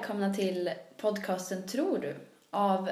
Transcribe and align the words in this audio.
Välkomna 0.00 0.34
till 0.34 0.70
podcasten 0.96 1.66
Tror 1.66 1.98
du? 1.98 2.16
av 2.50 2.90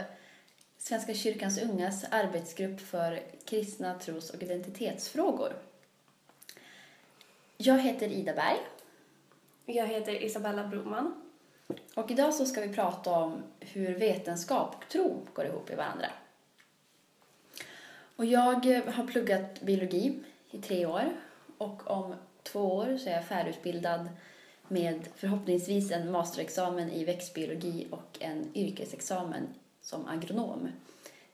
Svenska 0.78 1.14
kyrkans 1.14 1.62
ungas 1.62 2.04
arbetsgrupp 2.10 2.80
för 2.80 3.22
kristna 3.44 3.98
tros 3.98 4.30
och 4.30 4.42
identitetsfrågor. 4.42 5.52
Jag 7.56 7.78
heter 7.78 8.08
Ida 8.08 8.34
Berg 8.34 8.58
Jag 9.66 9.86
heter 9.86 10.24
Isabella 10.24 10.66
Broman. 10.66 11.14
och 11.94 12.10
idag 12.10 12.34
så 12.34 12.46
ska 12.46 12.60
vi 12.60 12.74
prata 12.74 13.10
om 13.10 13.42
hur 13.60 13.94
vetenskap 13.94 14.74
och 14.78 14.88
tro 14.88 15.26
går 15.34 15.46
ihop 15.46 15.70
i 15.70 15.74
varandra. 15.74 16.10
Och 18.16 18.24
jag 18.24 18.66
har 18.86 19.06
pluggat 19.06 19.60
biologi 19.60 20.20
i 20.50 20.58
tre 20.58 20.86
år 20.86 21.12
och 21.58 21.90
om 21.90 22.14
två 22.42 22.60
år 22.60 22.98
så 22.98 23.08
är 23.08 23.14
jag 23.14 23.24
färdigutbildad 23.24 24.08
med 24.70 25.08
förhoppningsvis 25.16 25.90
en 25.90 26.10
masterexamen 26.10 26.90
i 26.90 27.04
växtbiologi 27.04 27.86
och 27.90 28.18
en 28.20 28.50
yrkesexamen 28.54 29.48
som 29.80 30.06
agronom. 30.06 30.68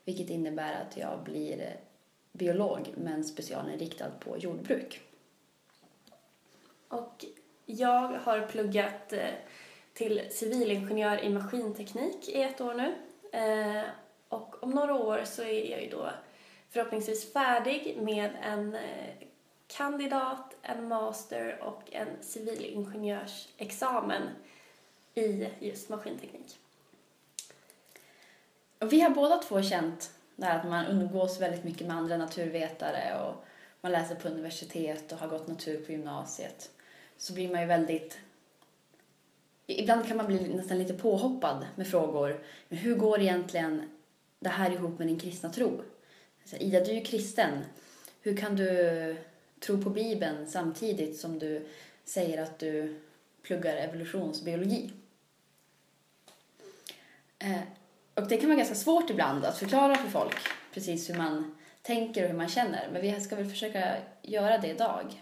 Vilket 0.05 0.29
innebär 0.29 0.73
att 0.81 0.97
jag 0.97 1.23
blir 1.23 1.75
biolog 2.31 2.93
men 2.97 3.23
specialinriktad 3.23 4.09
på 4.19 4.37
jordbruk. 4.37 5.01
Och 6.87 7.25
jag 7.65 8.07
har 8.07 8.47
pluggat 8.47 9.13
eh, 9.13 9.33
till 9.93 10.21
civilingenjör 10.31 11.23
i 11.23 11.29
maskinteknik 11.29 12.29
i 12.29 12.41
ett 12.41 12.61
år 12.61 12.73
nu. 12.73 12.93
Eh, 13.39 13.83
och 14.29 14.63
om 14.63 14.69
några 14.69 14.95
år 14.95 15.21
så 15.25 15.41
är 15.41 15.71
jag 15.71 15.83
ju 15.83 15.89
då 15.89 16.09
förhoppningsvis 16.69 17.33
färdig 17.33 17.97
med 18.01 18.31
en 18.41 18.75
eh, 18.75 19.27
kandidat, 19.67 20.55
en 20.61 20.87
master 20.87 21.61
och 21.61 21.81
en 21.91 22.07
civilingenjörsexamen 22.21 24.21
i 25.13 25.47
just 25.59 25.89
maskinteknik. 25.89 26.57
Och 28.79 28.93
vi 28.93 29.01
har 29.01 29.09
båda 29.09 29.37
två 29.37 29.61
känt 29.61 30.11
det 30.35 30.45
här 30.45 30.59
att 30.59 30.69
man 30.69 30.85
umgås 30.85 31.41
väldigt 31.41 31.63
mycket 31.63 31.87
med 31.87 31.97
andra 31.97 32.17
naturvetare 32.17 33.21
och 33.21 33.45
man 33.81 33.91
läser 33.91 34.15
på 34.15 34.27
universitet 34.27 35.11
och 35.11 35.17
har 35.17 35.27
gått 35.27 35.47
natur 35.47 35.85
på 35.85 35.91
gymnasiet. 35.91 36.71
Så 37.17 37.33
blir 37.33 37.51
man 37.51 37.61
ju 37.61 37.67
väldigt... 37.67 38.19
Ibland 39.67 40.07
kan 40.07 40.17
man 40.17 40.27
bli 40.27 40.53
nästan 40.53 40.77
lite 40.77 40.93
påhoppad 40.93 41.65
med 41.75 41.87
frågor. 41.87 42.43
Men 42.67 42.77
hur 42.77 42.95
går 42.95 43.21
egentligen 43.21 43.89
det 44.39 44.49
här 44.49 44.71
ihop 44.71 44.99
med 44.99 45.07
din 45.07 45.19
kristna 45.19 45.49
tro? 45.49 45.81
Så, 46.45 46.55
Ida, 46.55 46.79
du 46.79 46.91
är 46.91 46.95
ju 46.95 47.01
kristen. 47.01 47.65
Hur 48.21 48.37
kan 48.37 48.55
du 48.55 49.17
tro 49.65 49.81
på 49.81 49.89
Bibeln 49.89 50.47
samtidigt 50.47 51.19
som 51.19 51.39
du 51.39 51.67
säger 52.03 52.43
att 52.43 52.59
du 52.59 52.99
pluggar 53.41 53.75
evolutionsbiologi? 53.75 54.91
Eh, 57.39 57.61
och 58.13 58.27
det 58.27 58.37
kan 58.37 58.49
vara 58.49 58.57
ganska 58.57 58.75
svårt 58.75 59.09
ibland 59.09 59.45
att 59.45 59.57
förklara 59.57 59.95
för 59.95 60.09
folk 60.09 60.35
precis 60.73 61.09
hur 61.09 61.15
man 61.15 61.57
tänker 61.81 62.23
och 62.23 62.29
hur 62.29 62.37
man 62.37 62.49
känner. 62.49 62.89
Men 62.91 63.01
vi 63.01 63.21
ska 63.21 63.35
väl 63.35 63.49
försöka 63.49 63.97
göra 64.21 64.57
det 64.57 64.67
idag. 64.67 65.21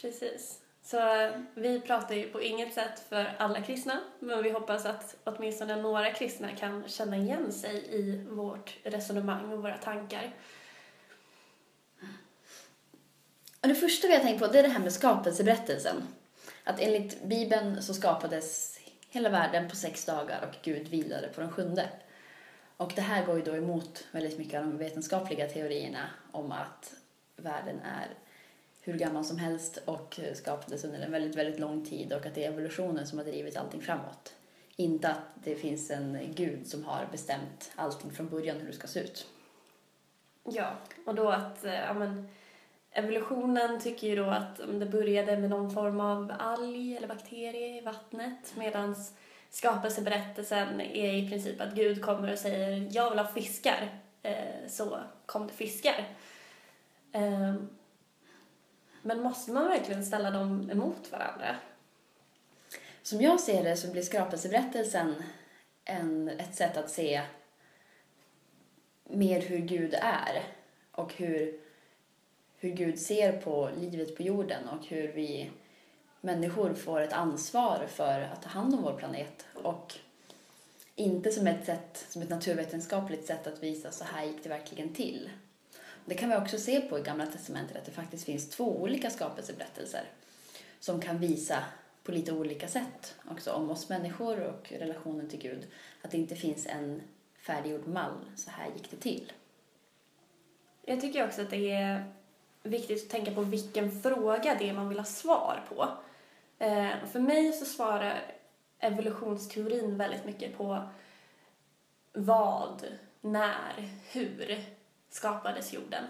Precis. 0.00 0.60
Så 0.82 0.98
eh, 0.98 1.30
vi 1.54 1.80
pratar 1.80 2.14
ju 2.14 2.28
på 2.28 2.42
inget 2.42 2.74
sätt 2.74 3.00
för 3.08 3.34
alla 3.38 3.62
kristna, 3.62 4.00
men 4.18 4.42
vi 4.42 4.50
hoppas 4.50 4.86
att 4.86 5.16
åtminstone 5.24 5.76
några 5.76 6.12
kristna 6.12 6.56
kan 6.56 6.88
känna 6.88 7.16
igen 7.16 7.52
sig 7.52 7.86
i 7.90 8.24
vårt 8.30 8.76
resonemang 8.82 9.52
och 9.52 9.62
våra 9.62 9.78
tankar. 9.78 10.32
Och 11.98 13.49
det 13.68 13.74
första 13.74 14.08
vi 14.08 14.14
har 14.14 14.20
tänkt 14.20 14.40
på 14.40 14.46
det 14.46 14.58
är 14.58 14.62
det 14.62 14.68
här 14.68 14.80
med 14.80 14.92
skapelseberättelsen. 14.92 16.02
Att 16.64 16.80
enligt 16.80 17.24
Bibeln 17.24 17.82
så 17.82 17.94
skapades 17.94 18.78
hela 19.10 19.28
världen 19.28 19.68
på 19.68 19.76
sex 19.76 20.04
dagar 20.04 20.48
och 20.48 20.56
Gud 20.62 20.88
vilade 20.88 21.28
på 21.28 21.40
den 21.40 21.50
sjunde. 21.52 21.88
Och 22.76 22.92
det 22.96 23.02
här 23.02 23.26
går 23.26 23.36
ju 23.36 23.42
då 23.42 23.56
emot 23.56 24.06
väldigt 24.12 24.38
mycket 24.38 24.60
av 24.60 24.66
de 24.66 24.78
vetenskapliga 24.78 25.48
teorierna 25.48 26.06
om 26.32 26.52
att 26.52 26.94
världen 27.36 27.80
är 27.80 28.08
hur 28.80 28.98
gammal 28.98 29.24
som 29.24 29.38
helst 29.38 29.78
och 29.84 30.20
skapades 30.34 30.84
under 30.84 31.00
en 31.00 31.12
väldigt, 31.12 31.36
väldigt 31.36 31.60
lång 31.60 31.84
tid 31.84 32.12
och 32.12 32.26
att 32.26 32.34
det 32.34 32.44
är 32.44 32.48
evolutionen 32.48 33.06
som 33.06 33.18
har 33.18 33.24
drivit 33.24 33.56
allting 33.56 33.80
framåt. 33.80 34.34
Inte 34.76 35.08
att 35.08 35.44
det 35.44 35.54
finns 35.54 35.90
en 35.90 36.18
gud 36.34 36.66
som 36.66 36.84
har 36.84 37.08
bestämt 37.12 37.72
allting 37.76 38.10
från 38.10 38.28
början 38.28 38.56
hur 38.60 38.66
det 38.66 38.72
ska 38.72 38.86
se 38.86 39.00
ut. 39.00 39.26
Ja, 40.44 40.76
och 41.06 41.14
då 41.14 41.28
att 41.28 41.64
eh, 41.64 41.74
ja, 41.74 41.94
men, 41.94 42.28
evolutionen 42.92 43.80
tycker 43.80 44.06
ju 44.06 44.16
då 44.16 44.24
att 44.24 44.56
det 44.56 44.86
började 44.86 45.36
med 45.36 45.50
någon 45.50 45.70
form 45.70 46.00
av 46.00 46.32
alg 46.38 46.96
eller 46.96 47.08
bakterie 47.08 47.78
i 47.78 47.80
vattnet 47.80 48.52
medan 48.54 48.96
skapelseberättelsen 49.50 50.80
är 50.80 51.14
i 51.14 51.28
princip 51.28 51.60
att 51.60 51.74
Gud 51.74 52.02
kommer 52.02 52.32
och 52.32 52.38
säger 52.38 52.88
jag 52.90 53.10
vill 53.10 53.18
ha 53.18 53.26
fiskar, 53.26 54.00
eh, 54.22 54.68
så 54.68 54.98
kom 55.26 55.46
det 55.46 55.52
fiskar. 55.52 56.08
Ehm, 57.12 57.68
men 59.02 59.22
måste 59.22 59.52
man 59.52 59.68
verkligen 59.68 60.04
ställa 60.04 60.30
dem 60.30 60.70
emot 60.70 61.12
varandra? 61.12 61.56
Som 63.02 63.20
jag 63.20 63.40
ser 63.40 63.64
det 63.64 63.76
så 63.76 63.92
blir 63.92 64.02
skapelseberättelsen 64.02 65.14
en, 65.84 66.28
ett 66.28 66.54
sätt 66.54 66.76
att 66.76 66.90
se 66.90 67.22
mer 69.04 69.40
hur 69.40 69.58
Gud 69.58 69.94
är 69.94 70.42
och 70.92 71.14
hur, 71.14 71.60
hur 72.60 72.70
Gud 72.70 72.98
ser 72.98 73.32
på 73.32 73.70
livet 73.80 74.16
på 74.16 74.22
jorden 74.22 74.68
och 74.68 74.86
hur 74.86 75.08
vi 75.08 75.50
människor 76.20 76.74
får 76.74 77.00
ett 77.00 77.12
ansvar 77.12 77.86
för 77.88 78.20
att 78.20 78.42
ta 78.42 78.48
hand 78.48 78.74
om 78.74 78.82
vår 78.82 78.92
planet 78.92 79.46
och 79.54 79.94
inte 80.94 81.30
som 81.32 81.46
ett, 81.46 81.66
sätt, 81.66 82.06
som 82.08 82.22
ett 82.22 82.28
naturvetenskapligt 82.30 83.26
sätt 83.26 83.46
att 83.46 83.62
visa 83.62 83.90
så 83.90 84.04
här 84.04 84.24
gick 84.24 84.42
det 84.42 84.48
verkligen 84.48 84.94
till. 84.94 85.30
Det 86.04 86.14
kan 86.14 86.30
vi 86.30 86.36
också 86.36 86.58
se 86.58 86.80
på 86.80 86.98
i 86.98 87.02
Gamla 87.02 87.26
testamentet 87.26 87.76
att 87.76 87.84
det 87.84 87.92
faktiskt 87.92 88.24
finns 88.24 88.50
två 88.50 88.82
olika 88.82 89.10
skapelseberättelser 89.10 90.04
som 90.80 91.00
kan 91.00 91.18
visa 91.18 91.64
på 92.04 92.12
lite 92.12 92.32
olika 92.32 92.68
sätt 92.68 93.14
också 93.30 93.52
om 93.52 93.70
oss 93.70 93.88
människor 93.88 94.40
och 94.40 94.72
relationen 94.72 95.28
till 95.28 95.38
Gud. 95.38 95.66
Att 96.02 96.10
det 96.10 96.18
inte 96.18 96.36
finns 96.36 96.66
en 96.66 97.02
färdiggjord 97.38 97.86
mall, 97.86 98.24
så 98.36 98.50
här 98.50 98.66
gick 98.76 98.90
det 98.90 98.96
till. 98.96 99.32
Jag 100.84 101.00
tycker 101.00 101.26
också 101.26 101.42
att 101.42 101.50
det 101.50 101.70
är 101.70 102.19
viktigt 102.62 103.04
att 103.04 103.10
tänka 103.10 103.30
på 103.30 103.40
vilken 103.40 104.02
fråga 104.02 104.56
det 104.58 104.68
är 104.68 104.74
man 104.74 104.88
vill 104.88 104.98
ha 104.98 105.04
svar 105.04 105.64
på. 105.68 105.88
Eh, 106.58 107.06
för 107.12 107.20
mig 107.20 107.52
så 107.52 107.64
svarar 107.64 108.22
evolutionsteorin 108.78 109.96
väldigt 109.96 110.24
mycket 110.24 110.56
på 110.56 110.88
vad, 112.12 112.84
när, 113.20 113.88
hur 114.10 114.64
skapades 115.10 115.72
jorden. 115.72 116.04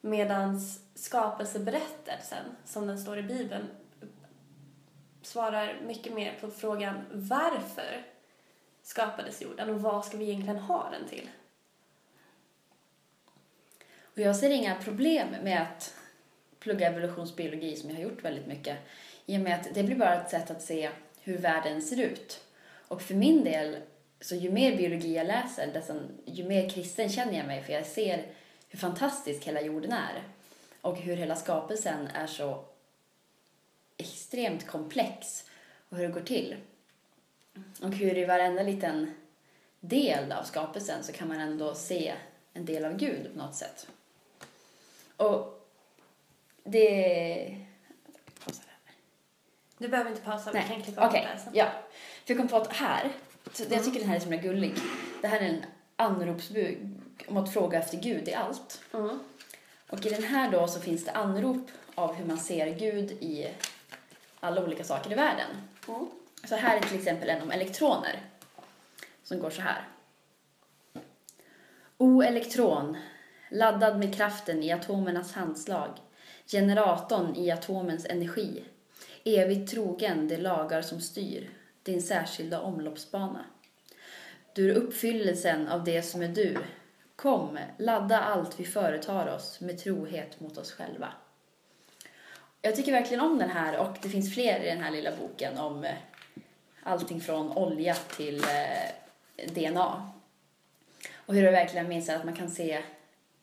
Medan 0.00 0.60
skapelseberättelsen, 0.94 2.44
som 2.64 2.86
den 2.86 2.98
står 2.98 3.18
i 3.18 3.22
Bibeln, 3.22 3.66
svarar 5.22 5.80
mycket 5.86 6.14
mer 6.14 6.38
på 6.40 6.50
frågan 6.50 7.04
varför 7.12 8.06
skapades 8.82 9.42
jorden 9.42 9.70
och 9.70 9.80
vad 9.80 10.04
ska 10.04 10.16
vi 10.16 10.30
egentligen 10.30 10.58
ha 10.58 10.90
den 10.90 11.08
till? 11.08 11.28
Och 14.16 14.22
jag 14.22 14.36
ser 14.36 14.50
inga 14.50 14.74
problem 14.74 15.28
med 15.42 15.62
att 15.62 15.94
plugga 16.58 16.88
evolutionsbiologi 16.88 17.76
som 17.76 17.90
jag 17.90 17.96
har 17.96 18.02
gjort 18.02 18.24
väldigt 18.24 18.46
mycket. 18.46 18.78
I 19.26 19.36
och 19.36 19.40
med 19.40 19.54
att 19.54 19.74
det 19.74 19.82
blir 19.82 19.96
bara 19.96 20.22
ett 20.22 20.30
sätt 20.30 20.50
att 20.50 20.62
se 20.62 20.90
hur 21.20 21.38
världen 21.38 21.82
ser 21.82 22.00
ut. 22.00 22.40
Och 22.88 23.02
för 23.02 23.14
min 23.14 23.44
del, 23.44 23.76
så 24.20 24.34
ju 24.34 24.50
mer 24.50 24.76
biologi 24.76 25.16
jag 25.16 25.26
läser, 25.26 25.72
desto, 25.72 25.94
ju 26.24 26.44
mer 26.44 26.68
kristen 26.68 27.08
känner 27.08 27.38
jag 27.38 27.46
mig. 27.46 27.62
För 27.62 27.72
jag 27.72 27.86
ser 27.86 28.26
hur 28.68 28.78
fantastisk 28.78 29.44
hela 29.44 29.60
jorden 29.60 29.92
är. 29.92 30.22
Och 30.80 30.96
hur 30.96 31.16
hela 31.16 31.36
skapelsen 31.36 32.06
är 32.06 32.26
så 32.26 32.64
extremt 33.96 34.66
komplex. 34.66 35.44
Och 35.88 35.96
hur 35.96 36.06
det 36.06 36.12
går 36.12 36.20
till. 36.20 36.56
Och 37.82 37.92
hur 37.92 38.18
i 38.18 38.24
varenda 38.24 38.62
liten 38.62 39.14
del 39.80 40.32
av 40.32 40.44
skapelsen 40.44 41.04
så 41.04 41.12
kan 41.12 41.28
man 41.28 41.40
ändå 41.40 41.74
se 41.74 42.14
en 42.52 42.64
del 42.64 42.84
av 42.84 42.96
Gud 42.96 43.32
på 43.32 43.38
något 43.38 43.54
sätt. 43.54 43.86
Och 45.16 45.68
det... 46.64 47.56
Du 49.78 49.88
behöver 49.88 50.10
inte 50.10 50.22
pausa, 50.22 50.52
vi 50.52 50.58
kan 50.58 50.68
Nej, 50.68 50.82
klippa 50.82 51.00
bort 51.00 51.12
det 51.12 51.40
sen. 51.44 51.52
Ja. 51.54 51.66
För 52.24 52.34
jag 52.34 52.38
kom 52.38 52.48
på 52.48 52.56
att 52.56 52.72
här, 52.72 53.10
jag 53.70 53.84
tycker 53.84 54.00
den 54.00 54.08
här 54.08 54.16
är 54.16 54.20
så 54.20 54.28
himla 54.30 54.42
gullig. 54.42 54.74
Det 55.22 55.28
här 55.28 55.40
är 55.40 55.44
en 55.44 55.64
anropsbok 55.96 56.78
om 57.28 57.36
att 57.36 57.52
fråga 57.52 57.78
efter 57.78 57.96
Gud 57.96 58.28
i 58.28 58.34
allt. 58.34 58.82
Mm. 58.94 59.18
Och 59.90 60.06
i 60.06 60.08
den 60.08 60.22
här 60.22 60.50
då 60.50 60.68
så 60.68 60.80
finns 60.80 61.04
det 61.04 61.10
anrop 61.10 61.70
av 61.94 62.14
hur 62.14 62.24
man 62.24 62.38
ser 62.38 62.66
Gud 62.66 63.10
i 63.10 63.48
alla 64.40 64.64
olika 64.64 64.84
saker 64.84 65.12
i 65.12 65.14
världen. 65.14 65.50
Mm. 65.88 66.06
Så 66.44 66.56
här 66.56 66.76
är 66.76 66.80
till 66.80 66.98
exempel 66.98 67.30
en 67.30 67.42
om 67.42 67.50
elektroner 67.50 68.20
som 69.22 69.38
går 69.38 69.50
så 69.50 69.62
här. 69.62 69.88
O 71.98 72.22
elektron, 72.22 72.96
laddad 73.50 73.98
med 73.98 74.14
kraften 74.14 74.62
i 74.62 74.72
atomernas 74.72 75.32
handslag, 75.32 75.90
generatorn 76.46 77.36
i 77.36 77.50
atomens 77.50 78.06
energi. 78.06 78.64
evigt 79.24 79.70
trogen 79.70 80.28
de 80.28 80.36
lagar 80.36 80.82
som 80.82 81.00
styr 81.00 81.50
din 81.82 82.02
särskilda 82.02 82.60
omloppsbana. 82.60 83.44
Du 84.54 84.70
är 84.70 84.74
uppfyllelsen 84.74 85.68
av 85.68 85.84
det 85.84 86.02
som 86.02 86.22
är 86.22 86.28
du. 86.28 86.56
Kom, 87.16 87.58
ladda 87.78 88.20
allt 88.20 88.60
vi 88.60 88.64
företar 88.64 89.34
oss 89.34 89.60
med 89.60 89.78
trohet 89.78 90.40
mot 90.40 90.58
oss 90.58 90.72
själva. 90.72 91.08
Jag 92.62 92.76
tycker 92.76 92.92
verkligen 92.92 93.20
om 93.20 93.38
den 93.38 93.50
här 93.50 93.78
och 93.78 93.96
det 94.02 94.08
finns 94.08 94.34
fler 94.34 94.60
i 94.60 94.68
den 94.68 94.82
här 94.82 94.90
lilla 94.90 95.10
boken 95.20 95.58
om 95.58 95.84
eh, 95.84 95.94
allting 96.82 97.20
från 97.20 97.52
olja 97.52 97.94
till 97.94 98.44
eh, 98.44 99.52
DNA. 99.52 100.10
Och 101.14 101.34
hur 101.34 101.42
det 101.42 101.50
verkligen 101.50 101.88
minns 101.88 102.08
att 102.08 102.24
man 102.24 102.36
kan 102.36 102.50
se 102.50 102.82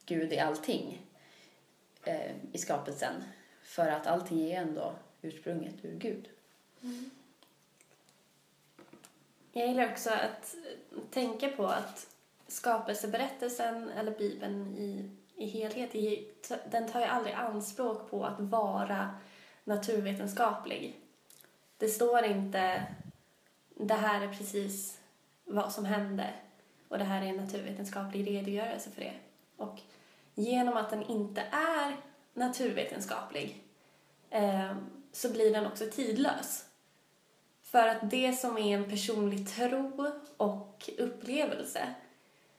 Gud 0.06 0.34
i 0.34 0.40
allting 0.40 1.02
eh, 2.04 2.32
i 2.52 2.58
skapelsen. 2.58 3.24
För 3.64 3.88
att 3.88 4.08
allting 4.08 4.52
är 4.52 4.62
ändå 4.62 4.94
ursprunget 5.22 5.86
ur 5.86 5.98
Gud. 5.98 6.30
Mm. 6.82 7.10
Jag 9.52 9.68
gillar 9.68 9.92
också 9.92 10.10
att 10.10 10.56
tänka 11.12 11.50
på 11.50 11.68
att 11.68 12.08
skapelseberättelsen, 12.48 13.90
eller 13.90 14.18
Bibeln 14.18 14.78
i, 14.78 15.10
i 15.36 15.48
helhet, 15.48 15.92
den 16.72 16.88
tar 16.88 17.00
ju 17.00 17.06
aldrig 17.06 17.36
anspråk 17.36 18.10
på 18.10 18.26
att 18.26 18.40
vara 18.40 19.16
naturvetenskaplig. 19.64 21.00
Det 21.78 21.90
står 21.90 22.24
inte 22.26 22.86
det 23.76 23.94
här 23.94 24.22
är 24.22 24.34
precis 24.34 25.00
vad 25.46 25.72
som 25.72 25.86
hände 25.86 26.30
och 26.88 26.98
det 26.98 27.04
här 27.04 27.22
är 27.22 27.26
en 27.26 27.38
naturvetenskaplig 27.38 28.28
redogörelse 28.28 28.90
för 28.90 29.02
det. 29.02 29.14
Och 29.58 29.80
genom 30.36 30.78
att 30.78 30.90
den 30.90 31.04
inte 31.04 31.42
är 31.52 31.98
naturvetenskaplig 32.34 33.64
eh, 34.30 34.76
så 35.12 35.30
blir 35.30 35.54
den 35.54 35.66
också 35.66 35.86
tidlös. 35.92 36.66
För 37.62 37.88
att 37.88 38.10
det 38.10 38.34
som 38.34 38.58
är 38.58 38.78
en 38.78 38.90
personlig 38.90 39.50
tro 39.50 40.12
och 40.38 40.90
upplevelse, 40.98 41.94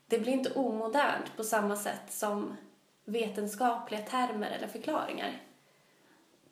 det 0.07 0.19
blir 0.19 0.33
inte 0.33 0.53
omodernt 0.53 1.37
på 1.37 1.45
samma 1.45 1.77
sätt 1.77 2.13
som 2.13 2.57
vetenskapliga 3.05 4.03
termer 4.03 4.51
eller 4.51 4.69
förklaringar. 4.69 5.43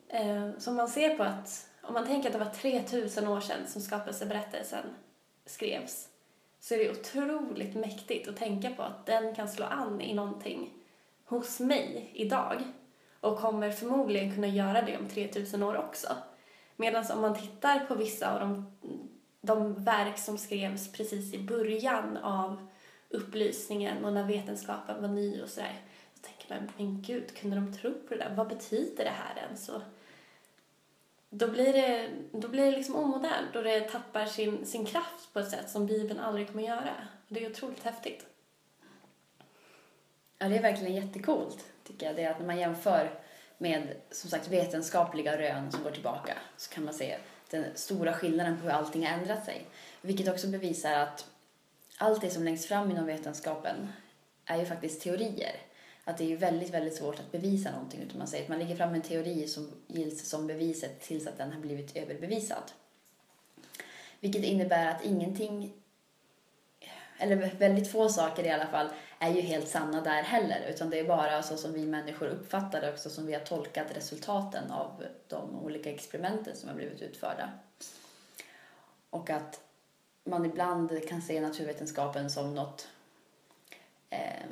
Eh, 0.08 0.50
som 0.58 0.76
man 0.76 0.88
ser 0.88 1.16
på 1.16 1.22
att, 1.22 1.70
om 1.82 1.94
man 1.94 2.06
tänker 2.06 2.28
att 2.28 2.32
det 2.32 2.44
var 2.44 2.50
3000 2.50 3.28
år 3.28 3.40
sedan 3.40 3.66
som 3.66 3.82
skapelseberättelsen 3.82 4.84
skrevs, 5.46 6.08
så 6.62 6.74
är 6.74 6.78
det 6.78 6.90
otroligt 6.90 7.74
mäktigt 7.74 8.28
att 8.28 8.36
tänka 8.36 8.70
på 8.70 8.82
att 8.82 9.06
den 9.06 9.34
kan 9.34 9.48
slå 9.48 9.66
an 9.66 10.00
i 10.00 10.14
någonting 10.14 10.70
hos 11.24 11.60
mig 11.60 12.10
idag 12.14 12.62
och 13.20 13.38
kommer 13.38 13.70
förmodligen 13.70 14.34
kunna 14.34 14.46
göra 14.46 14.82
det 14.82 14.98
om 14.98 15.08
3000 15.08 15.62
år 15.62 15.76
också. 15.76 16.16
Medan 16.76 17.04
om 17.12 17.20
man 17.20 17.40
tittar 17.40 17.86
på 17.86 17.94
vissa 17.94 18.34
av 18.34 18.40
de, 18.40 18.76
de 19.40 19.84
verk 19.84 20.18
som 20.18 20.38
skrevs 20.38 20.92
precis 20.92 21.34
i 21.34 21.38
början 21.38 22.16
av 22.16 22.68
upplysningen 23.08 24.04
och 24.04 24.12
när 24.12 24.26
vetenskapen 24.26 25.02
var 25.02 25.08
ny 25.08 25.42
och 25.42 25.48
sådär, 25.48 25.80
så 26.14 26.22
tänker 26.22 26.54
man, 26.54 26.72
men 26.76 27.02
gud, 27.02 27.36
kunde 27.36 27.56
de 27.56 27.72
tro 27.72 27.94
på 27.94 28.14
det 28.14 28.16
där? 28.16 28.34
Vad 28.36 28.48
betyder 28.48 29.04
det 29.04 29.10
här 29.10 29.42
ens? 29.46 29.68
Och 29.68 29.82
då 31.34 31.48
blir 31.48 31.72
det, 31.72 32.08
då 32.32 32.48
blir 32.48 32.64
det 32.64 32.70
liksom 32.70 32.96
omodernt 32.96 33.56
och 33.56 33.64
det 33.64 33.80
tappar 33.80 34.26
sin, 34.26 34.66
sin 34.66 34.86
kraft 34.86 35.32
på 35.32 35.38
ett 35.38 35.50
sätt 35.50 35.70
som 35.70 35.86
Bibeln 35.86 36.20
aldrig 36.20 36.48
kommer 36.48 36.62
göra. 36.62 36.94
Och 37.28 37.34
det 37.34 37.44
är 37.44 37.50
otroligt 37.50 37.84
häftigt. 37.84 38.26
Ja, 40.38 40.48
det 40.48 40.56
är 40.56 40.62
verkligen 40.62 40.94
jättekult, 40.94 41.64
tycker 41.84 42.06
jag. 42.06 42.16
Det 42.16 42.22
är 42.22 42.30
att 42.30 42.38
när 42.38 42.46
man 42.46 42.58
jämför 42.58 43.20
med 43.58 43.96
som 44.10 44.30
sagt 44.30 44.48
vetenskapliga 44.48 45.38
rön 45.38 45.72
som 45.72 45.82
går 45.82 45.90
tillbaka 45.90 46.34
så 46.56 46.74
kan 46.74 46.84
man 46.84 46.94
se 46.94 47.18
den 47.50 47.64
stora 47.74 48.12
skillnaden 48.12 48.58
på 48.58 48.64
hur 48.64 48.70
allting 48.70 49.06
har 49.06 49.18
ändrat 49.18 49.44
sig. 49.44 49.66
Vilket 50.00 50.28
också 50.28 50.46
bevisar 50.46 50.92
att 50.92 51.26
allt 51.98 52.20
det 52.20 52.30
som 52.30 52.44
läggs 52.44 52.66
fram 52.66 52.90
inom 52.90 53.06
vetenskapen 53.06 53.92
är 54.44 54.58
ju 54.58 54.66
faktiskt 54.66 55.02
teorier. 55.02 55.56
Att 56.04 56.18
det 56.18 56.32
är 56.32 56.36
väldigt, 56.36 56.70
väldigt 56.70 56.94
svårt 56.94 57.20
att 57.20 57.32
bevisa 57.32 57.70
någonting 57.70 58.00
utan 58.02 58.18
man 58.18 58.26
säger 58.26 58.42
att 58.44 58.48
man 58.48 58.58
lägger 58.58 58.76
fram 58.76 58.94
en 58.94 59.02
teori 59.02 59.48
som 59.48 59.70
gills 59.86 60.28
som 60.28 60.46
beviset 60.46 61.00
tills 61.00 61.26
att 61.26 61.38
den 61.38 61.52
har 61.52 61.60
blivit 61.60 61.96
överbevisad. 61.96 62.72
Vilket 64.20 64.44
innebär 64.44 64.90
att 64.90 65.04
ingenting 65.04 65.72
eller 67.22 67.54
väldigt 67.58 67.92
få 67.92 68.08
saker 68.08 68.44
i 68.44 68.50
alla 68.50 68.66
fall, 68.66 68.88
är 69.18 69.34
ju 69.34 69.40
helt 69.40 69.68
sanna 69.68 70.00
där 70.00 70.22
heller. 70.22 70.66
Utan 70.68 70.90
det 70.90 70.98
är 70.98 71.04
bara 71.04 71.42
så 71.42 71.56
som 71.56 71.72
vi 71.72 71.86
människor 71.86 72.26
uppfattar 72.26 72.80
det 72.80 72.92
också, 72.92 73.10
som 73.10 73.26
vi 73.26 73.34
har 73.34 73.40
tolkat 73.40 73.96
resultaten 73.96 74.70
av 74.70 75.04
de 75.28 75.64
olika 75.64 75.90
experimenten 75.90 76.56
som 76.56 76.68
har 76.68 76.76
blivit 76.76 77.02
utförda. 77.02 77.50
Och 79.10 79.30
att 79.30 79.60
man 80.24 80.44
ibland 80.44 81.08
kan 81.08 81.22
se 81.22 81.40
naturvetenskapen 81.40 82.30
som 82.30 82.54
något... 82.54 82.88
Eh, 84.10 84.46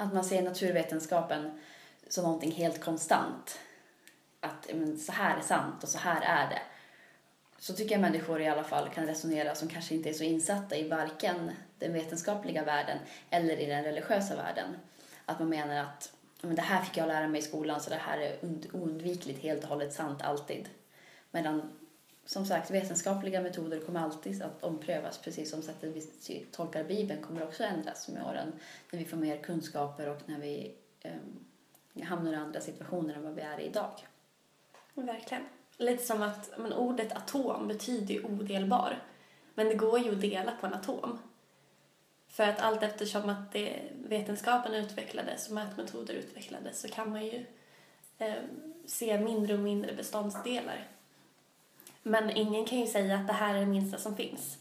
att 0.00 0.14
man 0.14 0.24
ser 0.24 0.42
naturvetenskapen 0.42 1.60
som 2.08 2.24
någonting 2.24 2.52
helt 2.52 2.80
konstant. 2.80 3.58
Att 4.40 4.68
men, 4.74 4.98
så 4.98 5.12
här 5.12 5.38
är 5.38 5.42
sant 5.42 5.82
och 5.82 5.88
så 5.88 5.98
här 5.98 6.22
är 6.22 6.50
det 6.50 6.62
så 7.58 7.74
tycker 7.74 7.94
jag 7.94 8.00
människor 8.00 8.40
i 8.40 8.48
alla 8.48 8.64
fall 8.64 8.88
kan 8.88 9.06
resonera 9.06 9.54
som 9.54 9.68
kanske 9.68 9.94
inte 9.94 10.08
är 10.08 10.12
så 10.12 10.24
insatta 10.24 10.76
i 10.76 10.88
varken 10.88 11.50
den 11.78 11.92
vetenskapliga 11.92 12.64
världen 12.64 12.98
eller 13.30 13.56
i 13.56 13.66
den 13.66 13.84
religiösa 13.84 14.36
världen. 14.36 14.76
Att 15.24 15.38
man 15.38 15.48
menar 15.48 15.76
att 15.76 16.12
men 16.42 16.56
det 16.56 16.62
här 16.62 16.82
fick 16.82 16.96
jag 16.96 17.08
lära 17.08 17.28
mig 17.28 17.38
i 17.38 17.44
skolan 17.44 17.80
så 17.80 17.90
det 17.90 17.96
här 17.96 18.18
är 18.18 18.36
oundvikligt 18.72 19.42
helt 19.42 19.62
och 19.62 19.68
hållet 19.68 19.92
sant 19.92 20.22
alltid. 20.22 20.68
Medan 21.30 21.72
som 22.30 22.46
sagt 22.46 22.70
vetenskapliga 22.70 23.40
metoder 23.40 23.80
kommer 23.80 24.00
alltid 24.00 24.42
att 24.42 24.62
omprövas 24.62 25.18
precis 25.18 25.50
som 25.50 25.62
sättet 25.62 25.96
vi 26.28 26.46
tolkar 26.50 26.84
Bibeln 26.84 27.22
kommer 27.22 27.44
också 27.44 27.64
ändras 27.64 28.08
med 28.08 28.26
åren 28.26 28.52
när 28.90 28.98
vi 28.98 29.04
får 29.04 29.16
mer 29.16 29.36
kunskaper 29.42 30.08
och 30.08 30.18
när 30.26 30.38
vi 30.38 30.74
eh, 31.00 32.04
hamnar 32.04 32.32
i 32.32 32.36
andra 32.36 32.60
situationer 32.60 33.14
än 33.14 33.22
vad 33.22 33.34
vi 33.34 33.42
är 33.42 33.60
i 33.60 33.64
idag. 33.64 33.90
Verkligen. 34.94 35.42
Lite 35.76 36.04
som 36.04 36.22
att 36.22 36.50
men, 36.58 36.72
ordet 36.72 37.12
atom 37.12 37.68
betyder 37.68 38.14
ju 38.14 38.24
odelbar. 38.24 39.02
Men 39.54 39.66
det 39.66 39.74
går 39.74 39.98
ju 39.98 40.10
att 40.12 40.20
dela 40.20 40.52
på 40.60 40.66
en 40.66 40.74
atom. 40.74 41.18
För 42.28 42.44
att 42.44 42.60
allt 42.60 42.82
eftersom 42.82 43.28
att 43.28 43.52
det, 43.52 43.80
vetenskapen 43.94 44.74
utvecklades 44.74 45.48
och 45.48 45.54
mätmetoder 45.54 46.14
utvecklades 46.14 46.80
så 46.80 46.88
kan 46.88 47.10
man 47.10 47.26
ju 47.26 47.46
eh, 48.18 48.34
se 48.86 49.20
mindre 49.20 49.54
och 49.54 49.60
mindre 49.60 49.94
beståndsdelar. 49.94 50.88
Men 52.02 52.30
ingen 52.30 52.64
kan 52.64 52.78
ju 52.78 52.86
säga 52.86 53.16
att 53.16 53.26
det 53.26 53.32
här 53.32 53.54
är 53.54 53.60
det 53.60 53.66
minsta 53.66 53.98
som 53.98 54.16
finns. 54.16 54.58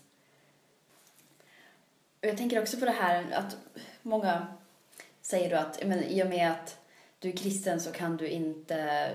Jag 2.21 2.37
tänker 2.37 2.61
också 2.61 2.77
på 2.77 2.85
det 2.85 2.91
här 2.91 3.31
att 3.31 3.57
många 4.01 4.47
säger 5.21 5.49
då 5.49 5.55
att 5.55 5.85
men, 5.85 6.03
i 6.03 6.23
och 6.23 6.27
med 6.27 6.51
att 6.51 6.77
du 7.19 7.29
är 7.29 7.37
kristen 7.37 7.79
så 7.79 7.91
kan 7.91 8.17
du 8.17 8.27
inte 8.27 9.11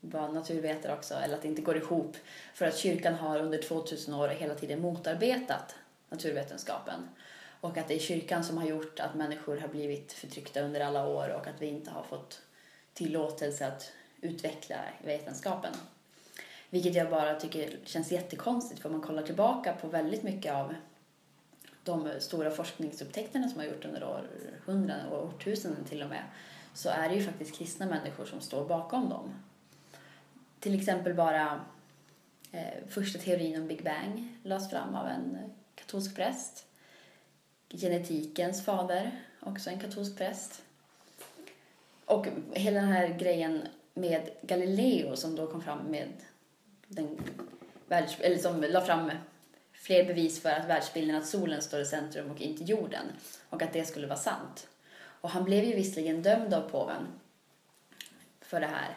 vara 0.00 0.32
naturvetare 0.32 0.94
också, 0.94 1.14
eller 1.14 1.34
att 1.34 1.42
det 1.42 1.48
inte 1.48 1.62
går 1.62 1.76
ihop. 1.76 2.16
För 2.54 2.66
att 2.66 2.76
kyrkan 2.76 3.14
har 3.14 3.38
under 3.38 3.62
2000 3.62 4.14
år 4.14 4.28
hela 4.28 4.54
tiden 4.54 4.80
motarbetat 4.80 5.74
naturvetenskapen. 6.08 7.08
Och 7.60 7.76
att 7.76 7.88
det 7.88 7.94
är 7.94 7.98
kyrkan 7.98 8.44
som 8.44 8.58
har 8.58 8.66
gjort 8.66 9.00
att 9.00 9.14
människor 9.14 9.56
har 9.56 9.68
blivit 9.68 10.12
förtryckta 10.12 10.60
under 10.60 10.80
alla 10.80 11.06
år 11.06 11.28
och 11.28 11.46
att 11.46 11.62
vi 11.62 11.66
inte 11.66 11.90
har 11.90 12.02
fått 12.02 12.42
tillåtelse 12.94 13.66
att 13.66 13.92
utveckla 14.20 14.76
vetenskapen. 15.04 15.72
Vilket 16.72 16.94
jag 16.94 17.10
bara 17.10 17.34
tycker 17.34 17.78
känns 17.84 18.12
jättekonstigt 18.12 18.80
för 18.80 18.88
om 18.88 18.92
man 18.92 19.06
kollar 19.06 19.22
tillbaka 19.22 19.72
på 19.72 19.88
väldigt 19.88 20.22
mycket 20.22 20.54
av 20.54 20.74
de 21.84 22.10
stora 22.18 22.50
forskningsupptäckterna 22.50 23.48
som 23.48 23.58
har 23.58 23.66
gjort 23.66 23.84
under 23.84 24.04
århundraden 24.04 25.06
och 25.06 25.24
årtusenden 25.24 25.84
till 25.84 26.02
och 26.02 26.08
med 26.08 26.22
så 26.74 26.88
är 26.88 27.08
det 27.08 27.14
ju 27.14 27.22
faktiskt 27.22 27.58
kristna 27.58 27.86
människor 27.86 28.24
som 28.24 28.40
står 28.40 28.68
bakom 28.68 29.08
dem 29.08 29.34
till 30.62 30.78
exempel 30.78 31.14
bara 31.14 31.60
eh, 32.52 32.88
första 32.88 33.18
teorin 33.18 33.60
om 33.60 33.68
Big 33.68 33.84
Bang 33.84 34.38
lades 34.42 34.70
fram 34.70 34.94
av 34.94 35.08
en 35.08 35.38
katolsk 35.74 36.16
präst. 36.16 36.66
Genetikens 37.68 38.64
fader, 38.64 39.10
också 39.40 39.70
en 39.70 39.80
katolsk 39.80 40.16
präst. 40.16 40.62
Och 42.04 42.26
hela 42.52 42.80
den 42.80 42.88
här 42.88 43.08
grejen 43.08 43.62
med 43.94 44.30
Galileo 44.42 45.16
som 45.16 45.36
då 45.36 45.46
kom 45.46 45.62
fram 45.62 45.78
med 45.78 46.08
den 46.94 47.18
världs, 47.88 48.20
eller 48.20 48.38
som 48.38 48.60
la 48.60 48.80
fram 48.80 49.10
fler 49.72 50.04
bevis 50.04 50.42
för 50.42 50.50
att 50.50 50.68
världsbilden 50.68 51.16
att 51.16 51.26
solen 51.26 51.62
står 51.62 51.80
i 51.80 51.84
centrum 51.84 52.30
och 52.30 52.40
inte 52.40 52.64
jorden 52.64 53.06
och 53.48 53.62
att 53.62 53.72
det 53.72 53.84
skulle 53.84 54.06
vara 54.06 54.18
sant. 54.18 54.68
Och 54.94 55.30
han 55.30 55.44
blev 55.44 55.64
ju 55.64 55.74
visserligen 55.74 56.22
dömd 56.22 56.54
av 56.54 56.70
påven 56.70 57.06
för 58.40 58.60
det 58.60 58.66
här 58.66 58.96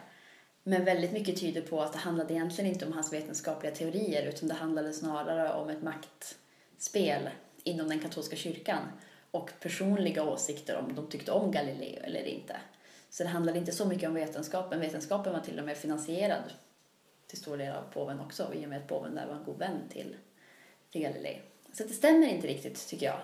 men 0.68 0.86
väldigt 0.86 1.12
mycket 1.12 1.40
tyder 1.40 1.62
på 1.62 1.82
att 1.82 1.94
det 1.94 2.00
handlade 2.00 2.34
egentligen 2.34 2.72
inte 2.72 2.86
om 2.86 2.94
hans 2.94 3.14
vetenskapliga 3.14 3.76
teorier 3.76 4.28
utan 4.28 4.50
det 4.50 4.56
handlade 4.56 4.94
snarare 4.94 5.54
om 5.54 5.70
ett 5.70 5.84
maktspel 5.84 7.30
inom 7.64 7.90
den 7.90 8.00
katolska 8.00 8.36
kyrkan 8.36 8.82
och 9.32 9.52
personliga 9.60 10.24
åsikter 10.24 10.78
om 10.78 10.96
de 10.96 11.08
tyckte 11.08 11.32
om 11.32 11.52
Galileo 11.52 12.04
eller 12.04 12.24
inte. 12.24 12.56
Så 13.10 13.24
det 13.24 13.30
handlade 13.30 13.58
inte 13.58 13.72
så 13.72 13.86
mycket 13.86 14.10
om 14.10 14.16
vetenskapen. 14.16 14.80
Vetenskapen 14.80 15.34
var 15.34 15.40
till 15.40 15.60
och 15.60 15.66
med 15.66 15.78
finansierad 15.78 16.54
till 17.36 17.44
stor 17.44 17.58
del 17.58 17.76
av 17.76 17.84
påven 17.94 18.20
också 18.20 18.54
i 18.54 18.66
och 18.66 18.70
med 18.70 18.82
att 18.82 18.88
påven 18.88 19.16
där 19.16 19.28
var 19.28 19.36
en 19.36 19.44
god 19.44 19.58
vän 19.58 19.90
till 19.90 20.16
Galilei. 20.92 21.42
Så 21.74 21.84
det 21.84 21.94
stämmer 21.94 22.28
inte 22.28 22.48
riktigt 22.48 22.88
tycker 22.88 23.06
jag 23.06 23.20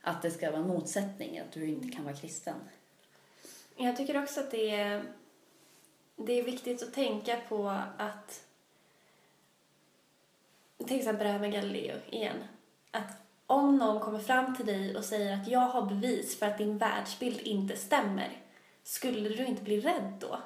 att 0.00 0.22
det 0.22 0.30
ska 0.30 0.50
vara 0.50 0.60
en 0.60 0.68
motsättning, 0.68 1.38
att 1.38 1.52
du 1.52 1.66
inte 1.66 1.88
kan 1.88 2.04
vara 2.04 2.16
kristen. 2.16 2.56
Jag 3.76 3.96
tycker 3.96 4.22
också 4.22 4.40
att 4.40 4.50
det 4.50 4.70
är, 4.70 5.04
det 6.16 6.32
är 6.32 6.42
viktigt 6.42 6.82
att 6.82 6.94
tänka 6.94 7.40
på 7.48 7.68
att 7.98 8.44
till 10.86 10.96
exempel 10.96 11.26
det 11.26 11.32
här 11.32 11.40
med 11.40 11.52
Galileo 11.52 11.96
igen. 12.10 12.36
Att 12.90 13.12
om 13.46 13.76
någon 13.76 14.00
kommer 14.00 14.18
fram 14.18 14.56
till 14.56 14.66
dig 14.66 14.96
och 14.96 15.04
säger 15.04 15.34
att 15.34 15.48
jag 15.48 15.60
har 15.60 15.82
bevis 15.82 16.38
för 16.38 16.46
att 16.46 16.58
din 16.58 16.78
världsbild 16.78 17.40
inte 17.40 17.76
stämmer, 17.76 18.42
skulle 18.82 19.28
du 19.28 19.46
inte 19.46 19.62
bli 19.62 19.80
rädd 19.80 20.14
då? 20.20 20.38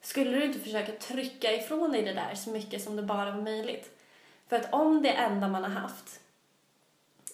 Skulle 0.00 0.30
du 0.30 0.44
inte 0.44 0.58
försöka 0.58 0.92
trycka 0.92 1.52
ifrån 1.52 1.92
dig 1.92 2.02
det 2.02 2.12
där 2.12 2.34
så 2.34 2.50
mycket 2.50 2.82
som 2.82 2.96
det 2.96 3.02
bara 3.02 3.30
var 3.30 3.42
möjligt? 3.42 3.98
För 4.48 4.56
att 4.56 4.72
om 4.72 5.02
det 5.02 5.10
enda 5.10 5.48
man 5.48 5.62
har 5.62 5.80
haft 5.80 6.20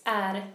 är 0.05 0.47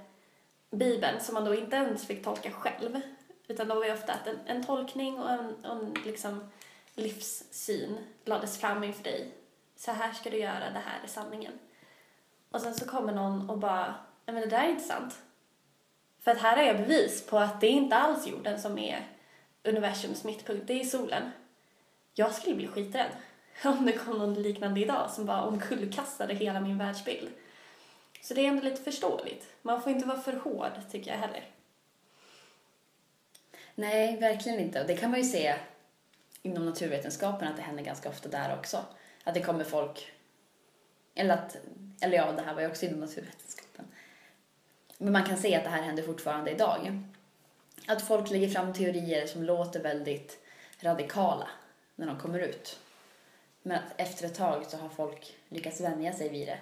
Bibeln, 0.72 1.20
som 1.22 1.34
man 1.34 1.46
då 1.46 1.56
inte 1.56 1.76
ens 1.76 2.08
fick 2.08 2.24
tolka 2.24 2.52
själv, 2.52 3.02
utan 3.48 3.68
då 3.68 3.76
var 3.76 3.86
det 3.86 3.94
ofta 3.94 4.14
att 4.14 4.28
en, 4.28 4.40
en 4.46 4.64
tolkning 4.64 5.20
och 5.20 5.30
en, 5.30 5.66
en 5.66 5.94
liksom 6.06 6.52
livssyn 6.96 7.98
lades 8.26 8.58
fram 8.58 8.84
inför 8.84 9.04
dig. 9.04 9.32
Så 9.76 9.92
här 9.92 10.14
ska 10.14 10.30
du 10.30 10.38
göra, 10.38 10.70
det 10.70 10.82
här 10.86 11.04
är 11.04 11.08
sanningen. 11.08 11.60
Och 12.52 12.62
sen 12.62 12.76
så 12.76 12.86
kommer 12.86 13.14
någon 13.14 13.50
och 13.50 13.58
bara, 13.58 13.96
nej 14.26 14.34
men 14.34 14.42
det 14.42 14.50
där 14.50 14.64
är 14.64 14.70
inte 14.70 14.84
sant. 14.84 15.22
För 16.20 16.32
att 16.32 16.42
här 16.42 16.58
har 16.58 16.64
jag 16.64 16.78
bevis 16.78 17.26
på 17.26 17.38
att 17.38 17.62
det 17.62 17.68
är 17.68 17.72
inte 17.72 17.96
alls 17.96 18.28
jorden 18.28 18.62
som 18.62 18.78
är 18.78 19.08
universums 19.64 20.24
mittpunkt, 20.24 20.68
det 20.68 20.82
är 20.82 20.86
solen. 20.86 21.32
Jag 22.22 22.34
skulle 22.34 22.56
bli 22.56 22.68
skiträdd 22.68 23.12
om 23.64 23.86
det 23.86 23.92
kom 23.92 24.18
någon 24.18 24.34
liknande 24.34 24.80
idag 24.80 25.12
som 25.12 25.26
bara 25.26 25.42
omkullkastade 25.42 26.34
hela 26.34 26.60
min 26.60 26.78
världsbild. 26.78 27.30
Så 28.22 28.34
det 28.34 28.42
är 28.42 28.48
ändå 28.48 28.64
lite 28.64 28.82
förståeligt. 28.82 29.48
Man 29.62 29.82
får 29.82 29.92
inte 29.92 30.08
vara 30.08 30.22
för 30.22 30.34
hård, 30.34 30.72
tycker 30.92 31.12
jag 31.12 31.18
heller. 31.18 31.50
Nej, 33.76 34.18
verkligen 34.18 34.60
inte. 34.60 34.82
Och 34.82 34.88
det 34.88 34.98
kan 34.98 35.12
man 35.12 35.20
ju 35.20 35.26
se 35.26 35.56
inom 36.42 36.66
naturvetenskapen 36.66 37.48
att 37.48 37.56
det 37.56 37.62
händer 37.62 37.84
ganska 37.84 38.10
ofta 38.10 38.30
där 38.30 38.58
också. 38.58 38.86
Att 39.24 39.34
det 39.34 39.42
kommer 39.42 39.64
folk, 39.64 40.12
eller 41.16 41.34
att, 41.34 41.58
eller 42.02 42.18
ja, 42.18 42.32
det 42.32 42.42
här 42.42 42.54
var 42.54 42.62
ju 42.62 42.68
också 42.68 42.86
inom 42.86 43.00
naturvetenskapen. 43.00 43.86
Men 44.98 45.14
man 45.14 45.26
kan 45.26 45.38
se 45.38 45.56
att 45.56 45.64
det 45.64 45.70
här 45.70 45.82
händer 45.82 46.04
fortfarande 46.04 46.52
idag. 46.52 47.04
Att 47.88 48.02
folk 48.02 48.30
lägger 48.30 48.50
fram 48.50 48.74
teorier 48.74 49.28
som 49.28 49.44
låter 49.44 49.84
väldigt 49.84 50.40
radikala 50.80 51.48
när 52.02 52.08
de 52.08 52.20
kommer 52.20 52.40
ut. 52.40 52.80
Men 53.62 53.78
att 53.78 53.94
efter 53.98 54.26
ett 54.26 54.36
tag 54.36 54.66
så 54.66 54.78
har 54.78 54.90
folk 54.90 55.38
lyckats 55.50 55.82
vänja 55.82 56.14
sig 56.14 56.30
vid 56.30 56.48
det 56.48 56.60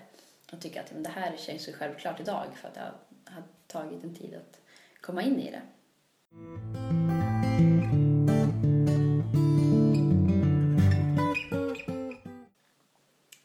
och 0.52 0.62
tycka 0.62 0.82
att 0.82 0.92
men 0.92 1.04
det 1.04 1.10
här 1.10 1.38
känns 1.38 1.64
så 1.64 1.74
självklart 1.74 2.20
idag 2.20 2.46
för 2.56 2.68
att 2.68 2.74
det 2.74 2.82
har 3.26 3.44
tagit 3.68 4.04
en 4.04 4.16
tid 4.16 4.36
att 4.36 4.60
komma 5.02 5.22
in 5.24 5.40
i 5.40 5.52
det. 5.52 5.62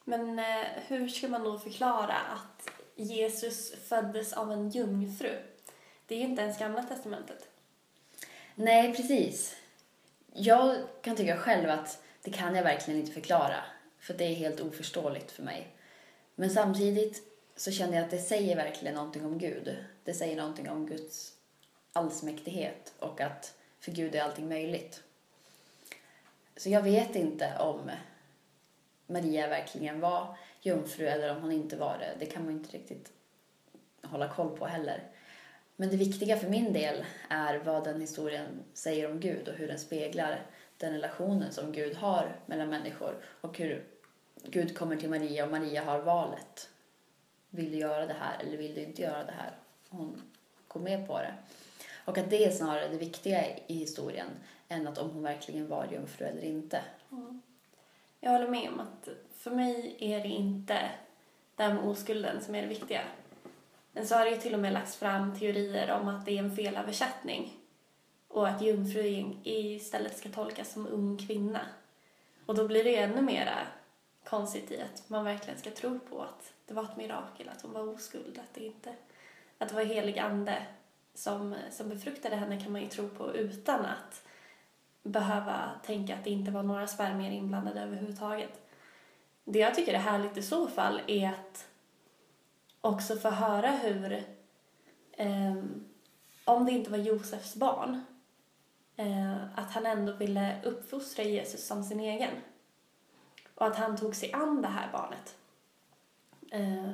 Men 0.04 0.38
eh, 0.38 0.66
hur 0.86 1.08
ska 1.08 1.28
man 1.28 1.44
då 1.44 1.58
förklara 1.58 2.16
att 2.16 2.70
Jesus 2.96 3.74
föddes 3.88 4.32
av 4.32 4.52
en 4.52 4.70
jungfru? 4.70 5.36
Det 6.06 6.14
är 6.14 6.18
ju 6.18 6.24
inte 6.24 6.42
ens 6.42 6.58
Gamla 6.58 6.82
Testamentet. 6.82 7.48
Nej, 8.54 8.94
precis. 8.94 9.63
Jag 10.36 10.76
kan 11.02 11.16
tycka 11.16 11.36
själv 11.36 11.70
att 11.70 12.02
det 12.22 12.30
kan 12.30 12.54
jag 12.54 12.62
verkligen 12.62 13.00
inte 13.00 13.12
förklara, 13.12 13.64
för 13.98 14.14
det 14.14 14.24
är 14.24 14.34
helt 14.34 14.60
oförståeligt 14.60 15.30
för 15.30 15.42
mig. 15.42 15.68
Men 16.34 16.50
samtidigt 16.50 17.22
så 17.56 17.70
känner 17.70 17.94
jag 17.96 18.04
att 18.04 18.10
det 18.10 18.18
säger 18.18 18.56
verkligen 18.56 18.94
någonting 18.94 19.24
om 19.24 19.38
Gud. 19.38 19.76
Det 20.04 20.14
säger 20.14 20.36
någonting 20.36 20.70
om 20.70 20.86
Guds 20.86 21.32
allsmäktighet 21.92 22.92
och 22.98 23.20
att 23.20 23.54
för 23.80 23.92
Gud 23.92 24.14
är 24.14 24.22
allting 24.22 24.48
möjligt. 24.48 25.02
Så 26.56 26.70
jag 26.70 26.82
vet 26.82 27.16
inte 27.16 27.58
om 27.58 27.90
Maria 29.06 29.48
verkligen 29.48 30.00
var 30.00 30.36
jungfru 30.60 31.06
eller 31.06 31.36
om 31.36 31.42
hon 31.42 31.52
inte 31.52 31.76
var 31.76 31.98
det. 31.98 32.14
Det 32.18 32.26
kan 32.26 32.44
man 32.44 32.54
inte 32.54 32.76
riktigt 32.76 33.12
hålla 34.02 34.28
koll 34.28 34.58
på 34.58 34.66
heller. 34.66 35.02
Men 35.76 35.90
det 35.90 35.96
viktiga 35.96 36.36
för 36.36 36.48
min 36.48 36.72
del 36.72 37.04
är 37.28 37.58
vad 37.58 37.84
den 37.84 38.00
historien 38.00 38.62
säger 38.74 39.10
om 39.10 39.20
Gud 39.20 39.48
och 39.48 39.54
hur 39.54 39.68
den 39.68 39.78
speglar 39.78 40.46
den 40.76 40.92
relationen 40.92 41.52
som 41.52 41.72
Gud 41.72 41.96
har 41.96 42.36
mellan 42.46 42.68
människor 42.68 43.16
och 43.40 43.58
hur 43.58 43.84
Gud 44.44 44.78
kommer 44.78 44.96
till 44.96 45.10
Maria 45.10 45.44
och 45.44 45.50
Maria 45.50 45.84
har 45.84 46.00
valet. 46.00 46.68
Vill 47.50 47.72
du 47.72 47.78
göra 47.78 48.06
det 48.06 48.16
här 48.20 48.38
eller 48.40 48.56
vill 48.56 48.74
du 48.74 48.80
inte 48.80 49.02
göra 49.02 49.24
det 49.24 49.32
här? 49.32 49.50
Hon 49.88 50.22
går 50.68 50.80
med 50.80 51.06
på 51.06 51.18
det. 51.18 51.34
Och 52.04 52.18
att 52.18 52.30
det 52.30 52.44
är 52.44 52.50
snarare 52.50 52.88
det 52.88 52.98
viktiga 52.98 53.44
i 53.66 53.74
historien 53.74 54.28
än 54.68 54.86
att 54.86 54.98
om 54.98 55.10
hon 55.10 55.22
verkligen 55.22 55.68
var 55.68 55.88
jungfru 55.92 56.26
eller 56.26 56.44
inte. 56.44 56.80
Mm. 57.12 57.42
Jag 58.20 58.30
håller 58.30 58.48
med 58.48 58.68
om 58.68 58.80
att 58.80 59.08
för 59.36 59.50
mig 59.50 59.96
är 60.00 60.20
det 60.20 60.28
inte 60.28 60.90
den 61.56 61.78
oskulden 61.78 62.42
som 62.42 62.54
är 62.54 62.62
det 62.62 62.68
viktiga. 62.68 63.02
Men 63.94 64.06
så 64.06 64.14
har 64.14 64.24
det 64.24 64.30
ju 64.30 64.36
till 64.36 64.54
och 64.54 64.60
med 64.60 64.72
lagts 64.72 64.96
fram 64.96 65.38
teorier 65.38 65.90
om 65.90 66.08
att 66.08 66.26
det 66.26 66.38
är 66.38 66.38
en 66.38 66.56
felöversättning 66.56 67.56
och 68.28 68.48
att 68.48 68.62
jungfru 68.62 69.34
istället 69.44 70.18
ska 70.18 70.28
tolkas 70.28 70.72
som 70.72 70.86
ung 70.86 71.26
kvinna. 71.26 71.60
Och 72.46 72.54
då 72.54 72.68
blir 72.68 72.84
det 72.84 72.96
ännu 72.96 73.22
mera 73.22 73.58
konstigt 74.24 74.70
i 74.70 74.80
att 74.80 75.08
man 75.08 75.24
verkligen 75.24 75.58
ska 75.58 75.70
tro 75.70 75.98
på 75.98 76.22
att 76.22 76.52
det 76.66 76.74
var 76.74 76.82
ett 76.82 76.96
mirakel, 76.96 77.48
att 77.48 77.62
hon 77.62 77.72
var 77.72 77.88
oskuld, 77.88 78.38
att 78.38 78.54
det 78.54 78.64
inte 78.64 78.94
att 79.58 79.68
det 79.68 79.74
var 79.74 79.84
helig 79.84 80.18
ande 80.18 80.66
som, 81.14 81.54
som 81.70 81.88
befruktade 81.88 82.36
henne 82.36 82.60
kan 82.60 82.72
man 82.72 82.80
ju 82.80 82.88
tro 82.88 83.08
på 83.08 83.34
utan 83.34 83.86
att 83.86 84.22
behöva 85.02 85.70
tänka 85.86 86.14
att 86.14 86.24
det 86.24 86.30
inte 86.30 86.50
var 86.50 86.62
några 86.62 86.86
spermier 86.86 87.30
inblandade 87.30 87.80
överhuvudtaget. 87.80 88.60
Det 89.44 89.58
jag 89.58 89.74
tycker 89.74 89.94
är 89.94 89.98
härligt 89.98 90.36
i 90.36 90.42
så 90.42 90.68
fall 90.68 91.00
är 91.06 91.28
att 91.28 91.68
också 92.84 93.16
få 93.16 93.28
höra 93.28 93.70
hur, 93.70 94.12
eh, 95.12 95.54
om 96.44 96.64
det 96.64 96.72
inte 96.72 96.90
var 96.90 96.98
Josefs 96.98 97.54
barn, 97.54 98.04
eh, 98.96 99.58
att 99.58 99.72
han 99.72 99.86
ändå 99.86 100.12
ville 100.12 100.62
uppfostra 100.64 101.22
Jesus 101.22 101.66
som 101.66 101.84
sin 101.84 102.00
egen. 102.00 102.34
Och 103.54 103.66
att 103.66 103.76
han 103.76 103.96
tog 103.96 104.14
sig 104.14 104.32
an 104.32 104.62
det 104.62 104.68
här 104.68 104.92
barnet. 104.92 105.36
Eh, 106.50 106.90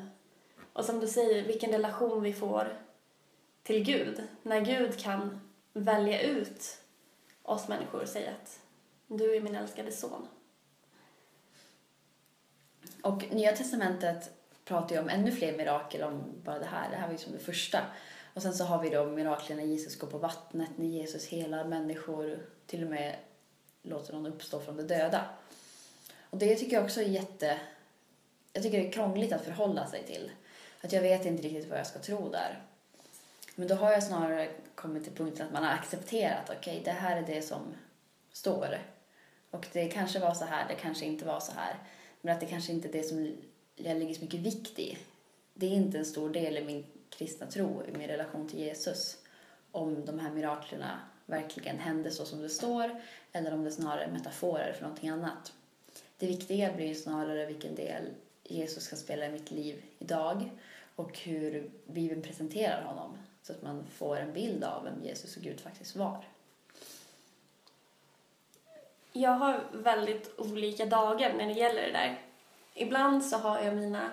och 0.73 0.85
som 0.85 1.01
du 1.01 1.07
säger, 1.07 1.47
vilken 1.47 1.71
relation 1.71 2.23
vi 2.23 2.33
får 2.33 2.79
till 3.63 3.85
Gud. 3.85 4.29
När 4.43 4.61
Gud 4.61 4.99
kan 4.99 5.41
välja 5.73 6.23
ut 6.23 6.83
oss 7.43 7.69
människor 7.69 8.03
och 8.03 8.09
säga 8.09 8.31
att 8.31 8.61
du 9.07 9.37
är 9.37 9.41
min 9.41 9.57
älskade 9.57 9.93
son. 9.93 10.29
Och 13.03 13.25
Nya 13.31 13.53
Testamentet 13.53 14.40
pratar 14.71 14.95
ju 14.95 15.00
om 15.00 15.09
ännu 15.09 15.33
fler 15.33 15.57
mirakel 15.57 16.03
om 16.03 16.23
bara 16.45 16.59
det 16.59 16.65
här. 16.65 16.91
Det 16.91 16.97
här 16.97 17.07
var 17.07 17.12
ju 17.12 17.19
som 17.19 17.33
det 17.33 17.39
första. 17.39 17.81
Och 18.35 18.43
sen 18.43 18.55
så 18.55 18.65
har 18.65 18.83
vi 18.83 18.91
då 18.91 19.05
miraklen 19.05 19.59
när 19.59 19.65
Jesus 19.65 19.99
går 19.99 20.09
på 20.09 20.19
vattnet, 20.19 20.71
när 20.77 20.87
Jesus 20.87 21.27
helar 21.27 21.65
människor, 21.65 22.39
till 22.67 22.85
och 22.85 22.91
med 22.91 23.17
låter 23.83 24.12
någon 24.12 24.27
uppstå 24.27 24.61
från 24.61 24.77
de 24.77 24.83
döda. 24.83 25.25
Och 26.31 26.39
det 26.39 26.57
tycker 26.57 26.77
jag 26.77 26.85
också 26.85 27.00
är 27.00 27.05
jätte... 27.05 27.59
Jag 28.53 28.62
tycker 28.62 28.79
det 28.79 28.89
är 28.89 28.93
krångligt 28.93 29.33
att 29.33 29.45
förhålla 29.45 29.87
sig 29.87 30.03
till. 30.05 30.31
Att 30.81 30.93
jag 30.93 31.03
vet 31.03 31.25
inte 31.25 31.43
riktigt 31.43 31.71
vad 31.71 31.79
jag 31.79 31.87
ska 31.87 31.99
tro 31.99 32.31
där. 32.31 32.62
Men 33.55 33.69
då 33.69 33.75
har 33.75 33.93
jag 33.93 34.03
snarare 34.03 34.50
kommit 34.75 35.05
till 35.05 35.12
punkten 35.12 35.47
att 35.47 35.53
man 35.53 35.65
har 35.65 35.73
accepterat, 35.73 36.45
okej, 36.45 36.57
okay, 36.57 36.85
det 36.85 36.91
här 36.91 37.17
är 37.17 37.27
det 37.27 37.43
som 37.43 37.75
står. 38.33 38.79
Och 39.50 39.67
det 39.73 39.89
kanske 39.89 40.19
var 40.19 40.35
så 40.35 40.45
här, 40.45 40.69
det 40.69 40.75
kanske 40.75 41.05
inte 41.05 41.25
var 41.25 41.41
så 41.41 41.53
här. 41.53 41.75
Men 42.21 42.35
att 42.35 42.41
det 42.41 42.47
kanske 42.47 42.73
inte 42.73 42.89
är 42.89 42.93
det 42.93 43.03
som 43.03 43.37
jag 43.85 43.99
lägger 43.99 44.15
så 44.15 44.21
mycket 44.21 44.41
vikt 44.41 44.79
i. 44.79 44.99
Det 45.55 45.67
är 45.67 45.71
inte 45.71 45.99
en 45.99 46.05
stor 46.05 46.31
del 46.31 46.59
i 46.59 46.65
min 46.65 46.85
kristna 47.09 47.47
tro, 47.47 47.83
i 47.89 47.99
min 47.99 48.09
relation 48.09 48.49
till 48.49 48.59
Jesus, 48.59 49.17
om 49.73 50.05
de 50.05 50.19
här 50.19 50.31
miraklerna 50.31 51.01
verkligen 51.27 51.79
hände 51.79 52.11
så 52.11 52.25
som 52.25 52.43
det 52.43 52.49
står 52.49 53.01
eller 53.33 53.55
om 53.55 53.65
det 53.65 53.71
snarare 53.71 54.05
är 54.05 54.11
metaforer 54.11 54.73
för 54.73 54.83
någonting 54.83 55.09
annat. 55.09 55.53
Det 56.19 56.27
viktiga 56.27 56.73
blir 56.73 56.95
snarare 56.95 57.47
vilken 57.47 57.75
del 57.75 58.05
Jesus 58.45 58.89
kan 58.89 58.99
spela 58.99 59.27
i 59.27 59.33
mitt 59.33 59.51
liv 59.51 59.83
idag 59.99 60.51
och 60.97 61.19
hur 61.19 61.71
Bibeln 61.87 62.23
presenterar 62.23 62.83
honom 62.83 63.19
så 63.43 63.53
att 63.53 63.63
man 63.63 63.87
får 63.87 64.17
en 64.17 64.33
bild 64.33 64.65
av 64.65 64.85
vem 64.85 65.05
Jesus 65.05 65.37
och 65.37 65.43
Gud 65.43 65.61
faktiskt 65.61 65.97
var. 65.97 66.25
Jag 69.13 69.31
har 69.31 69.65
väldigt 69.73 70.39
olika 70.39 70.87
dagar 70.87 71.35
när 71.35 71.47
det 71.47 71.61
gäller 71.61 71.83
det 71.83 71.93
där. 71.93 72.30
Ibland 72.75 73.25
så 73.25 73.37
har 73.37 73.61
jag 73.61 73.77
mina, 73.77 74.11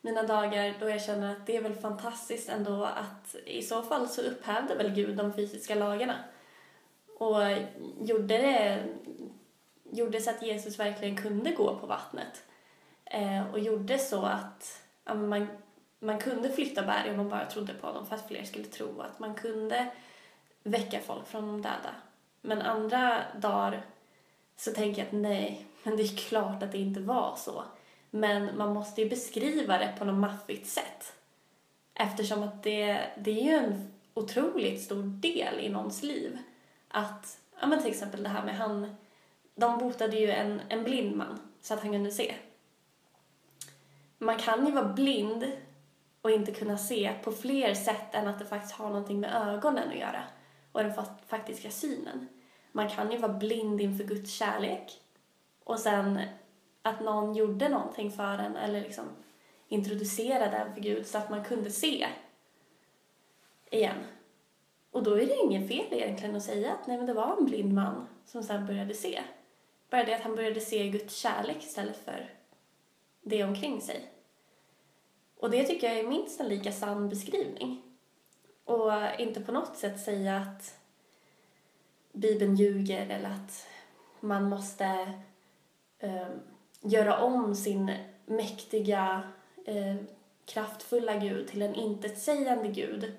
mina 0.00 0.22
dagar 0.22 0.74
då 0.80 0.88
jag 0.88 1.02
känner 1.02 1.32
att 1.32 1.46
det 1.46 1.56
är 1.56 1.62
väl 1.62 1.74
fantastiskt 1.74 2.48
ändå 2.48 2.84
att 2.84 3.34
i 3.46 3.62
så 3.62 3.82
fall 3.82 4.08
så 4.08 4.22
upphävde 4.22 4.74
väl 4.74 4.90
Gud 4.90 5.16
de 5.16 5.32
fysiska 5.32 5.74
lagarna. 5.74 6.16
och 7.18 7.42
gjorde 8.00 8.38
det 8.38 8.84
gjorde 9.96 10.20
så 10.20 10.30
att 10.30 10.42
Jesus 10.42 10.78
verkligen 10.78 11.16
kunde 11.16 11.50
gå 11.50 11.78
på 11.78 11.86
vattnet 11.86 12.42
eh, 13.04 13.50
och 13.52 13.58
gjorde 13.58 13.98
så 13.98 14.22
att 14.22 14.82
ja, 15.04 15.14
man, 15.14 15.46
man 15.98 16.18
kunde 16.18 16.50
flytta 16.50 16.82
berg 16.82 17.10
om 17.10 17.16
man 17.16 17.28
bara 17.28 17.46
trodde 17.46 17.74
på 17.74 17.86
honom 17.86 18.06
för 18.06 18.14
att 18.14 18.28
fler 18.28 18.44
skulle 18.44 18.64
tro 18.64 19.00
att 19.00 19.18
man 19.18 19.34
kunde 19.34 19.90
väcka 20.62 21.00
folk 21.00 21.26
från 21.26 21.46
de 21.46 21.62
döda. 21.62 21.94
Men 22.40 22.62
andra 22.62 23.22
dagar 23.40 23.84
så 24.56 24.72
tänker 24.72 25.02
jag 25.02 25.06
att 25.06 25.22
nej, 25.22 25.66
men 25.82 25.96
det 25.96 26.02
är 26.02 26.16
klart 26.16 26.62
att 26.62 26.72
det 26.72 26.78
inte 26.78 27.00
var 27.00 27.34
så. 27.36 27.64
Men 28.14 28.56
man 28.58 28.74
måste 28.74 29.02
ju 29.02 29.08
beskriva 29.08 29.78
det 29.78 29.94
på 29.98 30.04
något 30.04 30.14
maffigt 30.14 30.66
sätt. 30.66 31.12
Eftersom 31.94 32.42
att 32.42 32.62
det, 32.62 33.06
det 33.16 33.30
är 33.30 33.44
ju 33.44 33.50
en 33.50 33.92
otroligt 34.14 34.82
stor 34.82 35.02
del 35.02 35.60
i 35.60 35.68
någons 35.68 36.02
liv. 36.02 36.38
Att, 36.88 37.38
ja 37.60 37.66
men 37.66 37.82
till 37.82 37.90
exempel 37.90 38.22
det 38.22 38.28
här 38.28 38.44
med 38.44 38.56
han, 38.56 38.96
de 39.54 39.78
botade 39.78 40.16
ju 40.16 40.30
en, 40.30 40.60
en 40.68 40.84
blind 40.84 41.16
man 41.16 41.38
så 41.60 41.74
att 41.74 41.80
han 41.80 41.92
kunde 41.92 42.10
se. 42.10 42.34
Man 44.18 44.38
kan 44.38 44.66
ju 44.66 44.72
vara 44.72 44.92
blind 44.92 45.52
och 46.22 46.30
inte 46.30 46.52
kunna 46.52 46.78
se 46.78 47.12
på 47.24 47.32
fler 47.32 47.74
sätt 47.74 48.14
än 48.14 48.28
att 48.28 48.38
det 48.38 48.46
faktiskt 48.46 48.74
har 48.74 48.88
någonting 48.88 49.20
med 49.20 49.34
ögonen 49.34 49.88
att 49.88 49.98
göra 49.98 50.22
och 50.72 50.82
den 50.82 50.92
faktiska 51.26 51.70
synen. 51.70 52.28
Man 52.72 52.88
kan 52.88 53.12
ju 53.12 53.18
vara 53.18 53.32
blind 53.32 53.80
inför 53.80 54.04
Guds 54.04 54.32
kärlek 54.32 55.00
och 55.64 55.78
sen 55.78 56.20
att 56.84 57.00
någon 57.00 57.34
gjorde 57.34 57.68
någonting 57.68 58.10
för 58.10 58.38
en 58.38 58.56
eller 58.56 58.80
liksom 58.80 59.04
introducerade 59.68 60.56
en 60.56 60.74
för 60.74 60.80
Gud 60.80 61.06
så 61.06 61.18
att 61.18 61.30
man 61.30 61.44
kunde 61.44 61.70
se 61.70 62.08
igen. 63.70 63.98
Och 64.90 65.02
då 65.02 65.14
är 65.14 65.26
det 65.26 65.36
inget 65.44 65.68
fel 65.68 65.86
egentligen 65.90 66.36
att 66.36 66.42
säga 66.42 66.72
att 66.72 66.86
nej 66.86 66.96
men 66.96 67.06
det 67.06 67.12
var 67.12 67.36
en 67.36 67.44
blind 67.44 67.74
man 67.74 68.06
som 68.26 68.42
sen 68.42 68.66
började 68.66 68.94
se. 68.94 69.22
Bara 69.90 70.04
det 70.04 70.14
att 70.14 70.22
han 70.22 70.36
började 70.36 70.60
se 70.60 70.88
Guds 70.88 71.16
kärlek 71.16 71.56
istället 71.56 72.04
för 72.04 72.30
det 73.22 73.44
omkring 73.44 73.80
sig. 73.80 74.10
Och 75.38 75.50
det 75.50 75.64
tycker 75.64 75.88
jag 75.88 75.98
är 75.98 76.08
minst 76.08 76.40
en 76.40 76.48
lika 76.48 76.72
sann 76.72 77.08
beskrivning. 77.08 77.82
Och 78.64 78.92
inte 79.18 79.40
på 79.40 79.52
något 79.52 79.76
sätt 79.76 80.00
säga 80.00 80.36
att 80.36 80.78
Bibeln 82.12 82.56
ljuger 82.56 83.08
eller 83.10 83.30
att 83.30 83.66
man 84.20 84.48
måste 84.48 85.12
um, 86.00 86.40
göra 86.84 87.18
om 87.18 87.54
sin 87.54 87.96
mäktiga, 88.26 89.22
eh, 89.66 89.96
kraftfulla 90.46 91.16
Gud 91.16 91.48
till 91.48 91.62
en 91.62 91.74
intetsägande 91.74 92.68
Gud 92.68 93.14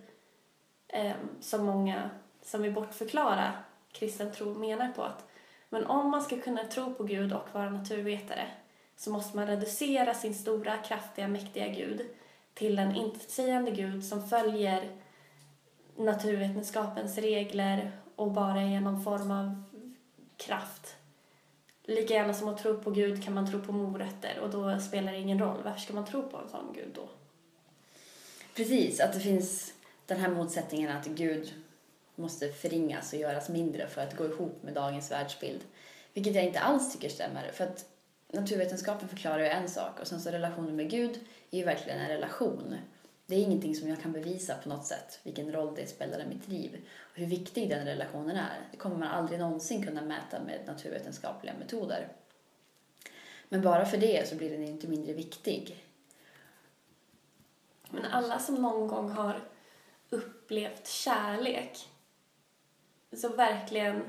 eh, 0.88 1.16
som 1.40 1.66
många 1.66 2.10
som 2.42 2.62
vill 2.62 2.74
bortförklara 2.74 3.54
kristen 3.92 4.32
tro 4.32 4.54
menar 4.54 4.92
på 4.92 5.04
att 5.04 5.26
men 5.70 5.86
om 5.86 6.10
man 6.10 6.22
ska 6.22 6.42
kunna 6.42 6.64
tro 6.64 6.94
på 6.94 7.04
Gud 7.04 7.34
och 7.34 7.48
vara 7.54 7.70
naturvetare 7.70 8.48
så 8.96 9.12
måste 9.12 9.38
man 9.38 9.48
reducera 9.48 10.14
sin 10.14 10.36
stora, 10.36 10.78
kraftiga, 10.78 11.28
mäktiga 11.28 11.68
Gud 11.68 12.02
till 12.54 12.80
en 12.80 12.96
intetsägande 12.96 13.72
Gud 13.72 14.06
som 14.06 14.28
följer 14.28 14.92
naturvetenskapens 15.98 17.18
regler 17.18 17.92
och 18.16 18.32
bara 18.32 18.62
är 18.62 18.80
någon 18.80 19.04
form 19.04 19.32
av 19.32 19.64
kraft. 20.38 20.96
Lika 21.88 22.14
gärna 22.14 22.34
som 22.34 22.50
att 22.50 22.58
tro 22.58 22.78
på 22.78 22.92
Gud 22.92 23.24
kan 23.24 23.34
man 23.34 23.52
tro 23.52 23.62
på 23.62 23.72
morötter 23.72 24.40
och 24.40 24.50
då 24.50 24.80
spelar 24.80 25.12
det 25.12 25.18
ingen 25.18 25.40
roll. 25.40 25.62
Varför 25.64 25.80
ska 25.80 25.94
man 25.94 26.06
tro 26.06 26.30
på 26.30 26.38
en 26.38 26.50
sån 26.50 26.74
Gud 26.74 26.92
då? 26.94 27.10
Precis, 28.56 29.00
att 29.00 29.14
det 29.14 29.20
finns 29.20 29.74
den 30.06 30.20
här 30.20 30.30
motsättningen 30.30 30.98
att 30.98 31.06
Gud 31.06 31.54
måste 32.16 32.50
förringas 32.50 33.14
och 33.14 33.20
göras 33.20 33.50
mindre 33.50 33.88
för 33.88 34.02
att 34.02 34.18
gå 34.18 34.26
ihop 34.26 34.64
med 34.64 34.74
dagens 34.74 35.12
världsbild. 35.12 35.62
Vilket 36.14 36.36
jag 36.36 36.46
inte 36.46 36.60
alls 36.60 36.94
tycker 36.94 37.10
stämmer. 37.10 37.52
För 37.52 37.64
att 37.64 37.86
naturvetenskapen 38.32 39.08
förklarar 39.08 39.40
ju 39.40 39.48
en 39.48 39.70
sak 39.70 40.00
och 40.00 40.08
sen 40.08 40.22
så 40.22 40.30
relationen 40.30 40.76
med 40.76 40.90
Gud 40.90 41.20
är 41.52 41.58
ju 41.58 41.64
verkligen 41.64 42.00
en 42.00 42.08
relation. 42.08 42.76
Det 43.28 43.36
är 43.36 43.40
ingenting 43.40 43.76
som 43.76 43.88
jag 43.88 44.02
kan 44.02 44.12
bevisa 44.12 44.56
på 44.64 44.70
något 44.70 44.86
sätt, 44.86 45.20
vilken 45.24 45.52
roll 45.52 45.76
det 45.76 45.88
spelar 45.88 46.20
i 46.20 46.28
mitt 46.28 46.48
liv 46.48 46.88
och 47.00 47.18
hur 47.18 47.26
viktig 47.26 47.70
den 47.70 47.86
relationen 47.86 48.36
är. 48.36 48.68
Det 48.72 48.78
kommer 48.78 48.96
man 48.96 49.08
aldrig 49.08 49.40
någonsin 49.40 49.86
kunna 49.86 50.02
mäta 50.02 50.44
med 50.44 50.60
naturvetenskapliga 50.68 51.54
metoder. 51.60 52.08
Men 53.50 53.62
bara 53.62 53.86
för 53.86 53.98
det 53.98 54.30
så 54.30 54.36
blir 54.36 54.50
den 54.50 54.64
inte 54.64 54.88
mindre 54.88 55.14
viktig. 55.14 55.86
Men 57.90 58.06
alla 58.06 58.40
som 58.40 58.56
någon 58.56 58.88
gång 58.88 59.10
har 59.10 59.42
upplevt 60.10 60.88
kärlek, 60.88 61.90
så 63.18 63.30
verkligen 63.30 64.04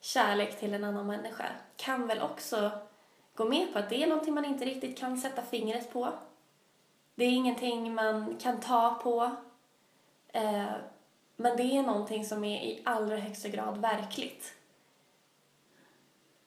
kärlek 0.00 0.60
till 0.60 0.74
en 0.74 0.84
annan 0.84 1.06
människa, 1.06 1.46
kan 1.76 2.06
väl 2.06 2.20
också 2.20 2.70
gå 3.34 3.44
med 3.44 3.72
på 3.72 3.78
att 3.78 3.88
det 3.88 4.02
är 4.02 4.06
någonting 4.06 4.34
man 4.34 4.44
inte 4.44 4.64
riktigt 4.64 4.98
kan 4.98 5.18
sätta 5.18 5.42
fingret 5.42 5.92
på. 5.92 6.12
Det 7.16 7.24
är 7.24 7.30
ingenting 7.30 7.94
man 7.94 8.36
kan 8.36 8.60
ta 8.60 9.00
på. 9.02 9.36
Eh, 10.32 10.72
men 11.36 11.56
det 11.56 11.62
är 11.62 11.82
någonting 11.82 12.24
som 12.24 12.44
är 12.44 12.62
i 12.62 12.82
allra 12.84 13.16
högsta 13.16 13.48
grad 13.48 13.78
verkligt. 13.78 14.54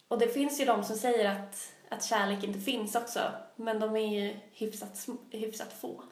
Och 0.07 0.19
det 0.19 0.27
finns 0.27 0.61
ju 0.61 0.65
de 0.65 0.83
som 0.83 0.95
säger 0.95 1.29
att, 1.29 1.73
att 1.89 2.03
kärlek 2.03 2.43
inte 2.43 2.59
finns 2.59 2.95
också, 2.95 3.31
men 3.55 3.79
de 3.79 3.95
är 3.95 4.19
ju 4.19 4.39
hyfsat, 4.53 5.07
hyfsat 5.31 5.73
få. 5.73 6.03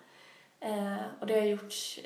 Eh, 0.59 0.97
och 1.19 1.27
det 1.27 1.39
har 1.39 1.47
gjorts 1.47 1.99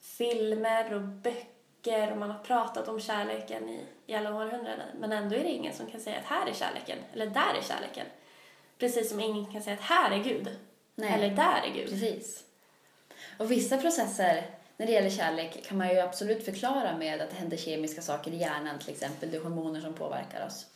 filmer 0.00 0.94
och 0.94 1.02
böcker 1.02 2.12
och 2.12 2.18
man 2.18 2.30
har 2.30 2.38
pratat 2.38 2.88
om 2.88 3.00
kärleken 3.00 3.68
i, 3.68 3.86
i 4.06 4.14
alla 4.14 4.34
århundraden. 4.34 4.88
Men 5.00 5.12
ändå 5.12 5.36
är 5.36 5.42
det 5.42 5.50
ingen 5.50 5.74
som 5.74 5.86
kan 5.86 6.00
säga 6.00 6.18
att 6.18 6.24
här 6.24 6.46
är 6.46 6.54
kärleken, 6.54 6.98
eller 7.12 7.26
där 7.26 7.54
är 7.58 7.62
kärleken. 7.62 8.06
Precis 8.78 9.10
som 9.10 9.20
ingen 9.20 9.52
kan 9.52 9.62
säga 9.62 9.76
att 9.76 9.82
här 9.82 10.10
är 10.10 10.24
Gud, 10.24 10.58
Nej. 11.00 11.12
eller 11.14 11.36
där 11.36 11.62
är 11.70 11.74
Gud. 11.74 11.88
Precis. 11.90 12.44
Och 13.38 13.50
vissa 13.50 13.78
processer 13.78 14.46
när 14.76 14.86
det 14.86 14.92
gäller 14.92 15.10
kärlek 15.10 15.64
kan 15.66 15.78
man 15.78 15.88
ju 15.88 16.00
absolut 16.00 16.44
förklara 16.44 16.96
med 16.96 17.20
att 17.20 17.30
det 17.30 17.36
händer 17.36 17.56
kemiska 17.56 18.02
saker 18.02 18.30
i 18.30 18.36
hjärnan 18.36 18.78
till 18.78 18.90
exempel, 18.90 19.30
det 19.30 19.36
är 19.36 19.42
hormoner 19.42 19.80
som 19.80 19.94
påverkar 19.94 20.46
oss. 20.46 20.66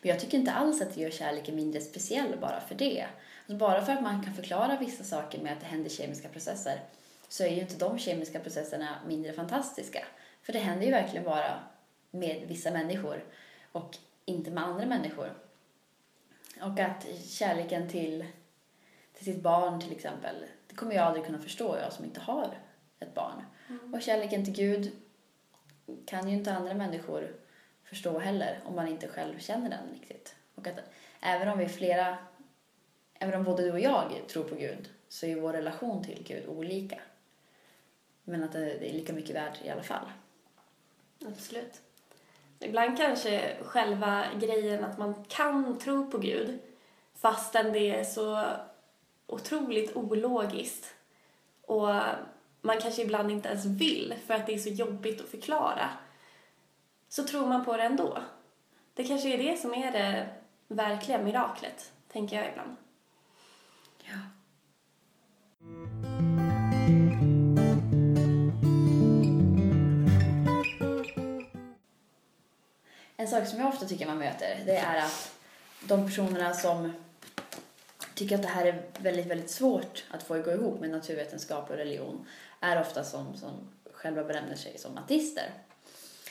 Men 0.00 0.10
jag 0.10 0.20
tycker 0.20 0.38
inte 0.38 0.52
alls 0.52 0.82
att 0.82 0.94
det 0.94 1.00
gör 1.00 1.10
kärleken 1.10 1.56
mindre 1.56 1.80
speciell 1.80 2.38
bara 2.40 2.60
för 2.60 2.74
det. 2.74 3.06
Alltså 3.40 3.56
bara 3.56 3.84
för 3.84 3.92
att 3.92 4.02
man 4.02 4.24
kan 4.24 4.34
förklara 4.34 4.76
vissa 4.80 5.04
saker 5.04 5.38
med 5.38 5.52
att 5.52 5.60
det 5.60 5.66
händer 5.66 5.90
kemiska 5.90 6.28
processer 6.28 6.80
så 7.28 7.44
är 7.44 7.48
ju 7.48 7.60
inte 7.60 7.76
de 7.76 7.98
kemiska 7.98 8.40
processerna 8.40 8.96
mindre 9.06 9.32
fantastiska. 9.32 10.04
För 10.42 10.52
det 10.52 10.58
händer 10.58 10.86
ju 10.86 10.92
verkligen 10.92 11.24
bara 11.24 11.60
med 12.10 12.44
vissa 12.48 12.70
människor 12.70 13.24
och 13.72 13.96
inte 14.24 14.50
med 14.50 14.64
andra 14.64 14.86
människor. 14.86 15.32
Och 16.60 16.78
att 16.80 17.06
kärleken 17.28 17.88
till, 17.88 18.24
till 19.22 19.34
sitt 19.34 19.42
barn 19.42 19.80
till 19.80 19.92
exempel, 19.92 20.36
det 20.66 20.74
kommer 20.74 20.94
jag 20.94 21.06
aldrig 21.06 21.26
kunna 21.26 21.38
förstå, 21.38 21.76
jag 21.78 21.92
som 21.92 22.04
inte 22.04 22.20
har 22.20 22.58
ett 23.00 23.14
barn. 23.14 23.44
Mm. 23.68 23.94
Och 23.94 24.02
kärleken 24.02 24.44
till 24.44 24.54
Gud 24.54 24.92
kan 26.06 26.28
ju 26.28 26.34
inte 26.34 26.52
andra 26.52 26.74
människor 26.74 27.36
förstå 27.84 28.18
heller 28.18 28.60
om 28.64 28.76
man 28.76 28.88
inte 28.88 29.08
själv 29.08 29.38
känner 29.38 29.70
den 29.70 29.88
riktigt. 29.92 30.34
Och 30.54 30.66
att 30.66 30.78
även 31.20 31.48
om 31.48 31.58
vi 31.58 31.64
är 31.64 31.68
flera, 31.68 32.18
även 33.14 33.34
om 33.34 33.44
både 33.44 33.62
du 33.62 33.72
och 33.72 33.80
jag 33.80 34.24
tror 34.28 34.44
på 34.44 34.54
Gud 34.54 34.90
så 35.08 35.26
är 35.26 35.40
vår 35.40 35.52
relation 35.52 36.04
till 36.04 36.24
Gud 36.26 36.46
olika. 36.46 37.00
Men 38.24 38.42
att 38.42 38.52
det 38.52 38.90
är 38.90 38.92
lika 38.92 39.12
mycket 39.12 39.36
värt 39.36 39.64
i 39.64 39.70
alla 39.70 39.82
fall. 39.82 40.06
Absolut. 41.26 41.80
Ibland 42.58 42.96
kanske 42.96 43.56
själva 43.62 44.24
grejen 44.40 44.84
att 44.84 44.98
man 44.98 45.24
kan 45.28 45.78
tro 45.78 46.10
på 46.10 46.18
Gud 46.18 46.58
fastän 47.14 47.72
det 47.72 47.90
är 47.90 48.04
så 48.04 48.46
otroligt 49.32 49.96
ologiskt 49.96 50.94
och 51.62 51.88
man 52.60 52.80
kanske 52.80 53.02
ibland 53.02 53.30
inte 53.30 53.48
ens 53.48 53.64
vill 53.64 54.14
för 54.26 54.34
att 54.34 54.46
det 54.46 54.54
är 54.54 54.58
så 54.58 54.68
jobbigt 54.68 55.20
att 55.20 55.28
förklara 55.28 55.90
så 57.08 57.24
tror 57.24 57.46
man 57.46 57.64
på 57.64 57.76
det 57.76 57.82
ändå. 57.82 58.18
Det 58.94 59.04
kanske 59.04 59.34
är 59.34 59.38
det 59.38 59.60
som 59.60 59.74
är 59.74 59.92
det 59.92 60.28
verkliga 60.68 61.18
miraklet, 61.18 61.92
tänker 62.12 62.36
jag 62.36 62.48
ibland. 62.48 62.76
Ja. 64.04 64.18
En 73.16 73.28
sak 73.28 73.46
som 73.46 73.58
jag 73.58 73.68
ofta 73.68 73.86
tycker 73.86 74.06
man 74.06 74.18
möter 74.18 74.64
det 74.66 74.76
är 74.76 74.98
att 74.98 75.34
de 75.80 76.06
personerna 76.06 76.54
som 76.54 76.92
tycker 78.22 78.36
att 78.36 78.42
det 78.42 78.48
här 78.48 78.66
är 78.66 78.82
väldigt, 78.98 79.26
väldigt 79.26 79.50
svårt 79.50 80.04
att 80.10 80.22
få 80.22 80.38
gå 80.38 80.52
ihop 80.52 80.80
med 80.80 80.90
naturvetenskap 80.90 81.70
och 81.70 81.76
religion 81.76 82.26
är 82.60 82.80
ofta 82.80 83.04
som, 83.04 83.36
som 83.36 83.68
själva 83.92 84.24
benämner 84.24 84.56
sig 84.56 84.78
som 84.78 84.98
ateister. 84.98 85.50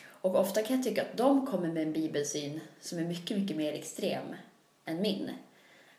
Och 0.04 0.36
ofta 0.36 0.64
kan 0.64 0.76
jag 0.76 0.86
tycka 0.86 1.02
att 1.02 1.18
de 1.18 1.48
kommer 1.48 1.68
med 1.68 1.84
en 1.84 1.94
bibelsyn 1.94 2.60
som 2.82 3.00
är 3.00 3.04
mycket, 3.04 3.38
mycket 3.38 3.58
mer 3.58 3.74
extrem 3.74 4.36
än 4.86 5.02
min. 5.02 5.32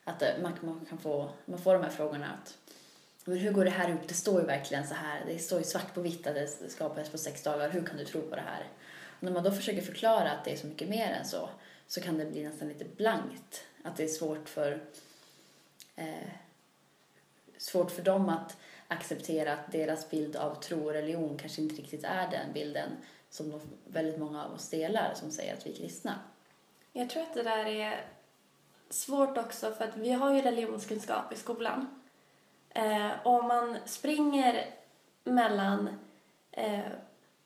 Att 0.05 0.22
eh, 0.22 0.28
man, 0.42 0.52
man 0.61 0.87
kan 0.88 0.98
få, 0.98 1.31
man 1.44 1.59
får 1.59 1.74
de 1.74 1.83
här 1.83 1.90
frågorna 1.90 2.26
att 2.42 2.59
men 3.24 3.38
hur 3.38 3.52
går 3.52 3.64
det 3.64 3.70
här 3.70 3.88
ihop? 3.88 4.09
Det 4.09 4.14
står 4.14 4.40
ju 4.40 4.46
verkligen 4.46 4.87
så 4.87 4.94
här. 4.94 5.24
Det 5.26 5.38
står 5.38 5.59
ju 5.59 5.64
svart 5.64 5.94
på 5.94 6.00
vitt 6.00 6.26
att 6.26 6.35
det 6.35 6.70
skapades 6.70 7.11
på 7.11 7.18
sex 7.18 7.42
dagar. 7.42 7.70
Hur 7.70 7.85
kan 7.87 7.96
du 7.96 8.05
tro 8.05 8.22
på 8.22 8.37
det 8.37 8.42
här? 8.42 8.64
Och 9.07 9.22
när 9.22 9.33
man 9.33 9.44
då 9.44 9.52
försöker 9.52 9.83
förklara 9.83 10.31
att 10.31 10.44
det 10.44 10.52
är 10.52 10.57
så 10.57 10.66
mycket 10.66 10.88
mer 10.88 11.12
än 11.12 11.24
så, 11.24 11.48
så 11.87 12.00
kan 12.00 12.18
det 12.18 12.24
bli 12.24 12.44
nästan 12.44 12.68
lite 12.68 12.85
blankt. 12.96 13.64
Att 13.83 13.96
det 13.96 14.05
är 14.05 14.09
svårt 14.09 14.48
för, 14.48 14.81
eh, 15.96 16.31
svårt 17.57 17.90
för 17.90 18.02
dem 18.02 18.28
att 18.28 18.57
acceptera 18.88 19.52
att 19.52 19.72
deras 19.72 20.11
bild 20.11 20.37
av 20.37 20.55
tro 20.55 20.85
och 20.85 20.92
religion 20.92 21.38
kanske 21.38 21.62
inte 21.62 21.74
riktigt 21.74 22.05
är 22.05 22.31
den 22.31 22.52
bilden 22.52 22.90
som 23.31 23.50
de, 23.50 23.61
väldigt 23.87 24.18
många 24.18 24.44
av 24.44 24.52
oss 24.52 24.70
delar 24.70 25.14
som 25.14 25.31
säger 25.31 25.55
att 25.55 25.66
vi 25.66 25.70
är 25.70 25.76
kristna. 25.76 26.14
Jag 26.92 27.11
tror 27.11 27.22
att 27.22 27.35
det 27.35 27.42
där 27.42 27.66
är 27.66 28.05
svårt 28.90 29.38
också 29.38 29.72
för 29.72 29.85
att 29.85 29.96
vi 29.96 30.12
har 30.12 30.35
ju 30.35 30.40
religionskunskap 30.40 31.33
i 31.33 31.37
skolan. 31.37 32.02
Eh, 32.70 33.11
om 33.24 33.48
man 33.48 33.76
springer 33.85 34.66
mellan 35.24 35.88
eh, 36.50 36.81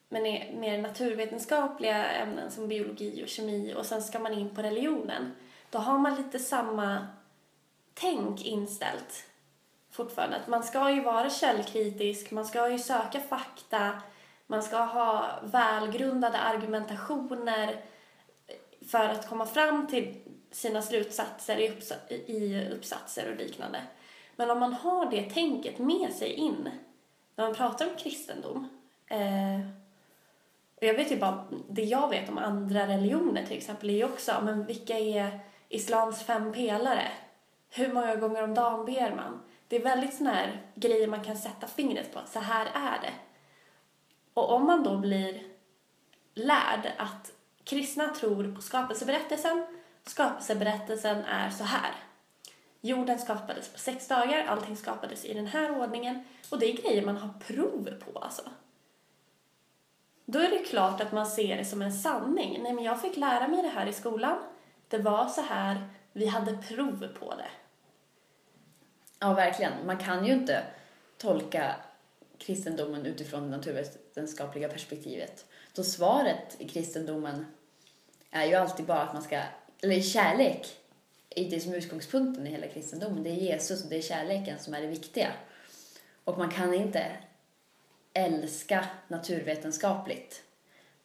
men 0.08 0.22
mer 0.60 0.78
naturvetenskapliga 0.78 2.06
ämnen 2.06 2.50
som 2.50 2.68
biologi 2.68 3.24
och 3.24 3.28
kemi 3.28 3.74
och 3.76 3.86
sen 3.86 4.02
ska 4.02 4.18
man 4.18 4.32
in 4.32 4.54
på 4.54 4.62
religionen, 4.62 5.32
då 5.70 5.78
har 5.78 5.98
man 5.98 6.14
lite 6.14 6.38
samma 6.38 7.06
tänk 8.00 8.44
inställt 8.44 9.24
fortfarande. 9.90 10.36
Att 10.36 10.48
man 10.48 10.62
ska 10.62 10.90
ju 10.90 11.00
vara 11.00 11.30
källkritisk, 11.30 12.30
man 12.30 12.46
ska 12.46 12.70
ju 12.70 12.78
söka 12.78 13.20
fakta, 13.20 14.02
man 14.46 14.62
ska 14.62 14.76
ha 14.76 15.40
välgrundade 15.42 16.38
argumentationer 16.38 17.80
för 18.90 19.08
att 19.08 19.28
komma 19.28 19.46
fram 19.46 19.86
till 19.86 20.14
sina 20.50 20.82
slutsatser 20.82 21.56
i, 21.56 21.68
uppsa 21.70 21.94
i 22.08 22.68
uppsatser 22.72 23.30
och 23.30 23.36
liknande. 23.36 23.80
Men 24.36 24.50
om 24.50 24.60
man 24.60 24.72
har 24.72 25.10
det 25.10 25.30
tänket 25.30 25.78
med 25.78 26.12
sig 26.12 26.32
in 26.32 26.70
när 27.34 27.44
man 27.44 27.54
pratar 27.54 27.90
om 27.90 27.96
kristendom 27.96 28.68
eh, 29.06 29.60
och 30.76 30.82
jag 30.82 30.94
vet 30.94 31.12
ju 31.12 31.16
bara, 31.16 31.44
det 31.68 31.82
jag 31.82 32.08
vet 32.08 32.28
om 32.28 32.38
andra 32.38 32.86
religioner 32.86 33.46
till 33.46 33.56
exempel 33.56 33.90
är 33.90 33.94
ju 33.94 34.04
också, 34.04 34.40
men 34.42 34.66
vilka 34.66 34.98
är 34.98 35.40
islams 35.68 36.22
fem 36.22 36.52
pelare? 36.52 37.08
Hur 37.76 37.92
många 37.92 38.16
gånger 38.16 38.42
om 38.42 38.54
dagen 38.54 38.84
ber 38.84 39.14
man? 39.14 39.42
Det 39.68 39.76
är 39.76 39.82
väldigt 39.82 40.14
sådana 40.14 40.36
här 40.36 40.62
grejer 40.74 41.08
man 41.08 41.24
kan 41.24 41.36
sätta 41.36 41.66
fingret 41.66 42.12
på, 42.12 42.20
så 42.26 42.38
här 42.38 42.66
är 42.74 43.00
det. 43.02 43.12
Och 44.34 44.52
om 44.52 44.66
man 44.66 44.82
då 44.82 44.98
blir 44.98 45.42
lärd 46.34 46.92
att 46.98 47.32
kristna 47.64 48.08
tror 48.08 48.54
på 48.54 48.62
skapelseberättelsen, 48.62 49.66
skapelseberättelsen 50.04 51.24
är 51.24 51.50
så 51.50 51.64
här. 51.64 51.94
Jorden 52.80 53.18
skapades 53.18 53.72
på 53.72 53.78
sex 53.78 54.08
dagar, 54.08 54.46
allting 54.46 54.76
skapades 54.76 55.24
i 55.24 55.34
den 55.34 55.46
här 55.46 55.80
ordningen 55.80 56.24
och 56.50 56.58
det 56.58 56.66
är 56.66 56.82
grejer 56.82 57.06
man 57.06 57.16
har 57.16 57.30
prov 57.46 57.90
på 58.04 58.18
alltså. 58.18 58.42
Då 60.24 60.38
är 60.38 60.50
det 60.50 60.58
klart 60.58 61.00
att 61.00 61.12
man 61.12 61.26
ser 61.26 61.56
det 61.56 61.64
som 61.64 61.82
en 61.82 61.92
sanning. 61.92 62.62
Nej 62.62 62.72
men 62.72 62.84
jag 62.84 63.00
fick 63.00 63.16
lära 63.16 63.48
mig 63.48 63.62
det 63.62 63.68
här 63.68 63.86
i 63.86 63.92
skolan. 63.92 64.38
Det 64.88 64.98
var 64.98 65.26
så 65.26 65.40
här, 65.40 65.88
vi 66.12 66.26
hade 66.26 66.56
prov 66.56 67.08
på 67.20 67.34
det. 67.34 67.50
Ja, 69.18 69.34
verkligen. 69.34 69.72
Man 69.86 69.98
kan 69.98 70.26
ju 70.26 70.32
inte 70.32 70.64
tolka 71.18 71.76
kristendomen 72.38 73.06
utifrån 73.06 73.42
det 73.42 73.56
naturvetenskapliga 73.56 74.68
perspektivet. 74.68 75.44
Då 75.74 75.82
svaret 75.82 76.56
i 76.58 76.68
kristendomen 76.68 77.46
är 78.30 78.46
ju 78.46 78.54
alltid 78.54 78.86
bara 78.86 79.02
att 79.02 79.12
man 79.12 79.22
ska, 79.22 79.42
eller 79.82 80.00
kärlek 80.00 80.76
är 81.30 81.50
det 81.50 81.60
som 81.60 81.72
är 81.72 81.76
utgångspunkten 81.76 82.46
i 82.46 82.50
hela 82.50 82.66
kristendomen. 82.66 83.22
Det 83.22 83.30
är 83.30 83.34
Jesus 83.34 83.84
och 83.84 83.90
det 83.90 83.96
är 83.96 84.02
kärleken 84.02 84.58
som 84.58 84.74
är 84.74 84.80
det 84.80 84.86
viktiga. 84.86 85.32
Och 86.24 86.38
man 86.38 86.50
kan 86.50 86.74
inte 86.74 87.06
älska 88.12 88.86
naturvetenskapligt. 89.08 90.42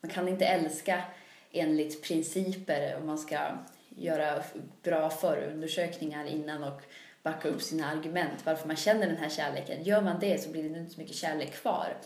Man 0.01 0.11
kan 0.11 0.27
inte 0.27 0.45
älska 0.45 1.03
enligt 1.51 2.03
principer 2.03 2.97
om 2.97 3.07
man 3.07 3.17
ska 3.17 3.57
göra 3.89 4.43
bra 4.83 5.09
förundersökningar 5.09 6.25
innan 6.25 6.63
och 6.63 6.81
backa 7.23 7.47
upp 7.47 7.61
sina 7.61 7.91
argument 7.91 8.45
varför 8.45 8.67
man 8.67 8.75
känner 8.75 9.07
den 9.07 9.17
här 9.17 9.29
kärleken. 9.29 9.83
Gör 9.83 10.01
man 10.01 10.19
det 10.19 10.43
så 10.43 10.49
blir 10.49 10.69
det 10.69 10.79
inte 10.79 10.93
så 10.93 11.01
mycket 11.01 11.15
kärlek 11.15 11.53
kvar. 11.53 11.97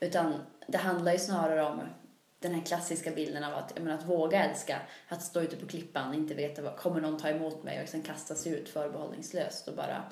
Utan 0.00 0.34
det 0.66 0.78
handlar 0.78 1.12
ju 1.12 1.18
snarare 1.18 1.62
om 1.62 1.80
den 2.40 2.54
här 2.54 2.62
klassiska 2.62 3.10
bilden 3.10 3.44
av 3.44 3.54
att, 3.54 3.78
menar, 3.78 3.94
att 3.98 4.04
våga 4.04 4.44
älska, 4.44 4.80
att 5.08 5.22
stå 5.22 5.40
ute 5.40 5.56
på 5.56 5.66
klippan, 5.66 6.14
inte 6.14 6.34
veta 6.34 6.62
vad, 6.62 6.76
kommer 6.76 7.00
någon 7.00 7.18
ta 7.18 7.28
emot 7.28 7.62
mig 7.62 7.82
och 7.82 7.88
sen 7.88 8.02
kasta 8.02 8.34
sig 8.34 8.52
ut 8.52 8.68
förbehållningslöst 8.68 9.68
och 9.68 9.74
bara 9.74 10.04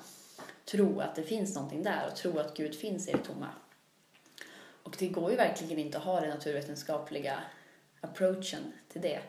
tro 0.65 0.99
att 0.99 1.15
det 1.15 1.23
finns 1.23 1.55
någonting 1.55 1.83
där 1.83 2.07
och 2.11 2.15
tro 2.15 2.39
att 2.39 2.57
Gud 2.57 2.75
finns 2.75 3.07
i 3.07 3.11
det 3.11 3.17
tomma. 3.17 3.49
Och 4.83 4.95
det 4.99 5.07
går 5.07 5.31
ju 5.31 5.37
verkligen 5.37 5.79
inte 5.79 5.97
att 5.97 6.03
ha 6.03 6.19
den 6.21 6.29
naturvetenskapliga 6.29 7.39
approachen 8.01 8.73
till 8.89 9.01
det. 9.01 9.19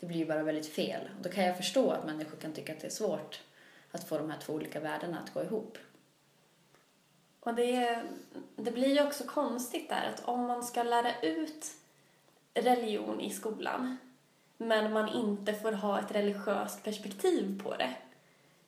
Det 0.00 0.06
blir 0.06 0.18
ju 0.18 0.26
bara 0.26 0.42
väldigt 0.42 0.72
fel. 0.72 1.00
Och 1.16 1.22
då 1.22 1.28
kan 1.28 1.44
jag 1.44 1.56
förstå 1.56 1.90
att 1.90 2.06
människor 2.06 2.36
kan 2.36 2.52
tycka 2.52 2.72
att 2.72 2.80
det 2.80 2.86
är 2.86 2.90
svårt 2.90 3.40
att 3.92 4.08
få 4.08 4.18
de 4.18 4.30
här 4.30 4.38
två 4.38 4.52
olika 4.52 4.80
världarna 4.80 5.18
att 5.20 5.34
gå 5.34 5.42
ihop. 5.42 5.78
Och 7.40 7.54
det, 7.54 8.02
det 8.56 8.70
blir 8.70 8.94
ju 8.94 9.06
också 9.06 9.24
konstigt 9.24 9.88
där 9.88 10.10
att 10.14 10.28
om 10.28 10.40
man 10.40 10.64
ska 10.64 10.82
lära 10.82 11.20
ut 11.20 11.66
religion 12.54 13.20
i 13.20 13.30
skolan 13.30 13.96
men 14.56 14.92
man 14.92 15.08
inte 15.08 15.54
får 15.54 15.72
ha 15.72 16.00
ett 16.00 16.10
religiöst 16.10 16.84
perspektiv 16.84 17.62
på 17.62 17.76
det 17.76 17.94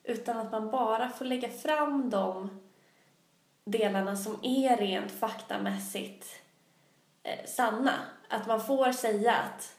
utan 0.03 0.37
att 0.37 0.51
man 0.51 0.71
bara 0.71 1.09
får 1.09 1.25
lägga 1.25 1.49
fram 1.49 2.09
de 2.09 2.61
delarna 3.63 4.15
som 4.15 4.39
är 4.41 4.77
rent 4.77 5.11
faktamässigt 5.11 6.25
eh, 7.23 7.45
sanna. 7.45 7.93
Att 8.27 8.47
man 8.47 8.61
får 8.61 8.91
säga 8.91 9.35
att 9.35 9.75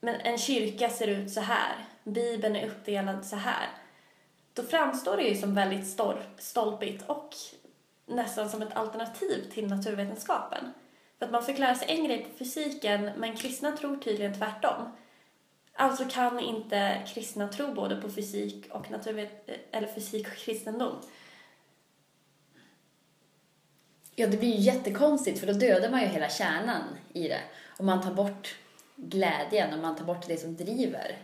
men 0.00 0.20
en 0.20 0.38
kyrka 0.38 0.90
ser 0.90 1.06
ut 1.06 1.32
så 1.32 1.40
här, 1.40 1.74
Bibeln 2.04 2.56
är 2.56 2.66
uppdelad 2.66 3.26
så 3.26 3.36
här. 3.36 3.68
Då 4.54 4.62
framstår 4.62 5.16
det 5.16 5.22
ju 5.22 5.34
som 5.34 5.54
väldigt 5.54 5.98
stolpigt 6.38 7.04
och 7.06 7.34
nästan 8.06 8.50
som 8.50 8.62
ett 8.62 8.76
alternativ 8.76 9.50
till 9.50 9.66
naturvetenskapen. 9.66 10.72
För 11.18 11.26
att 11.26 11.32
man 11.32 11.44
fick 11.44 11.58
lära 11.58 11.74
sig 11.74 11.90
en 11.90 12.04
grej 12.04 12.26
på 12.30 12.38
fysiken, 12.38 13.10
men 13.16 13.36
kristna 13.36 13.76
tror 13.76 13.96
tydligen 13.96 14.34
tvärtom. 14.34 14.92
Alltså 15.74 16.04
kan 16.04 16.40
inte 16.40 17.02
kristna 17.06 17.48
tro 17.48 17.74
både 17.74 17.96
på 17.96 18.10
fysik 18.10 18.66
och 18.70 18.90
naturvet 18.90 19.48
eh, 19.48 19.56
eller 19.70 19.88
fysik 19.88 20.28
och 20.28 20.36
kristendom. 20.36 20.96
Ja, 24.14 24.26
det 24.26 24.36
blir 24.36 24.48
ju 24.48 24.60
jättekonstigt 24.60 25.40
för 25.40 25.46
då 25.46 25.52
dödar 25.52 25.90
man 25.90 26.00
ju 26.00 26.06
hela 26.06 26.28
kärnan 26.28 26.82
i 27.12 27.28
det. 27.28 27.40
Och 27.78 27.84
man 27.84 28.02
tar 28.02 28.14
bort 28.14 28.56
glädjen 28.96 29.74
och 29.74 29.78
man 29.78 29.96
tar 29.96 30.04
bort 30.04 30.26
det 30.28 30.36
som 30.36 30.56
driver 30.56 31.16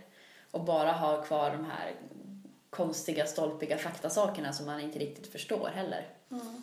och 0.51 0.65
bara 0.65 0.93
har 0.93 1.23
kvar 1.23 1.51
de 1.51 1.65
här 1.65 1.95
konstiga, 2.79 3.27
stolpiga 3.27 3.79
faktasakerna 3.79 4.53
som 4.53 4.67
man 4.67 4.81
inte 4.81 4.99
riktigt 4.99 5.33
förstår 5.33 5.69
heller. 5.75 6.07
Mm. 6.31 6.63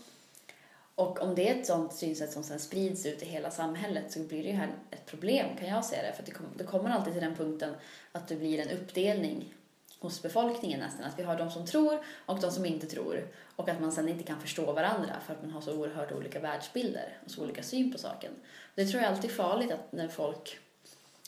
Och 0.95 1.21
om 1.21 1.35
det 1.35 1.49
är 1.49 1.55
ett 1.59 1.65
sånt 1.65 1.93
synsätt 1.93 2.31
som 2.31 2.43
sen 2.43 2.59
sprids 2.59 3.05
ut 3.05 3.23
i 3.23 3.25
hela 3.25 3.51
samhället 3.51 4.11
så 4.11 4.19
blir 4.19 4.43
det 4.43 4.49
ju 4.49 4.55
här 4.55 4.69
ett 4.91 5.05
problem 5.05 5.57
kan 5.59 5.67
jag 5.67 5.85
se 5.85 5.95
det. 6.01 6.13
För 6.13 6.23
det, 6.23 6.31
kom, 6.31 6.45
det 6.57 6.63
kommer 6.63 6.89
alltid 6.89 7.13
till 7.13 7.21
den 7.21 7.35
punkten 7.35 7.73
att 8.11 8.27
det 8.27 8.35
blir 8.35 8.59
en 8.59 8.69
uppdelning 8.69 9.53
hos 9.99 10.21
befolkningen 10.21 10.79
nästan. 10.79 11.05
Att 11.05 11.19
vi 11.19 11.23
har 11.23 11.37
de 11.37 11.51
som 11.51 11.65
tror 11.65 11.99
och 12.25 12.39
de 12.39 12.51
som 12.51 12.65
inte 12.65 12.87
tror. 12.87 13.27
Och 13.55 13.69
att 13.69 13.81
man 13.81 13.91
sen 13.91 14.09
inte 14.09 14.23
kan 14.23 14.41
förstå 14.41 14.71
varandra 14.71 15.13
för 15.25 15.33
att 15.33 15.41
man 15.41 15.51
har 15.51 15.61
så 15.61 15.77
oerhört 15.77 16.11
olika 16.11 16.39
världsbilder 16.39 17.17
och 17.25 17.31
så 17.31 17.43
olika 17.43 17.63
syn 17.63 17.91
på 17.91 17.97
saken. 17.97 18.31
Det 18.75 18.85
tror 18.85 19.03
jag 19.03 19.11
alltid 19.11 19.31
är 19.31 19.35
farligt 19.35 19.71
att 19.71 19.91
när 19.91 20.07
folk 20.07 20.59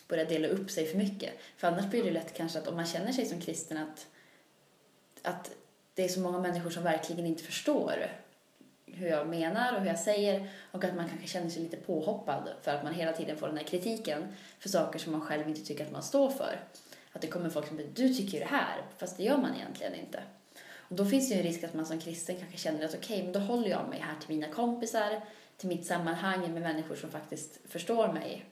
börjar 0.08 0.26
dela 0.26 0.48
upp 0.48 0.72
sig 0.72 0.86
för 0.86 0.98
mycket. 0.98 1.34
För 1.58 1.68
annars 1.68 1.86
blir 1.86 2.04
det 2.04 2.12
lätt 2.12 2.34
kanske 2.34 2.60
att 2.60 2.68
om 2.68 2.76
man 2.76 2.86
känner 2.86 3.12
sig 3.12 3.26
som 3.26 3.42
kristen 3.42 3.78
att, 3.78 4.08
att 5.24 5.52
det 5.94 6.04
är 6.04 6.08
så 6.10 6.20
många 6.20 6.40
människor 6.40 6.70
som 6.70 6.84
verkligen 6.84 7.26
inte 7.26 7.44
förstår 7.44 8.12
hur 8.86 9.08
jag 9.08 9.28
menar 9.28 9.74
och 9.74 9.80
hur 9.80 9.88
jag 9.88 10.00
säger 10.00 10.50
och 10.72 10.84
att 10.84 10.96
man 10.96 11.10
kanske 11.10 11.28
känner 11.28 11.50
sig 11.50 11.64
lite 11.64 11.78
påhoppad 11.78 12.50
för 12.62 12.72
att 12.72 12.84
man 12.84 12.94
hela 12.94 13.14
tiden 13.14 13.38
får 13.38 13.48
den 13.48 13.58
här 13.58 13.64
kritiken 13.64 14.28
för 14.60 14.70
saker 14.70 15.00
som 15.00 15.12
man 15.12 15.22
själv 15.22 15.50
inte 15.50 15.66
tycker 15.66 15.86
att 15.86 15.92
man 15.92 16.04
står 16.04 16.30
för. 16.30 16.60
Att 17.14 17.22
det 17.22 17.28
kommer 17.28 17.50
folk 17.50 17.68
som 17.68 17.78
säger 17.78 17.92
du 17.94 18.14
tycker 18.14 18.34
ju 18.34 18.40
det 18.40 18.50
här, 18.50 18.82
fast 18.98 19.18
det 19.18 19.24
gör 19.24 19.38
man 19.38 19.56
egentligen 19.56 19.96
inte. 19.96 20.24
Och 20.90 20.96
då 20.96 21.06
finns 21.06 21.30
det 21.30 21.36
ju 21.36 21.42
en 21.42 21.48
risk 21.48 21.64
att 21.64 21.74
man 21.74 21.86
som 21.86 22.00
kristen 22.00 22.38
kanske 22.40 22.58
känner 22.58 22.86
att 22.86 22.96
okej, 22.96 23.16
okay, 23.16 23.24
men 23.24 23.34
då 23.34 23.40
håller 23.40 23.70
jag 23.70 23.90
mig 23.90 24.00
här 24.00 24.20
till 24.20 24.36
mina 24.36 24.54
kompisar, 24.54 25.22
till 25.58 25.70
mitt 25.70 25.86
sammanhang 25.86 26.54
med 26.54 26.62
människor 26.62 26.96
som 26.96 27.10
faktiskt 27.10 27.60
förstår 27.66 28.14
mig. 28.14 28.46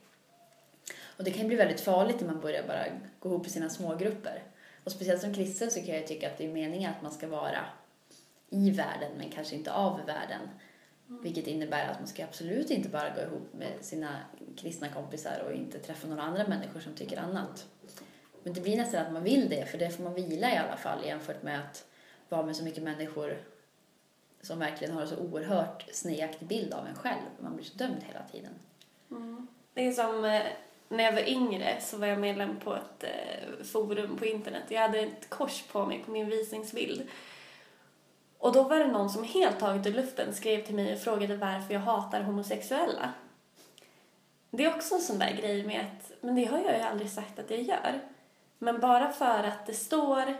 Och 1.17 1.23
det 1.23 1.31
kan 1.31 1.41
ju 1.41 1.47
bli 1.47 1.57
väldigt 1.57 1.81
farligt 1.81 2.19
när 2.19 2.27
man 2.27 2.39
börjar 2.39 2.63
bara 2.67 2.85
gå 3.19 3.29
ihop 3.29 3.47
i 3.47 3.49
sina 3.49 3.69
smågrupper. 3.69 4.43
Och 4.85 4.91
speciellt 4.91 5.21
som 5.21 5.33
kristen 5.33 5.71
så 5.71 5.79
kan 5.79 5.95
jag 5.95 6.07
tycka 6.07 6.27
att 6.31 6.37
det 6.37 6.45
är 6.45 6.53
meningen 6.53 6.91
att 6.91 7.01
man 7.01 7.11
ska 7.11 7.27
vara 7.27 7.65
i 8.49 8.71
världen 8.71 9.11
men 9.17 9.29
kanske 9.29 9.55
inte 9.55 9.73
av 9.73 10.05
världen. 10.05 10.49
Mm. 11.09 11.21
Vilket 11.21 11.47
innebär 11.47 11.87
att 11.87 11.99
man 11.99 12.07
ska 12.07 12.23
absolut 12.23 12.71
inte 12.71 12.89
bara 12.89 13.09
gå 13.09 13.21
ihop 13.21 13.53
med 13.53 13.71
sina 13.81 14.17
kristna 14.57 14.89
kompisar 14.89 15.43
och 15.45 15.53
inte 15.53 15.79
träffa 15.79 16.07
några 16.07 16.21
andra 16.21 16.47
människor 16.47 16.79
som 16.79 16.93
tycker 16.93 17.17
annat. 17.17 17.67
Men 18.43 18.53
det 18.53 18.61
blir 18.61 18.77
nästan 18.77 19.05
att 19.05 19.13
man 19.13 19.23
vill 19.23 19.49
det, 19.49 19.65
för 19.65 19.77
det 19.77 19.89
får 19.89 20.03
man 20.03 20.13
vila 20.13 20.53
i 20.53 20.57
alla 20.57 20.77
fall 20.77 21.05
jämfört 21.05 21.43
med 21.43 21.59
att 21.59 21.85
vara 22.29 22.45
med 22.45 22.55
så 22.55 22.63
mycket 22.63 22.83
människor 22.83 23.37
som 24.41 24.59
verkligen 24.59 24.93
har 24.93 25.01
en 25.01 25.07
så 25.07 25.17
oerhört 25.17 25.85
snedaktig 25.91 26.47
bild 26.47 26.73
av 26.73 26.87
en 26.87 26.95
själv. 26.95 27.21
Man 27.39 27.55
blir 27.55 27.65
så 27.65 27.77
dömd 27.77 28.03
hela 28.03 28.23
tiden. 28.31 28.53
Mm. 29.11 29.47
Det 29.73 29.87
är 29.87 29.91
som 29.91 30.25
eh, 30.25 30.41
när 30.89 31.03
jag 31.03 31.13
var 31.13 31.29
yngre 31.29 31.81
så 31.81 31.97
var 31.97 32.07
jag 32.07 32.19
medlem 32.19 32.59
på 32.59 32.75
ett 32.75 33.03
eh, 33.03 33.65
forum 33.65 34.17
på 34.17 34.25
internet. 34.25 34.63
Jag 34.67 34.81
hade 34.81 34.99
ett 34.99 35.29
kors 35.29 35.63
på 35.71 35.85
mig 35.85 36.03
på 36.05 36.11
min 36.11 36.29
visningsbild. 36.29 37.07
Och 38.37 38.53
då 38.53 38.63
var 38.63 38.79
det 38.79 38.87
någon 38.87 39.09
som 39.09 39.23
helt 39.23 39.59
taget 39.59 39.87
ur 39.87 39.93
luften 39.93 40.33
skrev 40.33 40.65
till 40.65 40.75
mig 40.75 40.93
och 40.93 40.99
frågade 40.99 41.35
varför 41.35 41.73
jag 41.73 41.81
hatar 41.81 42.21
homosexuella. 42.21 43.13
Det 44.51 44.65
är 44.65 44.75
också 44.75 44.95
en 44.95 45.01
sån 45.01 45.19
där 45.19 45.31
grej 45.31 45.63
med 45.63 45.81
att, 45.81 46.11
men 46.21 46.35
det 46.35 46.45
har 46.45 46.57
jag 46.57 46.77
ju 46.77 46.81
aldrig 46.81 47.09
sagt 47.09 47.39
att 47.39 47.49
jag 47.49 47.61
gör. 47.61 47.99
Men 48.57 48.79
bara 48.79 49.11
för 49.11 49.43
att 49.43 49.65
det 49.65 49.73
står 49.73 50.35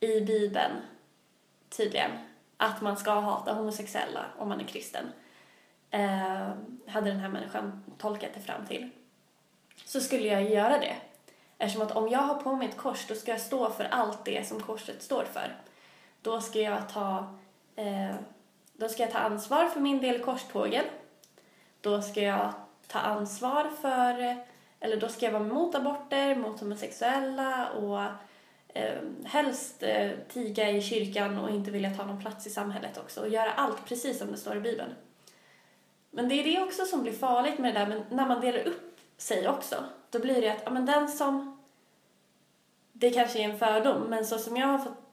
i 0.00 0.20
Bibeln, 0.20 0.72
tydligen, 1.68 2.10
att 2.56 2.80
man 2.80 2.96
ska 2.96 3.10
hata 3.10 3.52
homosexuella 3.52 4.26
om 4.38 4.48
man 4.48 4.60
är 4.60 4.64
kristen, 4.64 5.12
eh, 5.90 6.48
hade 6.86 7.10
den 7.10 7.20
här 7.20 7.28
människan 7.28 7.84
tolkat 7.98 8.30
det 8.34 8.40
fram 8.40 8.66
till, 8.66 8.90
så 9.84 10.00
skulle 10.00 10.28
jag 10.28 10.50
göra 10.50 10.78
det. 10.78 10.96
Eftersom 11.58 11.82
att 11.82 11.96
om 11.96 12.08
jag 12.08 12.18
har 12.18 12.34
på 12.34 12.56
mig 12.56 12.68
ett 12.68 12.76
kors, 12.76 13.06
då 13.06 13.14
ska 13.14 13.30
jag 13.30 13.40
stå 13.40 13.70
för 13.70 13.84
allt 13.84 14.24
det 14.24 14.48
som 14.48 14.60
korset 14.60 15.02
står 15.02 15.24
för. 15.24 15.56
Då 16.22 16.40
ska 16.40 16.60
jag 16.60 16.88
ta, 16.88 17.34
eh, 17.76 18.14
då 18.72 18.88
ska 18.88 19.02
jag 19.02 19.12
ta 19.12 19.18
ansvar 19.18 19.66
för 19.66 19.80
min 19.80 20.00
del 20.00 20.16
i 20.16 20.18
korstågen. 20.18 20.84
Då 21.80 22.02
ska 22.02 22.22
jag 22.22 22.52
ta 22.86 22.98
ansvar 22.98 23.70
för, 23.80 24.36
eller 24.80 24.96
då 24.96 25.08
ska 25.08 25.26
jag 25.26 25.32
vara 25.32 25.42
mot 25.42 25.74
aborter, 25.74 26.34
mot 26.34 26.60
homosexuella 26.60 27.68
och 27.68 28.02
eh, 28.74 28.98
helst 29.24 29.82
eh, 29.82 30.10
tiga 30.28 30.70
i 30.70 30.82
kyrkan 30.82 31.38
och 31.38 31.50
inte 31.50 31.70
vilja 31.70 31.94
ta 31.94 32.04
någon 32.04 32.20
plats 32.20 32.46
i 32.46 32.50
samhället 32.50 32.98
också 32.98 33.20
och 33.20 33.28
göra 33.28 33.52
allt 33.52 33.84
precis 33.84 34.18
som 34.18 34.32
det 34.32 34.36
står 34.36 34.56
i 34.56 34.60
Bibeln. 34.60 34.94
Men 36.10 36.28
det 36.28 36.34
är 36.34 36.44
det 36.44 36.62
också 36.62 36.84
som 36.84 37.02
blir 37.02 37.12
farligt 37.12 37.58
med 37.58 37.74
det 37.74 37.80
där, 37.80 37.86
men 37.86 38.02
när 38.10 38.26
man 38.26 38.40
delar 38.40 38.66
upp 38.66 38.87
sig 39.18 39.48
också, 39.48 39.84
då 40.10 40.18
blir 40.18 40.42
det 40.42 40.48
att 40.48 40.62
ja, 40.64 40.70
men 40.70 40.86
den 40.86 41.08
som, 41.08 41.62
det 42.92 43.10
kanske 43.10 43.38
är 43.38 43.44
en 43.44 43.58
fördom, 43.58 44.02
men 44.02 44.26
så 44.26 44.38
som 44.38 44.56
jag 44.56 44.66
har 44.66 44.78
fått 44.78 45.04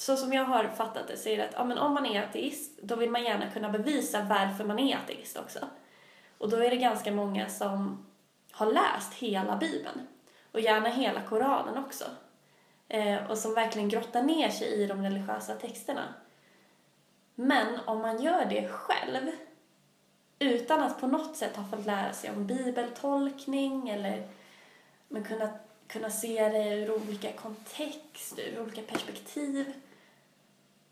så 0.00 0.16
som 0.16 0.32
jag 0.32 0.44
har 0.44 0.68
fattat 0.68 1.08
det 1.08 1.16
så 1.16 1.28
är 1.28 1.36
det 1.36 1.44
att 1.44 1.54
ja, 1.54 1.64
men 1.64 1.78
om 1.78 1.94
man 1.94 2.06
är 2.06 2.22
ateist 2.22 2.78
då 2.82 2.96
vill 2.96 3.10
man 3.10 3.24
gärna 3.24 3.50
kunna 3.50 3.68
bevisa 3.68 4.22
varför 4.22 4.64
man 4.64 4.78
är 4.78 4.96
ateist 4.96 5.38
också. 5.38 5.58
Och 6.38 6.50
då 6.50 6.56
är 6.56 6.70
det 6.70 6.76
ganska 6.76 7.12
många 7.12 7.48
som 7.48 8.06
har 8.52 8.66
läst 8.66 9.14
hela 9.14 9.56
Bibeln 9.56 10.06
och 10.52 10.60
gärna 10.60 10.88
hela 10.88 11.22
Koranen 11.22 11.84
också. 11.84 12.04
Eh, 12.88 13.30
och 13.30 13.38
som 13.38 13.54
verkligen 13.54 13.88
grottar 13.88 14.22
ner 14.22 14.48
sig 14.48 14.68
i 14.68 14.86
de 14.86 15.02
religiösa 15.02 15.54
texterna. 15.54 16.14
Men 17.34 17.78
om 17.84 18.02
man 18.02 18.22
gör 18.22 18.44
det 18.44 18.68
själv 18.68 19.30
utan 20.38 20.80
att 20.80 21.00
på 21.00 21.06
något 21.06 21.36
sätt 21.36 21.56
ha 21.56 21.64
fått 21.64 21.86
lära 21.86 22.12
sig 22.12 22.30
om 22.30 22.46
bibeltolkning 22.46 23.88
eller 23.88 24.28
men 25.08 25.24
kunna, 25.24 25.50
kunna 25.86 26.10
se 26.10 26.48
det 26.48 26.74
ur 26.74 26.90
olika 26.90 27.32
kontext, 27.32 28.38
ur 28.38 28.60
olika 28.60 28.82
perspektiv 28.82 29.74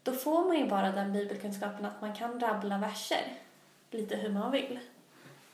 då 0.02 0.12
får 0.12 0.44
man 0.44 0.58
ju 0.58 0.66
bara 0.66 0.92
den 0.92 1.12
bibelkunskapen 1.12 1.86
att 1.86 2.00
man 2.00 2.14
kan 2.14 2.40
rabbla 2.40 2.78
verser 2.78 3.32
lite 3.90 4.16
hur 4.16 4.32
man 4.32 4.50
vill 4.50 4.78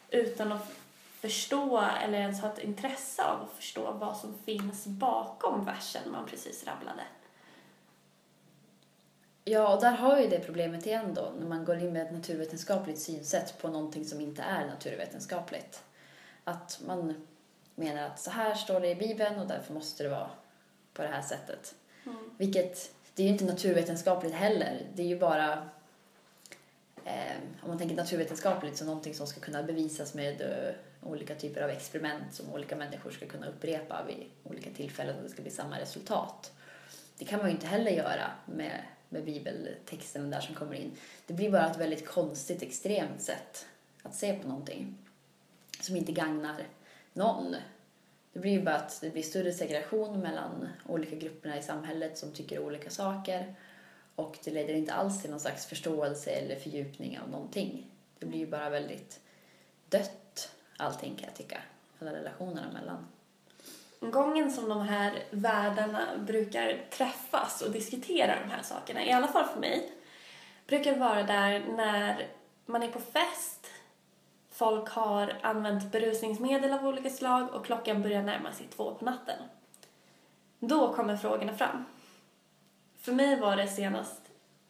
utan 0.09 0.52
att 0.52 0.72
förstå 1.20 1.81
eller 2.05 2.18
ens 2.18 2.40
ha 2.40 2.52
ett 2.52 2.59
intresse 2.59 3.24
av 3.24 3.42
att 3.42 3.52
förstå 3.57 3.92
vad 3.92 4.16
som 4.16 4.35
finns 4.44 4.87
bakom 4.87 5.64
versen 5.64 6.12
man 6.12 6.26
precis 6.26 6.64
rabblade. 6.64 7.02
Ja, 9.44 9.74
och 9.74 9.81
där 9.81 9.92
har 9.92 10.20
ju 10.20 10.28
det 10.28 10.38
problemet 10.38 10.87
igen 10.87 11.14
då, 11.14 11.33
när 11.38 11.46
man 11.46 11.64
går 11.64 11.78
in 11.78 11.92
med 11.92 12.02
ett 12.02 12.12
naturvetenskapligt 12.12 12.98
synsätt 12.98 13.59
på 13.59 13.68
någonting 13.68 14.05
som 14.05 14.20
inte 14.20 14.42
är 14.42 14.66
naturvetenskapligt. 14.66 15.83
Att 16.44 16.81
man 16.87 17.26
menar 17.74 18.02
att 18.02 18.20
så 18.20 18.31
här 18.31 18.55
står 18.55 18.81
det 18.81 18.88
i 18.88 18.94
Bibeln 18.94 19.38
och 19.38 19.46
därför 19.46 19.74
måste 19.74 20.02
det 20.02 20.09
vara 20.09 20.31
på 20.94 21.02
det 21.02 21.09
här 21.09 21.22
sättet. 21.22 21.74
Mm. 22.07 22.31
Vilket, 22.38 22.94
det 23.14 23.22
är 23.22 23.26
ju 23.26 23.33
inte 23.33 23.44
naturvetenskapligt 23.44 24.35
heller. 24.35 24.83
Det 24.94 25.02
är 25.02 25.07
ju 25.07 25.18
bara 25.18 25.52
eh, 27.05 27.37
om 27.62 27.68
man 27.68 27.78
tänker 27.78 27.96
naturvetenskapligt 27.96 28.76
så 28.76 28.85
någonting 28.85 29.14
som 29.14 29.26
ska 29.26 29.40
kunna 29.40 29.62
bevisas 29.62 30.14
med 30.14 30.40
eh, 30.40 30.74
olika 31.11 31.35
typer 31.35 31.62
av 31.62 31.70
experiment 31.70 32.35
som 32.35 32.52
olika 32.52 32.76
människor 32.76 33.11
ska 33.11 33.26
kunna 33.26 33.46
upprepa 33.46 34.05
vid 34.07 34.26
olika 34.42 34.70
tillfällen 34.70 35.16
och 35.16 35.22
det 35.22 35.28
ska 35.28 35.42
bli 35.42 35.50
samma 35.50 35.81
resultat. 35.81 36.52
Det 37.18 37.24
kan 37.24 37.38
man 37.38 37.48
ju 37.48 37.55
inte 37.55 37.66
heller 37.66 37.90
göra 37.90 38.31
med, 38.46 38.83
med 39.12 39.25
bibeltexten 39.25 40.31
där 40.31 40.40
som 40.40 40.55
kommer 40.55 40.75
in. 40.75 40.92
Det 41.27 41.35
blir 41.35 41.51
bara 41.51 41.70
ett 41.70 41.81
väldigt 41.81 42.07
konstigt, 42.07 42.62
extremt 42.62 43.22
sätt 43.22 43.66
att 44.03 44.14
se 44.14 44.33
på 44.35 44.48
någonting 44.48 44.94
som 45.81 45.96
inte 45.96 46.12
gagnar 46.12 46.62
någon. 47.12 47.57
Det 48.33 48.38
blir 48.38 48.53
ju 48.53 48.62
bara 48.62 48.77
att 48.77 49.01
det 49.01 49.11
blir 49.11 49.22
större 49.22 49.53
segregation 49.53 50.20
mellan 50.20 50.68
olika 50.87 51.16
grupperna 51.16 51.59
i 51.59 51.62
samhället 51.62 52.18
som 52.18 52.33
tycker 52.33 52.59
olika 52.59 52.90
saker 52.90 53.55
och 54.14 54.38
det 54.44 54.51
leder 54.51 54.75
inte 54.75 54.92
alls 54.92 55.22
till 55.22 55.31
någon 55.31 55.40
slags 55.40 55.66
förståelse 55.66 56.31
eller 56.31 56.57
fördjupning 56.57 57.18
av 57.18 57.31
någonting. 57.31 57.87
Det 58.18 58.27
blir 58.27 58.38
ju 58.38 58.46
bara 58.46 58.70
väldigt 58.70 59.20
dött 59.88 60.51
allting 60.77 61.16
kan 61.16 61.25
jag 61.27 61.37
tycka. 61.37 61.62
Alla 61.98 62.12
relationerna 62.12 62.72
mellan. 62.72 63.07
Gången 64.11 64.51
som 64.51 64.69
de 64.69 64.81
här 64.81 65.25
världarna 65.31 66.07
brukar 66.19 66.81
träffas 66.91 67.62
och 67.62 67.71
diskutera 67.71 68.41
de 68.41 68.51
här 68.51 68.62
sakerna, 68.62 69.05
i 69.05 69.12
alla 69.12 69.29
fall 69.29 69.45
för 69.45 69.61
mig, 69.61 69.93
brukar 70.67 70.97
vara 70.97 71.23
där 71.23 71.65
när 71.77 72.29
man 72.67 72.83
är 72.83 72.88
på 72.88 73.01
fest, 73.01 73.67
folk 74.51 74.88
har 74.88 75.38
använt 75.43 75.93
berusningsmedel 75.93 76.73
av 76.73 76.87
olika 76.87 77.11
slag 77.11 77.55
och 77.55 77.67
klockan 77.67 78.03
börjar 78.03 78.23
närma 78.23 78.53
sig 78.53 78.67
två 78.67 78.95
på 78.95 79.05
natten. 79.05 79.38
Då 80.59 80.93
kommer 80.93 81.17
frågorna 81.17 81.55
fram. 81.55 81.85
För 82.99 83.12
mig 83.12 83.41
var 83.41 83.57
det 83.57 83.69
senast 83.69 84.21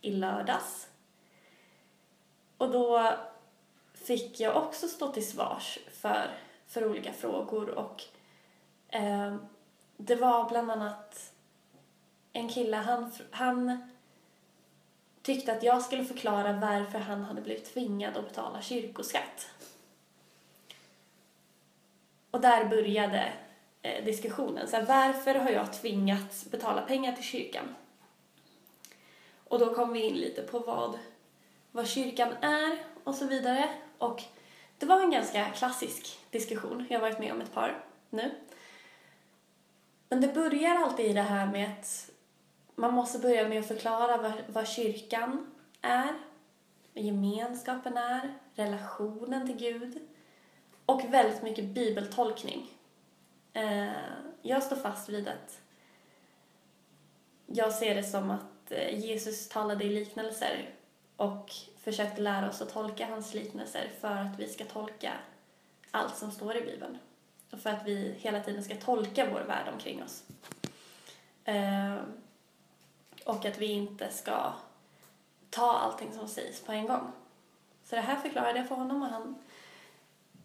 i 0.00 0.10
lördags. 0.10 0.88
Och 2.58 2.70
då 2.70 3.12
fick 3.94 4.40
jag 4.40 4.56
också 4.56 4.88
stå 4.88 5.12
till 5.12 5.28
svars 5.28 5.78
för, 5.92 6.30
för 6.66 6.86
olika 6.90 7.12
frågor 7.12 7.70
och 7.70 8.04
eh, 8.92 9.36
det 9.96 10.16
var 10.16 10.48
bland 10.48 10.70
annat 10.70 11.32
en 12.32 12.48
kille, 12.48 12.76
han, 12.76 13.12
han 13.30 13.90
tyckte 15.22 15.52
att 15.52 15.62
jag 15.62 15.82
skulle 15.82 16.04
förklara 16.04 16.52
varför 16.52 16.98
han 16.98 17.24
hade 17.24 17.40
blivit 17.40 17.74
tvingad 17.74 18.16
att 18.16 18.28
betala 18.28 18.62
kyrkoskatt. 18.62 19.50
Och 22.30 22.40
där 22.40 22.64
började 22.64 23.32
eh, 23.82 24.04
diskussionen. 24.04 24.68
Så 24.68 24.76
här, 24.76 24.84
varför 24.84 25.34
har 25.34 25.50
jag 25.50 25.72
tvingats 25.72 26.50
betala 26.50 26.82
pengar 26.82 27.12
till 27.12 27.24
kyrkan? 27.24 27.74
Och 29.44 29.58
då 29.58 29.74
kom 29.74 29.92
vi 29.92 30.00
in 30.00 30.14
lite 30.14 30.42
på 30.42 30.58
vad, 30.58 30.98
vad 31.72 31.88
kyrkan 31.88 32.32
är 32.40 32.78
och 33.04 33.14
så 33.14 33.26
vidare. 33.26 33.68
Och 33.98 34.22
det 34.78 34.86
var 34.86 35.00
en 35.00 35.10
ganska 35.10 35.50
klassisk 35.50 36.18
diskussion. 36.30 36.86
Jag 36.90 37.00
har 37.00 37.08
varit 37.08 37.18
med 37.18 37.32
om 37.32 37.40
ett 37.40 37.54
par 37.54 37.84
nu. 38.10 38.30
Men 40.12 40.20
det 40.20 40.28
börjar 40.28 40.76
alltid 40.76 41.06
i 41.06 41.12
det 41.12 41.22
här 41.22 41.46
med 41.46 41.70
att 41.70 42.10
man 42.74 42.94
måste 42.94 43.18
börja 43.18 43.48
med 43.48 43.60
att 43.60 43.68
förklara 43.68 44.16
vad, 44.16 44.32
vad 44.46 44.68
kyrkan 44.68 45.54
är, 45.82 46.12
vad 46.94 47.04
gemenskapen 47.04 47.96
är, 47.96 48.34
relationen 48.54 49.46
till 49.46 49.56
Gud 49.56 50.08
och 50.86 51.04
väldigt 51.04 51.42
mycket 51.42 51.64
bibeltolkning. 51.64 52.70
Eh, 53.52 53.92
jag 54.42 54.62
står 54.62 54.76
fast 54.76 55.08
vid 55.08 55.28
att 55.28 55.60
jag 57.46 57.72
ser 57.72 57.94
det 57.94 58.04
som 58.04 58.30
att 58.30 58.72
eh, 58.72 58.98
Jesus 58.98 59.48
talade 59.48 59.84
i 59.84 59.88
liknelser 59.88 60.74
och 61.16 61.50
försökte 61.78 62.20
lära 62.20 62.48
oss 62.48 62.62
att 62.62 62.72
tolka 62.72 63.06
hans 63.06 63.34
liknelser 63.34 63.90
för 64.00 64.16
att 64.16 64.38
vi 64.38 64.48
ska 64.48 64.64
tolka 64.64 65.12
allt 65.90 66.16
som 66.16 66.30
står 66.30 66.56
i 66.56 66.60
Bibeln. 66.60 66.98
För 67.52 67.70
att 67.70 67.86
vi 67.86 68.14
hela 68.18 68.40
tiden 68.40 68.64
ska 68.64 68.76
tolka 68.76 69.30
vår 69.30 69.40
värld 69.40 69.68
omkring 69.72 70.02
oss. 70.02 70.22
Eh, 71.44 71.96
och 73.24 73.44
att 73.44 73.58
vi 73.58 73.66
inte 73.66 74.08
ska 74.10 74.52
ta 75.50 75.72
allting 75.72 76.12
som 76.12 76.28
sägs 76.28 76.60
på 76.60 76.72
en 76.72 76.86
gång. 76.86 77.12
Så 77.84 77.96
det 77.96 78.02
här 78.02 78.16
förklarade 78.16 78.58
jag 78.58 78.68
för 78.68 78.74
honom 78.74 79.02
och 79.02 79.08
han 79.08 79.34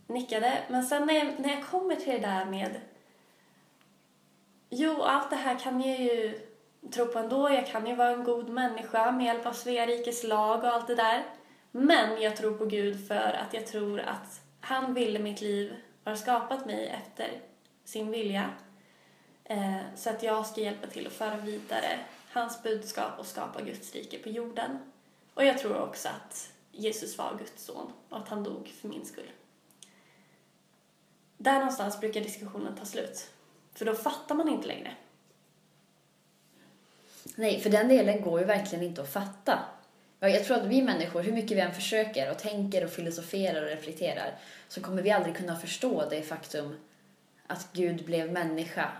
nickade. 0.08 0.63
Men 0.67 0.84
sen 0.84 1.08
när 1.08 1.13
jag, 1.13 1.39
när 1.39 1.50
jag 1.50 1.65
kommer 1.65 1.96
till 1.96 2.13
det 2.13 2.28
där 2.28 2.46
med 2.46 2.82
Jo, 4.70 5.02
allt 5.02 5.30
det 5.30 5.36
här 5.36 5.60
kan 5.60 5.82
jag 5.82 6.00
ju 6.00 6.39
tro 6.91 7.06
på 7.06 7.20
ändå. 7.20 7.50
Jag 7.50 7.67
kan 7.67 7.88
ju 7.88 7.96
vara 7.96 8.10
en 8.10 8.24
god 8.24 8.50
människa 8.50 9.12
med 9.12 9.26
hjälp 9.26 9.46
av 9.46 9.54
Svea 9.54 9.86
rikes 9.86 10.24
lag 10.24 10.63
och 10.63 10.70
allt 10.70 10.88
det 10.88 10.96
där. 10.96 11.24
Men 11.72 12.22
jag 12.22 12.36
tror 12.36 12.58
på 12.58 12.65
Gud 12.65 13.08
för 13.08 13.15
att 13.15 13.54
jag 13.54 13.67
tror 13.67 14.00
att 14.00 14.41
han 14.62 14.93
ville 14.93 15.20
mitt 15.20 15.41
liv, 15.41 15.76
har 16.10 16.17
skapat 16.17 16.65
mig 16.65 16.88
efter 16.88 17.41
sin 17.84 18.12
vilja. 18.12 18.50
Eh, 19.43 19.78
så 19.96 20.10
att 20.10 20.24
jag 20.24 20.46
ska 20.46 20.62
hjälpa 20.62 20.88
till 20.88 21.08
att 21.08 21.13
föra 21.13 21.38
vidare 21.38 22.00
hans 22.32 22.63
budskap 22.63 23.20
och 23.20 23.26
skapa 23.26 23.62
Guds 23.62 23.93
rike 23.93 24.17
på 24.17 24.30
jorden. 24.30 24.91
Och 25.34 25.46
jag 25.46 25.58
tror 25.58 25.82
också 25.82 26.10
att 26.10 26.52
Jesus 26.72 27.17
var 27.17 27.38
Guds 27.38 27.65
son 27.65 27.91
och 28.10 28.17
att 28.17 28.30
han 28.30 28.43
dog 28.43 28.67
för 28.67 28.88
min 28.88 29.06
skull. 29.06 29.32
där 31.38 31.60
någonstans 31.60 32.00
brukar 32.00 32.22
diskussionen 32.22 32.76
ta 32.76 32.86
slut. 32.86 33.32
För 33.74 33.86
då 33.86 33.96
fattar 33.96 34.36
man 34.36 34.50
inte 34.50 34.67
längre. 34.67 34.96
Nej, 37.36 37.60
för 37.62 37.70
den 37.70 37.88
delen 37.88 38.22
går 38.22 38.39
ju 38.39 38.46
verkligen 38.46 38.86
inte 38.86 39.02
att 39.02 39.13
fatta. 39.13 39.60
Jag 40.19 40.43
tror 40.43 40.58
att 40.58 40.65
vi 40.65 40.82
människor, 40.82 41.21
hur 41.21 41.32
mycket 41.32 41.58
vi 41.58 41.62
än 41.62 41.73
försöker 41.73 42.32
och 42.32 42.39
tänker 42.39 42.84
och 42.84 42.89
filosoferar 42.89 43.62
och 43.62 43.69
reflekterar, 43.69 44.39
så 44.67 44.82
kommer 44.82 45.01
vi 45.01 45.12
aldrig 45.12 45.36
kunna 45.36 45.56
förstå 45.56 46.10
det 46.10 46.21
faktum 46.21 46.75
att 47.47 47.67
Gud 47.73 48.06
blev 48.06 48.32
människa 48.32 48.91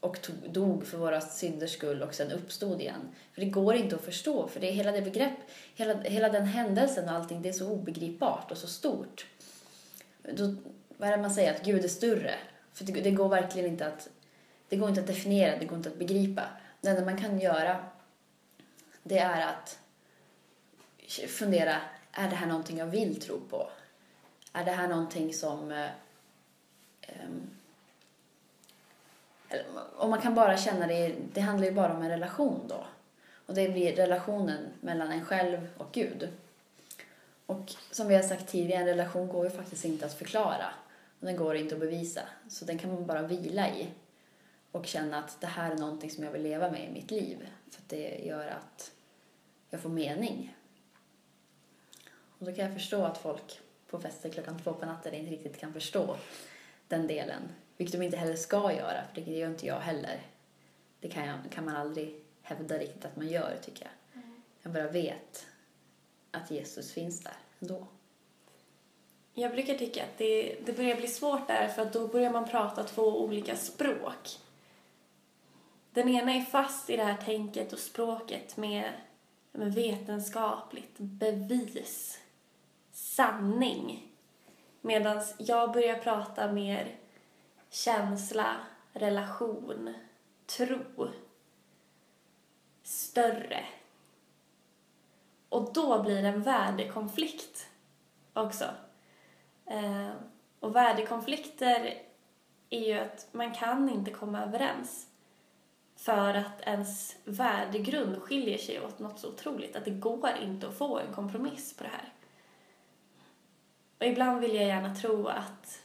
och 0.00 0.22
tog, 0.22 0.34
dog 0.50 0.86
för 0.86 0.98
våra 0.98 1.20
synders 1.20 1.72
skull 1.72 2.02
och 2.02 2.14
sen 2.14 2.32
uppstod 2.32 2.80
igen. 2.80 3.08
För 3.32 3.40
det 3.40 3.46
går 3.46 3.74
inte 3.74 3.96
att 3.96 4.04
förstå, 4.04 4.48
för 4.48 4.60
det 4.60 4.68
är 4.68 4.72
hela 4.72 4.92
det 4.92 5.02
begrepp, 5.02 5.36
hela, 5.74 6.00
hela 6.00 6.28
den 6.28 6.44
händelsen 6.44 7.08
och 7.08 7.14
allting, 7.14 7.42
det 7.42 7.48
är 7.48 7.52
så 7.52 7.68
obegripbart 7.68 8.50
och 8.50 8.58
så 8.58 8.66
stort. 8.66 9.26
Då, 10.22 10.54
vad 10.96 11.08
är 11.08 11.16
det 11.16 11.22
man 11.22 11.30
säger? 11.30 11.54
Att 11.54 11.64
Gud 11.64 11.84
är 11.84 11.88
större. 11.88 12.34
För 12.72 12.84
det, 12.84 12.92
det 12.92 13.10
går 13.10 13.28
verkligen 13.28 13.70
inte 13.70 13.86
att, 13.86 14.08
det 14.68 14.76
går 14.76 14.88
inte 14.88 15.00
att 15.00 15.06
definiera, 15.06 15.58
det 15.58 15.64
går 15.64 15.78
inte 15.78 15.88
att 15.88 15.98
begripa. 15.98 16.42
Det 16.80 16.88
enda 16.88 17.04
man 17.04 17.20
kan 17.22 17.40
göra, 17.40 17.84
det 19.02 19.18
är 19.18 19.46
att 19.46 19.78
fundera, 21.10 21.80
är 22.12 22.30
det 22.30 22.36
här 22.36 22.46
någonting 22.46 22.78
jag 22.78 22.86
vill 22.86 23.20
tro 23.20 23.40
på? 23.40 23.70
Är 24.52 24.64
det 24.64 24.70
här 24.70 24.88
någonting 24.88 25.34
som... 25.34 25.72
Eh, 25.72 25.90
ehm, 27.02 27.50
om 29.96 30.10
man 30.10 30.20
kan 30.20 30.34
bara 30.34 30.56
känna 30.56 30.86
det, 30.86 31.14
det 31.32 31.40
handlar 31.40 31.66
ju 31.66 31.72
bara 31.72 31.96
om 31.96 32.02
en 32.02 32.10
relation 32.10 32.60
då. 32.68 32.84
Och 33.46 33.54
det 33.54 33.68
blir 33.68 33.96
relationen 33.96 34.68
mellan 34.80 35.12
en 35.12 35.24
själv 35.24 35.68
och 35.76 35.92
Gud. 35.92 36.28
Och 37.46 37.74
som 37.90 38.08
vi 38.08 38.14
har 38.14 38.22
sagt 38.22 38.48
tidigare, 38.48 38.80
en 38.80 38.86
relation 38.86 39.28
går 39.28 39.44
ju 39.44 39.50
faktiskt 39.50 39.84
inte 39.84 40.06
att 40.06 40.18
förklara. 40.18 40.66
Och 41.20 41.26
den 41.26 41.36
går 41.36 41.56
inte 41.56 41.74
att 41.74 41.80
bevisa. 41.80 42.20
Så 42.48 42.64
den 42.64 42.78
kan 42.78 42.94
man 42.94 43.06
bara 43.06 43.22
vila 43.22 43.68
i. 43.68 43.88
Och 44.72 44.86
känna 44.86 45.18
att 45.18 45.40
det 45.40 45.46
här 45.46 45.70
är 45.70 45.76
någonting 45.76 46.10
som 46.10 46.24
jag 46.24 46.30
vill 46.30 46.42
leva 46.42 46.70
med 46.70 46.84
i 46.84 46.92
mitt 46.92 47.10
liv. 47.10 47.48
För 47.70 47.82
att 47.82 47.88
det 47.88 48.24
gör 48.24 48.46
att 48.46 48.92
jag 49.70 49.80
får 49.80 49.88
mening. 49.88 50.56
Och 52.40 52.46
då 52.46 52.52
kan 52.52 52.64
jag 52.64 52.74
förstå 52.74 53.04
att 53.04 53.18
folk 53.18 53.60
på 53.86 54.00
fester 54.00 54.30
klockan 54.30 54.58
två 54.58 54.72
på 54.72 54.86
natten 54.86 55.14
inte 55.14 55.30
riktigt 55.30 55.60
kan 55.60 55.72
förstå 55.72 56.16
den 56.88 57.06
delen. 57.06 57.42
Vilket 57.76 58.00
de 58.00 58.04
inte 58.04 58.16
heller 58.16 58.36
ska 58.36 58.72
göra, 58.72 59.04
för 59.14 59.20
det 59.20 59.30
gör 59.30 59.50
inte 59.50 59.66
jag 59.66 59.80
heller. 59.80 60.20
Det 61.00 61.08
kan, 61.08 61.26
jag, 61.26 61.38
kan 61.50 61.64
man 61.64 61.76
aldrig 61.76 62.24
hävda 62.42 62.78
riktigt 62.78 63.04
att 63.04 63.16
man 63.16 63.28
gör, 63.28 63.56
tycker 63.62 63.84
jag. 63.84 64.22
Mm. 64.22 64.42
Jag 64.62 64.72
bara 64.72 64.88
vet 64.88 65.46
att 66.30 66.50
Jesus 66.50 66.92
finns 66.92 67.20
där 67.20 67.36
ändå. 67.60 67.86
Jag 69.34 69.52
brukar 69.52 69.74
tycka 69.74 70.02
att 70.02 70.18
det, 70.18 70.56
det 70.66 70.72
börjar 70.72 70.96
bli 70.96 71.08
svårt 71.08 71.48
där, 71.48 71.68
för 71.68 71.82
att 71.82 71.92
då 71.92 72.08
börjar 72.08 72.30
man 72.30 72.48
prata 72.48 72.84
två 72.84 73.22
olika 73.24 73.56
språk. 73.56 74.38
Den 75.92 76.08
ena 76.08 76.32
är 76.32 76.40
fast 76.40 76.90
i 76.90 76.96
det 76.96 77.04
här 77.04 77.16
tänket 77.16 77.72
och 77.72 77.78
språket 77.78 78.56
med, 78.56 78.92
med 79.52 79.74
vetenskapligt 79.74 80.98
bevis, 80.98 82.19
sanning. 83.10 84.12
Medan 84.80 85.22
jag 85.38 85.72
börjar 85.72 85.98
prata 85.98 86.52
mer 86.52 86.96
känsla, 87.70 88.56
relation, 88.92 89.94
tro. 90.46 91.08
Större. 92.82 93.64
Och 95.48 95.72
då 95.72 96.02
blir 96.02 96.22
det 96.22 96.28
en 96.28 96.42
värdekonflikt 96.42 97.68
också. 98.32 98.64
Eh, 99.66 100.10
och 100.60 100.76
värdekonflikter 100.76 102.02
är 102.70 102.80
ju 102.80 102.98
att 102.98 103.28
man 103.32 103.54
kan 103.54 103.88
inte 103.88 104.10
komma 104.10 104.42
överens 104.42 105.06
för 105.96 106.34
att 106.34 106.60
ens 106.60 107.16
värdegrund 107.24 108.22
skiljer 108.22 108.58
sig 108.58 108.80
åt 108.80 108.98
något 108.98 109.18
så 109.18 109.28
otroligt 109.28 109.76
att 109.76 109.84
det 109.84 109.90
går 109.90 110.30
inte 110.42 110.68
att 110.68 110.78
få 110.78 110.98
en 110.98 111.14
kompromiss 111.14 111.76
på 111.76 111.84
det 111.84 111.90
här. 111.90 112.12
Och 114.00 114.06
ibland 114.06 114.40
vill 114.40 114.54
jag 114.54 114.66
gärna 114.66 114.94
tro 114.94 115.26
att 115.26 115.78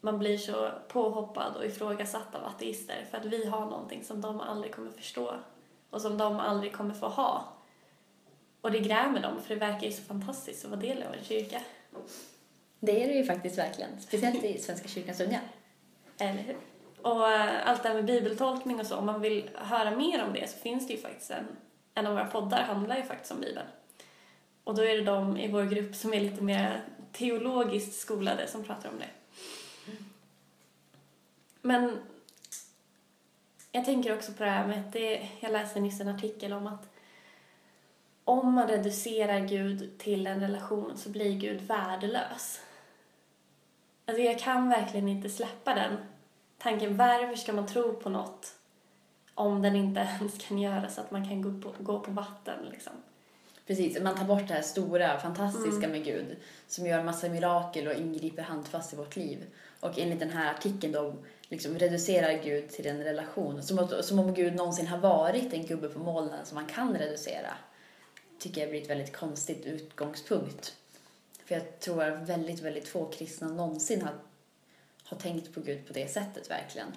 man 0.00 0.18
blir 0.18 0.38
så 0.38 0.70
påhoppad 0.88 1.56
och 1.56 1.64
ifrågasatt 1.64 2.34
av 2.34 2.44
ateister 2.44 3.04
för 3.10 3.18
att 3.18 3.24
vi 3.24 3.46
har 3.46 3.60
någonting 3.60 4.04
som 4.04 4.20
de 4.20 4.40
aldrig 4.40 4.74
kommer 4.74 4.90
förstå 4.90 5.34
och 5.90 6.02
som 6.02 6.18
de 6.18 6.40
aldrig 6.40 6.72
kommer 6.72 6.94
få 6.94 7.08
ha. 7.08 7.44
Och 8.60 8.72
det 8.72 8.78
grämer 8.78 9.22
dem 9.22 9.40
för 9.42 9.54
det 9.54 9.60
verkar 9.60 9.86
ju 9.86 9.92
så 9.92 10.02
fantastiskt 10.02 10.64
att 10.64 10.70
vara 10.70 10.80
del 10.80 11.02
av 11.02 11.14
en 11.14 11.24
kyrka. 11.24 11.60
Det 12.80 13.04
är 13.04 13.08
det 13.08 13.14
ju 13.14 13.24
faktiskt 13.24 13.58
verkligen, 13.58 14.00
speciellt 14.00 14.44
i 14.44 14.58
Svenska 14.58 14.88
kyrkans 14.88 15.20
unga. 15.20 15.40
Eller 16.18 16.42
hur? 16.42 16.56
Och 17.02 17.32
eh, 17.32 17.68
allt 17.68 17.82
det 17.82 17.88
här 17.88 17.96
med 17.96 18.04
bibeltolkning 18.04 18.80
och 18.80 18.86
så, 18.86 18.96
om 18.96 19.06
man 19.06 19.20
vill 19.20 19.50
höra 19.54 19.90
mer 19.90 20.24
om 20.24 20.32
det 20.32 20.50
så 20.50 20.58
finns 20.58 20.86
det 20.86 20.92
ju 20.92 21.00
faktiskt 21.00 21.30
en, 21.30 21.46
en 21.94 22.06
av 22.06 22.12
våra 22.12 22.24
poddar 22.24 22.62
handlar 22.62 22.96
ju 22.96 23.02
faktiskt 23.02 23.32
om 23.32 23.40
Bibeln. 23.40 23.66
Och 24.64 24.74
då 24.74 24.82
är 24.82 24.96
det 24.96 25.04
de 25.04 25.36
i 25.36 25.48
vår 25.48 25.64
grupp 25.64 25.94
som 25.94 26.14
är 26.14 26.20
lite 26.20 26.42
mer 26.42 26.84
teologiskt 27.18 28.00
skolade 28.00 28.46
som 28.46 28.64
pratar 28.64 28.88
om 28.88 28.98
det. 28.98 29.08
Men 31.62 31.98
jag 33.72 33.84
tänker 33.84 34.16
också 34.16 34.32
på 34.32 34.44
det 34.44 34.50
här 34.50 34.66
med 34.66 34.80
att 34.80 34.92
det, 34.92 35.28
jag 35.40 35.52
läste 35.52 35.80
nyss 35.80 36.00
en 36.00 36.08
artikel 36.08 36.52
om 36.52 36.66
att 36.66 36.88
om 38.24 38.52
man 38.52 38.68
reducerar 38.68 39.40
Gud 39.40 39.98
till 39.98 40.26
en 40.26 40.40
relation 40.40 40.96
så 40.96 41.08
blir 41.08 41.38
Gud 41.38 41.60
värdelös. 41.60 42.60
Alltså 44.06 44.22
jag 44.22 44.38
kan 44.38 44.68
verkligen 44.68 45.08
inte 45.08 45.30
släppa 45.30 45.74
den 45.74 45.96
tanken. 46.58 46.96
Varför 46.96 47.36
ska 47.36 47.52
man 47.52 47.66
tro 47.66 47.92
på 47.92 48.08
något 48.08 48.56
om 49.34 49.62
den 49.62 49.76
inte 49.76 50.00
ens 50.20 50.46
kan 50.48 50.58
göra 50.58 50.88
så 50.88 51.00
att 51.00 51.10
man 51.10 51.28
kan 51.28 51.42
gå 51.42 51.70
på, 51.70 51.82
gå 51.82 52.00
på 52.00 52.10
vatten 52.10 52.64
liksom? 52.70 52.92
Precis, 53.66 54.00
man 54.00 54.16
tar 54.16 54.24
bort 54.24 54.48
det 54.48 54.54
här 54.54 54.62
stora, 54.62 55.20
fantastiska 55.20 55.86
mm. 55.86 55.90
med 55.90 56.04
Gud 56.04 56.36
som 56.66 56.86
gör 56.86 57.02
massa 57.02 57.28
mirakel 57.28 57.88
och 57.88 57.94
ingriper 57.94 58.42
handfast 58.42 58.92
i 58.92 58.96
vårt 58.96 59.16
liv. 59.16 59.46
Och 59.80 59.98
enligt 59.98 60.20
den 60.20 60.30
här 60.30 60.54
artikeln 60.54 60.92
då 60.92 61.14
liksom 61.48 61.78
reducerar 61.78 62.42
Gud 62.42 62.68
till 62.68 62.86
en 62.86 63.04
relation. 63.04 63.62
Som, 63.62 63.78
att, 63.78 64.04
som 64.04 64.18
om 64.18 64.34
Gud 64.34 64.54
någonsin 64.54 64.86
har 64.86 64.98
varit 64.98 65.52
en 65.52 65.66
gubbe 65.66 65.88
på 65.88 65.98
molnen 65.98 66.46
som 66.46 66.54
man 66.54 66.66
kan 66.66 66.98
reducera. 66.98 67.54
Tycker 68.38 68.60
jag 68.60 68.70
blir 68.70 68.82
ett 68.82 68.90
väldigt 68.90 69.16
konstigt 69.16 69.66
utgångspunkt. 69.66 70.76
För 71.44 71.54
jag 71.54 71.80
tror 71.80 72.02
att 72.02 72.28
väldigt, 72.28 72.60
väldigt 72.60 72.88
få 72.88 73.06
kristna 73.06 73.48
någonsin 73.48 74.02
har, 74.02 74.14
har 75.04 75.16
tänkt 75.16 75.54
på 75.54 75.60
Gud 75.60 75.86
på 75.86 75.92
det 75.92 76.08
sättet 76.08 76.50
verkligen. 76.50 76.88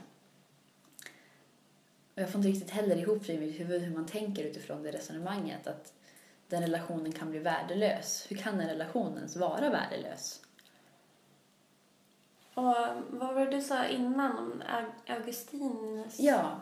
Och 2.16 2.22
jag 2.22 2.30
får 2.30 2.40
inte 2.40 2.50
riktigt 2.50 2.72
heller 2.72 2.96
ihop 2.96 3.28
det 3.28 3.34
i 3.34 3.40
mitt 3.40 3.60
huvud 3.60 3.82
hur 3.82 3.96
man 3.96 4.06
tänker 4.06 4.44
utifrån 4.44 4.84
det 4.84 4.92
resonemanget. 4.92 5.68
Att 5.68 5.94
den 6.50 6.62
relationen 6.62 7.12
kan 7.12 7.30
bli 7.30 7.40
värdelös. 7.40 8.26
Hur 8.30 8.36
kan 8.38 8.60
en 8.60 8.70
relation 8.70 9.18
ens 9.18 9.36
vara 9.36 9.70
värdelös? 9.70 10.42
Och 12.54 12.76
vad 13.10 13.36
var 13.36 13.46
det 13.46 13.52
du 13.52 13.62
sa 13.62 13.86
innan 13.86 14.38
om 14.38 14.64
Augustinus? 15.08 16.20
Ja. 16.20 16.60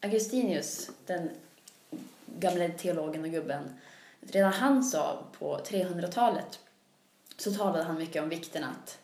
Augustinius, 0.00 0.90
den 1.06 1.30
gamle 2.26 2.68
teologen 2.68 3.24
och 3.24 3.30
gubben, 3.30 3.80
redan 4.20 4.52
han 4.52 4.84
sa 4.84 5.24
på 5.38 5.58
300-talet 5.58 6.60
så 7.36 7.52
talade 7.52 7.84
han 7.84 7.98
mycket 7.98 8.22
om 8.22 8.28
vikten 8.28 8.64
att 8.64 8.98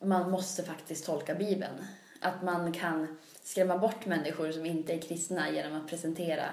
man 0.00 0.30
måste 0.30 0.62
faktiskt 0.62 1.06
tolka 1.06 1.34
Bibeln. 1.34 1.86
Att 2.20 2.42
man 2.42 2.72
kan 2.72 3.18
skrämma 3.42 3.78
bort 3.78 4.06
människor 4.06 4.52
som 4.52 4.66
inte 4.66 4.92
är 4.92 5.00
kristna 5.00 5.50
genom 5.50 5.80
att 5.80 5.88
presentera, 5.88 6.50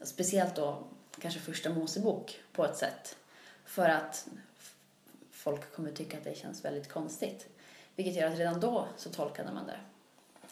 speciellt 0.00 0.56
då 0.56 0.84
kanske 1.20 1.40
första 1.40 1.70
Mosebok 1.70 2.40
på 2.52 2.64
ett 2.64 2.76
sätt. 2.76 3.16
För 3.64 3.88
att 3.88 4.28
folk 5.30 5.74
kommer 5.74 5.92
tycka 5.92 6.18
att 6.18 6.24
det 6.24 6.38
känns 6.38 6.64
väldigt 6.64 6.88
konstigt. 6.88 7.48
Vilket 7.96 8.14
gör 8.14 8.30
att 8.30 8.38
redan 8.38 8.60
då 8.60 8.88
så 8.96 9.10
tolkade 9.10 9.52
man 9.52 9.66
det. 9.66 9.78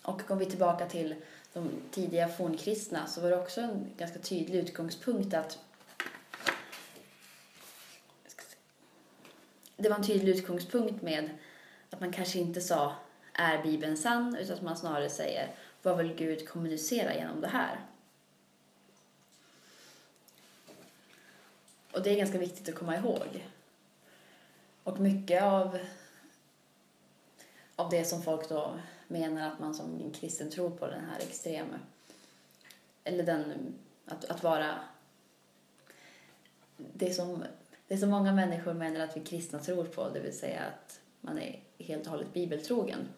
Och 0.02 0.30
om 0.30 0.38
vi 0.38 0.46
tillbaka 0.46 0.88
till 0.88 1.14
de 1.52 1.70
tidiga 1.90 2.28
fornkristna 2.28 3.06
så 3.06 3.20
var 3.20 3.30
det 3.30 3.36
också 3.36 3.60
en 3.60 3.86
ganska 3.98 4.18
tydlig 4.18 4.58
utgångspunkt 4.58 5.34
att 5.34 5.58
det 9.76 9.88
var 9.88 9.96
en 9.96 10.04
tydlig 10.04 10.36
utgångspunkt 10.36 11.02
med 11.02 11.30
att 11.90 12.00
man 12.00 12.12
kanske 12.12 12.38
inte 12.38 12.60
sa 12.60 12.94
är 13.32 13.62
Bibeln 13.62 13.96
sann 13.96 14.36
utan 14.36 14.56
att 14.56 14.62
man 14.62 14.76
snarare 14.76 15.10
säger 15.10 15.54
vad 15.82 15.98
vill 15.98 16.14
Gud 16.14 16.48
kommunicera 16.48 17.14
genom 17.14 17.40
det 17.40 17.48
här? 17.48 17.80
Och 21.94 22.02
det 22.02 22.10
är 22.10 22.16
ganska 22.16 22.38
viktigt 22.38 22.68
att 22.68 22.74
komma 22.74 22.96
ihåg. 22.96 23.46
Och 24.84 25.00
mycket 25.00 25.42
av, 25.42 25.78
av 27.76 27.90
det 27.90 28.04
som 28.04 28.22
folk 28.22 28.48
då 28.48 28.78
menar 29.08 29.48
att 29.52 29.58
man 29.60 29.74
som 29.74 30.12
kristen 30.12 30.50
tror 30.50 30.70
på, 30.70 30.86
den 30.86 31.04
här 31.04 31.18
extrema, 31.18 31.78
eller 33.04 33.24
den, 33.24 33.74
att, 34.06 34.24
att 34.24 34.42
vara, 34.42 34.74
det 36.76 37.14
som, 37.14 37.44
det 37.88 37.98
som 37.98 38.10
många 38.10 38.32
människor 38.32 38.74
menar 38.74 39.00
att 39.00 39.16
vi 39.16 39.20
kristna 39.20 39.58
tror 39.58 39.84
på, 39.84 40.08
det 40.08 40.20
vill 40.20 40.38
säga 40.38 40.60
att 40.62 41.00
man 41.20 41.38
är 41.38 41.60
helt 41.78 42.04
och 42.06 42.10
hållet 42.10 42.32
bibeltrogen. 42.32 43.08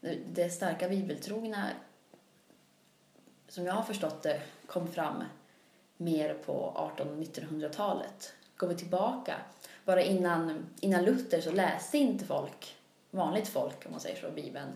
Det- 0.00 0.18
Det 0.34 0.50
starka 0.50 0.88
bibeltrogna, 0.88 1.70
som 3.48 3.66
jag 3.66 3.72
har 3.74 3.82
förstått 3.82 4.22
det, 4.22 4.42
kom 4.66 4.88
fram 4.92 5.24
mer 5.96 6.34
på 6.34 6.90
1800 6.96 7.14
och 7.14 7.22
1900-talet. 7.22 8.32
Går 8.56 8.68
vi 8.68 8.74
tillbaka, 8.74 9.34
bara 9.84 10.02
innan, 10.02 10.66
innan 10.80 11.04
Luther 11.04 11.40
så 11.40 11.52
läste 11.52 11.98
inte 11.98 12.24
folk, 12.24 12.76
vanligt 13.10 13.48
folk 13.48 13.86
om 13.86 13.90
man 13.90 14.00
säger 14.00 14.20
så, 14.20 14.30
Bibeln. 14.30 14.72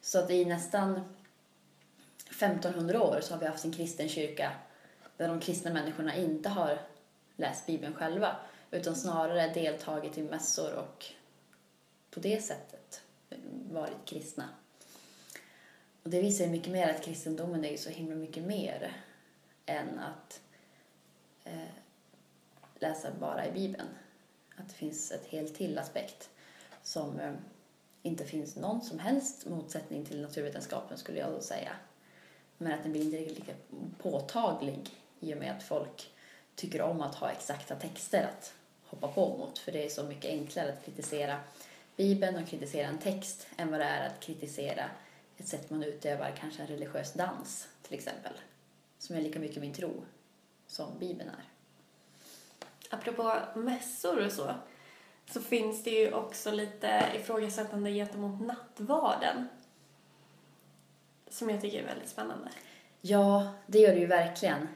Så 0.00 0.18
att 0.18 0.30
i 0.30 0.44
nästan 0.44 1.00
1500 2.30 3.02
år 3.02 3.20
så 3.22 3.34
har 3.34 3.40
vi 3.40 3.46
haft 3.46 3.64
en 3.64 3.72
kristen 3.72 4.08
kyrka 4.08 4.52
där 5.16 5.28
de 5.28 5.40
kristna 5.40 5.72
människorna 5.72 6.16
inte 6.16 6.48
har 6.48 6.78
läst 7.36 7.66
Bibeln 7.66 7.94
själva 7.94 8.36
utan 8.70 8.96
snarare 8.96 9.48
deltagit 9.48 10.18
i 10.18 10.22
mässor 10.22 10.74
och 10.74 11.06
på 12.10 12.20
det 12.20 12.42
sättet 12.42 13.02
varit 13.70 14.04
kristna. 14.04 14.48
Och 16.02 16.10
det 16.10 16.20
visar 16.20 16.44
ju 16.44 16.50
mycket 16.50 16.72
mer 16.72 16.94
att 16.94 17.04
kristendomen 17.04 17.64
är 17.64 17.70
ju 17.70 17.78
så 17.78 17.90
himla 17.90 18.14
mycket 18.14 18.42
mer 18.42 18.92
än 19.66 19.98
att 19.98 20.40
Eh, 21.46 21.68
läsa 22.74 23.10
bara 23.20 23.46
i 23.46 23.50
Bibeln. 23.50 23.88
Att 24.56 24.68
det 24.68 24.74
finns 24.74 25.12
ett 25.12 25.26
helt 25.26 25.54
till 25.54 25.78
aspekt 25.78 26.30
som 26.82 27.20
eh, 27.20 27.32
inte 28.02 28.24
finns 28.24 28.56
någon 28.56 28.82
som 28.82 28.98
helst 28.98 29.46
motsättning 29.46 30.04
till 30.04 30.22
naturvetenskapen 30.22 30.98
skulle 30.98 31.18
jag 31.18 31.32
då 31.32 31.40
säga. 31.40 31.72
Men 32.58 32.72
att 32.72 32.82
den 32.82 32.92
blir 32.92 33.02
inte 33.02 33.34
lika 33.34 33.52
påtaglig 34.02 34.90
i 35.20 35.34
och 35.34 35.38
med 35.38 35.56
att 35.56 35.62
folk 35.62 36.10
tycker 36.54 36.82
om 36.82 37.00
att 37.00 37.14
ha 37.14 37.30
exakta 37.30 37.74
texter 37.76 38.24
att 38.24 38.52
hoppa 38.84 39.08
på 39.08 39.36
mot. 39.38 39.58
För 39.58 39.72
det 39.72 39.84
är 39.84 39.88
så 39.88 40.04
mycket 40.04 40.30
enklare 40.30 40.72
att 40.72 40.84
kritisera 40.84 41.40
Bibeln 41.96 42.42
och 42.42 42.48
kritisera 42.48 42.86
en 42.86 42.98
text 42.98 43.46
än 43.56 43.70
vad 43.70 43.80
det 43.80 43.84
är 43.84 44.06
att 44.06 44.20
kritisera 44.20 44.90
ett 45.36 45.48
sätt 45.48 45.70
man 45.70 45.82
utövar 45.82 46.34
kanske 46.40 46.62
en 46.62 46.68
religiös 46.68 47.12
dans 47.12 47.68
till 47.82 47.94
exempel. 47.94 48.32
Som 48.98 49.16
är 49.16 49.20
lika 49.20 49.38
mycket 49.38 49.62
min 49.62 49.74
tro 49.74 50.04
som 50.76 50.98
Bibeln 50.98 51.28
är. 51.30 51.44
Apropå 52.96 53.38
mässor 53.54 54.26
och 54.26 54.32
så, 54.32 54.54
så 55.30 55.40
finns 55.40 55.84
det 55.84 55.90
ju 55.90 56.12
också 56.12 56.50
lite 56.50 57.04
ifrågasättande 57.14 57.90
gentemot 57.92 58.40
nattvarden. 58.40 59.48
Som 61.30 61.50
jag 61.50 61.60
tycker 61.60 61.82
är 61.82 61.86
väldigt 61.86 62.08
spännande. 62.08 62.48
Ja, 63.00 63.54
det 63.66 63.78
gör 63.78 63.92
det 63.92 64.00
ju 64.00 64.06
verkligen. 64.06 64.68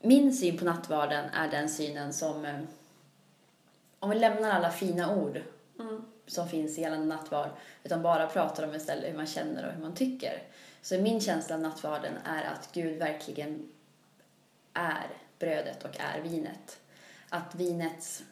Min 0.00 0.34
syn 0.34 0.58
på 0.58 0.64
nattvarden 0.64 1.24
är 1.30 1.48
den 1.48 1.68
synen 1.68 2.12
som... 2.12 2.44
eh, 2.44 2.60
Om 3.98 4.10
vi 4.10 4.18
lämnar 4.18 4.50
alla 4.50 4.70
fina 4.70 5.14
ord 5.16 5.40
Mm. 5.78 6.04
som 6.26 6.48
finns 6.48 6.78
i 6.78 6.80
gällande 6.80 7.06
nattvard 7.06 7.50
utan 7.84 8.02
bara 8.02 8.26
pratar 8.26 8.68
om 8.68 8.74
istället 8.74 9.10
hur 9.12 9.16
man 9.16 9.26
känner 9.26 9.66
och 9.66 9.72
hur 9.72 9.82
man 9.82 9.94
tycker. 9.94 10.42
Så 10.82 10.98
min 10.98 11.20
känsla 11.20 11.54
av 11.54 11.60
nattvarden 11.60 12.12
är 12.24 12.44
att 12.44 12.68
Gud 12.72 12.98
verkligen 12.98 13.68
är 14.74 15.06
brödet 15.38 15.84
och 15.84 16.00
är 16.00 16.20
vinet. 16.20 16.80
Att 17.28 17.54
vinets 17.54 18.22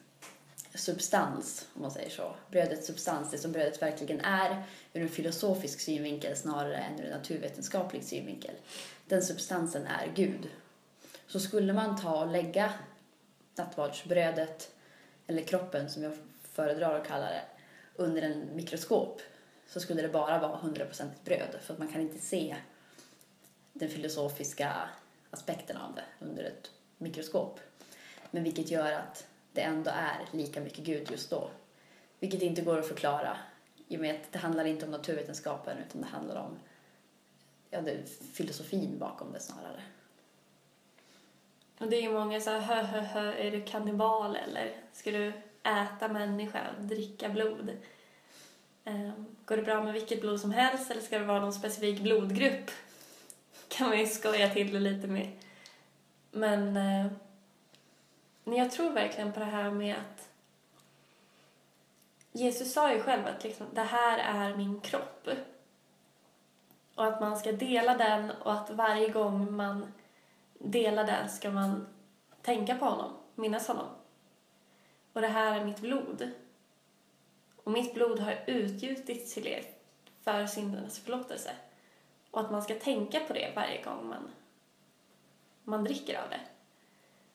substans, 0.75 1.67
om 1.73 1.81
man 1.81 1.91
säger 1.91 2.09
så, 2.09 2.35
brödets 2.51 2.87
substans, 2.87 3.31
det 3.31 3.37
som 3.37 3.51
brödet 3.51 3.81
verkligen 3.81 4.19
är 4.21 4.63
ur 4.93 5.01
en 5.01 5.09
filosofisk 5.09 5.79
synvinkel 5.79 6.35
snarare 6.35 6.77
än 6.77 6.99
ur 6.99 7.05
en 7.05 7.17
naturvetenskaplig 7.17 8.03
synvinkel. 8.03 8.55
Den 9.07 9.21
substansen 9.21 9.87
är 9.87 10.11
Gud. 10.15 10.49
Så 11.27 11.39
skulle 11.39 11.73
man 11.73 12.01
ta 12.01 12.23
och 12.23 12.31
lägga 12.31 12.73
nattvardsbrödet, 13.55 14.71
eller 15.27 15.41
kroppen 15.41 15.89
som 15.89 16.03
jag 16.03 16.17
föredrar 16.43 16.99
att 16.99 17.07
kalla 17.07 17.25
det, 17.25 17.43
under 17.95 18.21
en 18.21 18.55
mikroskop 18.55 19.21
så 19.67 19.79
skulle 19.79 20.01
det 20.01 20.09
bara 20.09 20.39
vara 20.39 20.59
100% 20.59 21.07
bröd 21.25 21.55
för 21.61 21.73
att 21.73 21.79
man 21.79 21.87
kan 21.87 22.01
inte 22.01 22.19
se 22.19 22.55
den 23.73 23.89
filosofiska 23.89 24.89
aspekten 25.31 25.77
av 25.77 25.95
det 25.95 26.25
under 26.25 26.43
ett 26.43 26.71
mikroskop. 26.97 27.59
Men 28.31 28.43
vilket 28.43 28.71
gör 28.71 28.91
att 28.91 29.27
det 29.51 29.61
ändå 29.61 29.91
är 29.91 30.37
lika 30.37 30.61
mycket 30.61 30.85
Gud 30.85 31.11
just 31.11 31.29
då. 31.29 31.49
Vilket 32.19 32.41
inte 32.41 32.61
går 32.61 32.79
att 32.79 32.87
förklara 32.87 33.37
i 33.87 33.97
och 33.97 34.01
med 34.01 34.15
att 34.15 34.31
det 34.31 34.39
handlar 34.39 34.65
inte 34.65 34.85
om 34.85 34.91
naturvetenskapen 34.91 35.77
utan 35.77 36.01
det 36.01 36.07
handlar 36.07 36.35
om 36.35 36.59
ja, 37.69 37.81
det 37.81 38.09
filosofin 38.33 38.99
bakom 38.99 39.33
det 39.33 39.39
snarare. 39.39 39.81
Och 41.79 41.89
det 41.89 41.95
är 41.95 42.01
ju 42.01 42.13
många 42.13 42.41
så 42.41 42.49
här, 42.49 42.59
hö, 42.59 42.81
hö, 42.81 42.99
hö, 43.01 43.33
är 43.33 43.51
du 43.51 43.61
kannibal 43.61 44.35
eller 44.35 44.75
ska 44.93 45.11
du 45.11 45.33
äta 45.63 46.07
människa 46.07 46.59
och 46.77 46.83
dricka 46.83 47.29
blod? 47.29 47.77
Ehm, 48.83 49.25
går 49.45 49.57
det 49.57 49.63
bra 49.63 49.83
med 49.83 49.93
vilket 49.93 50.21
blod 50.21 50.39
som 50.39 50.51
helst 50.51 50.91
eller 50.91 51.01
ska 51.01 51.19
det 51.19 51.25
vara 51.25 51.39
någon 51.39 51.53
specifik 51.53 51.99
blodgrupp? 51.99 52.71
Kan 53.69 53.89
man 53.89 53.99
ju 53.99 54.05
skoja 54.05 54.49
till 54.49 54.73
det 54.73 54.79
lite 54.79 55.07
med. 55.07 55.31
Men, 56.31 56.77
eh, 56.77 57.11
men 58.43 58.57
jag 58.57 58.71
tror 58.71 58.91
verkligen 58.91 59.33
på 59.33 59.39
det 59.39 59.45
här 59.45 59.71
med 59.71 59.95
att 59.95 60.29
Jesus 62.31 62.73
sa 62.73 62.93
ju 62.93 63.01
själv 63.01 63.27
att 63.27 63.43
liksom, 63.43 63.67
det 63.73 63.81
här 63.81 64.17
är 64.17 64.57
min 64.57 64.81
kropp. 64.81 65.27
Och 66.95 67.05
att 67.05 67.21
man 67.21 67.37
ska 67.37 67.51
dela 67.51 67.97
den 67.97 68.31
och 68.31 68.53
att 68.53 68.69
varje 68.69 69.09
gång 69.09 69.55
man 69.55 69.93
delar 70.53 71.03
den 71.03 71.29
ska 71.29 71.51
man 71.51 71.87
tänka 72.41 72.75
på 72.75 72.85
honom, 72.85 73.11
minnas 73.35 73.67
honom. 73.67 73.87
Och 75.13 75.21
det 75.21 75.27
här 75.27 75.59
är 75.59 75.65
mitt 75.65 75.79
blod. 75.79 76.31
Och 77.63 77.71
mitt 77.71 77.93
blod 77.93 78.19
har 78.19 78.43
utgjutits 78.47 79.33
till 79.33 79.47
er 79.47 79.63
för 80.23 80.45
syndernas 80.45 80.99
förlåtelse. 80.99 81.51
Och 82.31 82.41
att 82.41 82.51
man 82.51 82.61
ska 82.61 82.75
tänka 82.75 83.19
på 83.19 83.33
det 83.33 83.53
varje 83.55 83.83
gång 83.83 84.07
man, 84.07 84.29
man 85.63 85.83
dricker 85.83 86.21
av 86.23 86.29
det. 86.29 86.41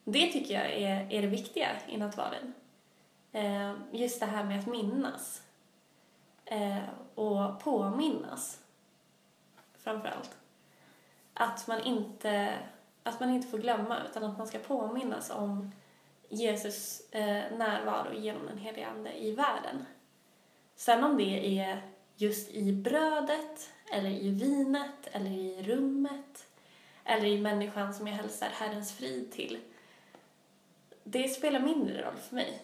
Det 0.04 0.32
tycker 0.32 0.54
jag 0.54 0.72
är, 0.72 1.12
är 1.12 1.22
det 1.22 1.28
viktiga 1.28 1.68
i 1.88 1.96
nattvarden. 1.96 2.54
Eh, 3.32 3.74
just 3.92 4.20
det 4.20 4.26
här 4.26 4.44
med 4.44 4.58
att 4.58 4.66
minnas. 4.66 5.42
Eh, 6.44 6.82
och 7.14 7.60
påminnas. 7.60 8.60
Framför 9.78 10.08
allt. 10.08 10.36
Att 11.34 11.66
man 11.66 11.82
inte 11.82 12.58
att 13.04 13.20
man 13.20 13.30
inte 13.30 13.48
får 13.48 13.58
glömma 13.58 13.98
utan 14.10 14.24
att 14.24 14.38
man 14.38 14.46
ska 14.46 14.58
påminnas 14.58 15.30
om 15.30 15.72
Jesus 16.28 17.10
eh, 17.10 17.56
närvaro 17.56 18.14
genom 18.14 18.46
den 18.46 18.58
helige 18.58 18.86
Ande 18.86 19.24
i 19.24 19.34
världen. 19.34 19.86
Sen 20.74 21.04
om 21.04 21.16
det 21.16 21.58
är 21.60 21.82
just 22.16 22.50
i 22.50 22.72
brödet, 22.72 23.70
eller 23.94 24.10
i 24.10 24.30
vinet, 24.30 25.08
eller 25.12 25.30
i 25.30 25.62
rummet, 25.62 26.46
eller 27.04 27.26
i 27.26 27.40
människan 27.40 27.94
som 27.94 28.06
jag 28.06 28.14
hälsar 28.14 28.48
Herrens 28.48 28.92
frid 28.92 29.32
till. 29.32 29.58
Det 31.04 31.28
spelar 31.28 31.60
mindre 31.60 32.02
roll 32.02 32.16
för 32.16 32.34
mig. 32.34 32.62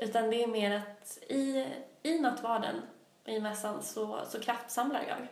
Utan 0.00 0.30
det 0.30 0.42
är 0.42 0.46
mer 0.46 0.70
att 0.70 1.18
i, 1.28 1.66
i 2.02 2.18
nattvarden, 2.18 2.82
i 3.24 3.40
mässan, 3.40 3.82
så, 3.82 4.24
så 4.26 4.40
kraftsamlar 4.40 5.04
jag. 5.08 5.26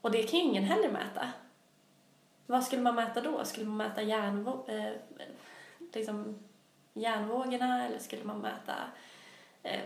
Och 0.00 0.10
det 0.10 0.22
kan 0.22 0.40
ju 0.40 0.44
ingen 0.44 0.64
heller 0.64 0.90
mäta. 0.90 1.32
Vad 2.46 2.64
skulle 2.64 2.82
man 2.82 2.94
mäta 2.94 3.20
då? 3.20 3.44
Skulle 3.44 3.66
man 3.66 3.76
mäta 3.76 4.02
järnvå 4.02 4.64
eh, 4.68 4.92
liksom 5.92 6.38
järnvågorna 6.92 7.86
eller 7.86 7.98
skulle 7.98 8.24
man 8.24 8.38
mäta 8.38 8.74
eh, 9.62 9.80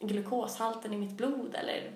glukoshalten 0.00 0.92
i 0.92 0.96
mitt 0.96 1.16
blod 1.16 1.54
eller... 1.54 1.92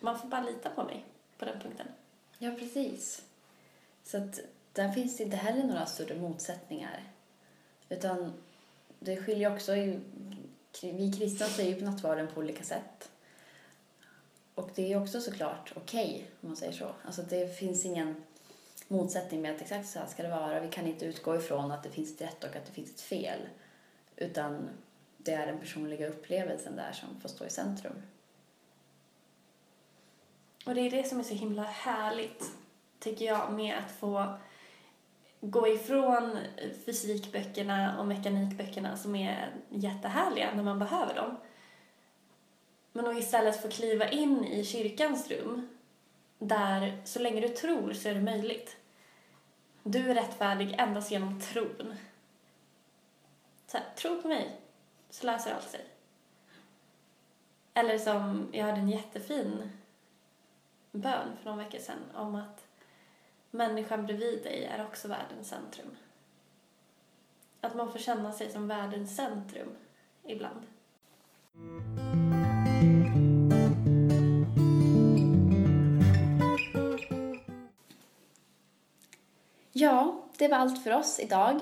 Man 0.00 0.18
får 0.18 0.28
bara 0.28 0.40
lita 0.40 0.70
på 0.70 0.84
mig 0.84 1.04
på 1.38 1.44
den 1.44 1.60
punkten. 1.60 1.86
Ja, 2.38 2.50
precis. 2.58 3.22
Så 4.04 4.16
att 4.16 4.40
där 4.72 4.92
finns 4.92 5.16
det 5.16 5.24
inte 5.24 5.36
heller 5.36 5.64
några 5.64 5.86
större 5.86 6.14
motsättningar. 6.14 7.02
Utan 7.88 8.32
det 8.98 9.16
skiljer 9.16 9.54
också 9.54 9.76
i... 9.76 10.00
Vi 10.82 11.12
kristna 11.12 11.46
ser 11.46 11.64
ju 11.64 11.74
på 11.74 11.84
nattvarden 11.84 12.28
på 12.34 12.40
olika 12.40 12.64
sätt. 12.64 13.10
Och 14.54 14.70
det 14.74 14.92
är 14.92 15.02
också 15.02 15.20
såklart 15.20 15.72
okej, 15.76 16.30
om 16.40 16.48
man 16.48 16.56
säger 16.56 16.72
så. 16.72 16.90
Alltså 17.04 17.22
det 17.22 17.58
finns 17.58 17.84
ingen 17.84 18.24
motsättning 18.88 19.42
med 19.42 19.54
att 19.54 19.62
exakt 19.62 19.88
så 19.88 19.98
här 19.98 20.06
ska 20.06 20.22
det 20.22 20.28
vara. 20.28 20.60
Vi 20.60 20.68
kan 20.68 20.86
inte 20.86 21.06
utgå 21.06 21.36
ifrån 21.36 21.72
att 21.72 21.82
det 21.82 21.90
finns 21.90 22.14
ett 22.14 22.20
rätt 22.20 22.44
och 22.44 22.56
att 22.56 22.66
det 22.66 22.72
finns 22.72 22.90
ett 22.90 23.00
fel. 23.00 23.38
Utan 24.16 24.68
det 25.16 25.32
är 25.32 25.46
den 25.46 25.58
personliga 25.58 26.08
upplevelsen 26.08 26.76
där 26.76 26.92
som 26.92 27.20
får 27.20 27.28
stå 27.28 27.44
i 27.46 27.50
centrum. 27.50 28.02
Och 30.68 30.74
det 30.74 30.80
är 30.80 30.90
det 30.90 31.04
som 31.04 31.20
är 31.20 31.24
så 31.24 31.34
himla 31.34 31.62
härligt, 31.62 32.52
tycker 32.98 33.24
jag, 33.24 33.52
med 33.52 33.78
att 33.78 33.90
få 33.90 34.34
gå 35.40 35.68
ifrån 35.68 36.38
fysikböckerna 36.86 37.98
och 37.98 38.06
mekanikböckerna 38.06 38.96
som 38.96 39.14
är 39.14 39.52
jättehärliga 39.68 40.54
när 40.54 40.62
man 40.62 40.78
behöver 40.78 41.14
dem. 41.14 41.36
Men 42.92 43.06
att 43.06 43.18
istället 43.18 43.62
få 43.62 43.68
kliva 43.68 44.08
in 44.08 44.44
i 44.44 44.64
kyrkans 44.64 45.30
rum 45.30 45.68
där 46.38 47.02
så 47.04 47.18
länge 47.18 47.40
du 47.40 47.48
tror 47.48 47.92
så 47.92 48.08
är 48.08 48.14
det 48.14 48.20
möjligt. 48.20 48.76
Du 49.82 50.10
är 50.10 50.14
rättfärdig 50.14 50.74
endast 50.78 51.10
genom 51.10 51.40
tron. 51.40 51.94
så 53.66 53.78
här, 53.78 53.86
tro 53.96 54.22
på 54.22 54.28
mig, 54.28 54.60
så 55.10 55.26
löser 55.26 55.54
allt 55.54 55.70
sig. 55.70 55.84
Eller 57.74 57.98
som, 57.98 58.48
jag 58.52 58.66
hade 58.66 58.78
en 58.78 58.88
jättefin 58.88 59.70
bön 60.92 61.36
för 61.36 61.50
några 61.50 61.64
veckor 61.64 61.78
sedan 61.78 62.02
om 62.14 62.34
att 62.34 62.66
människan 63.50 64.06
bredvid 64.06 64.42
dig 64.42 64.64
är 64.64 64.86
också 64.86 65.08
världens 65.08 65.48
centrum. 65.48 65.96
Att 67.60 67.74
man 67.74 67.92
får 67.92 67.98
känna 67.98 68.32
sig 68.32 68.50
som 68.50 68.68
världens 68.68 69.16
centrum 69.16 69.68
ibland. 70.22 70.66
Ja, 79.72 80.24
det 80.36 80.48
var 80.48 80.56
allt 80.56 80.84
för 80.84 80.94
oss 80.94 81.20
idag. 81.20 81.60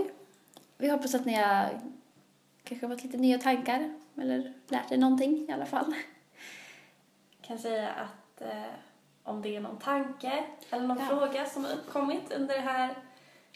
Vi 0.78 0.88
hoppas 0.88 1.14
att 1.14 1.24
ni 1.24 1.34
har 1.34 1.80
kanske 2.64 2.88
fått 2.88 3.02
lite 3.02 3.16
nya 3.16 3.38
tankar 3.38 3.94
eller 4.16 4.52
lärt 4.68 4.92
er 4.92 4.96
någonting 4.96 5.48
i 5.48 5.52
alla 5.52 5.66
fall. 5.66 5.94
Jag 7.36 7.48
kan 7.48 7.58
säga 7.58 7.90
att 7.90 8.40
eh, 8.40 8.62
om 9.26 9.42
det 9.42 9.56
är 9.56 9.60
någon 9.60 9.78
tanke 9.78 10.44
eller 10.70 10.86
någon 10.86 10.98
Ja. 10.98 11.06
fråga 11.06 11.46
som 11.46 11.64
har 11.64 11.72
uppkommit 11.72 12.32
under 12.32 12.54
det 12.54 12.60
här 12.60 12.94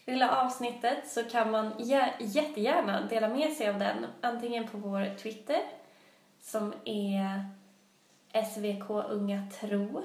lilla 0.06 0.40
avsnittet 0.44 1.08
så 1.08 1.24
kan 1.24 1.50
man 1.50 1.72
jä- 1.74 2.12
jättegärna 2.18 3.00
dela 3.06 3.28
med 3.28 3.52
sig 3.52 3.68
av 3.68 3.78
den 3.78 4.06
antingen 4.20 4.68
på 4.68 4.78
vår 4.78 5.14
Twitter 5.18 5.62
som 6.40 6.74
är 6.84 7.44
SVK 8.44 8.90
Unga 8.90 9.42
Tro 9.60 10.02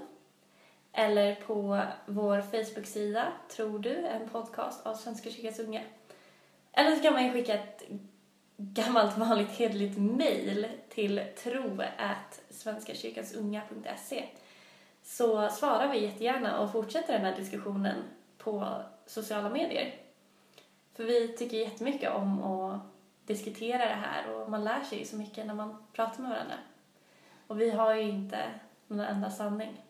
eller 0.93 1.36
på 1.36 1.82
vår 2.05 2.41
Facebook-sida 2.41 3.28
Tror 3.55 3.80
du? 3.80 3.95
En 4.07 4.30
podcast 4.30 4.86
av 4.86 4.93
Svenska 4.95 5.30
kyrkans 5.30 5.59
unga. 5.59 5.82
Eller 6.74 6.95
så 6.95 7.01
kan 7.03 7.13
man 7.13 7.24
ju 7.26 7.32
skicka 7.32 7.53
ett 7.53 7.84
gammalt 8.57 9.18
vanligt 9.18 9.49
hederligt 9.51 9.97
mejl 9.97 10.68
till 10.89 11.22
tro 11.43 11.82
svenskakyrkansunga.se 12.49 14.26
så 15.06 15.49
svarar 15.49 15.88
vi 15.88 16.06
jättegärna 16.06 16.60
och 16.60 16.72
fortsätter 16.72 17.14
den 17.14 17.26
här 17.26 17.36
diskussionen 17.36 18.03
på 18.38 18.82
sociala 19.06 19.49
medier. 19.49 19.95
För 20.93 21.03
vi 21.03 21.28
tycker 21.28 21.58
jättemycket 21.58 22.14
om 22.14 22.43
att 22.43 22.82
diskutera 23.26 23.78
det 23.78 23.93
här 23.93 24.34
och 24.34 24.49
man 24.49 24.64
lär 24.64 24.84
sig 24.84 25.06
så 25.06 25.16
mycket 25.16 25.45
när 25.45 25.53
man 25.53 25.86
pratar 25.93 26.22
med 26.22 26.32
varandra. 26.32 26.56
Och 27.47 27.62
vi 27.62 27.70
har 27.70 27.93
ju 27.93 28.01
inte 28.01 28.51
någon 28.88 28.99
enda 29.06 29.32
sanning. 29.32 29.82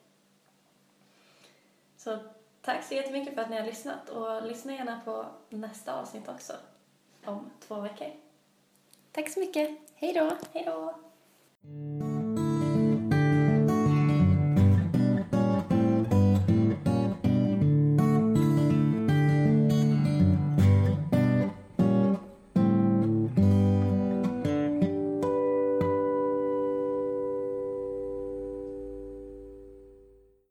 Så 1.97 2.17
tack 2.61 2.83
så 2.83 2.93
jättemycket 2.93 3.35
för 3.35 3.41
att 3.41 3.49
ni 3.49 3.57
har 3.57 3.65
lyssnat 3.65 4.09
och 4.09 4.47
lyssna 4.47 4.73
gärna 4.73 5.01
på 5.05 5.25
nästa 5.49 5.99
avsnitt 5.99 6.27
också 6.27 6.53
om 7.25 7.49
två 7.67 7.81
veckor. 7.81 8.11
Tack 9.11 9.29
så 9.29 9.39
mycket. 9.39 9.79
Hej 9.95 10.13
då! 10.13 10.31
Hej 10.53 10.65
då! 10.65 10.95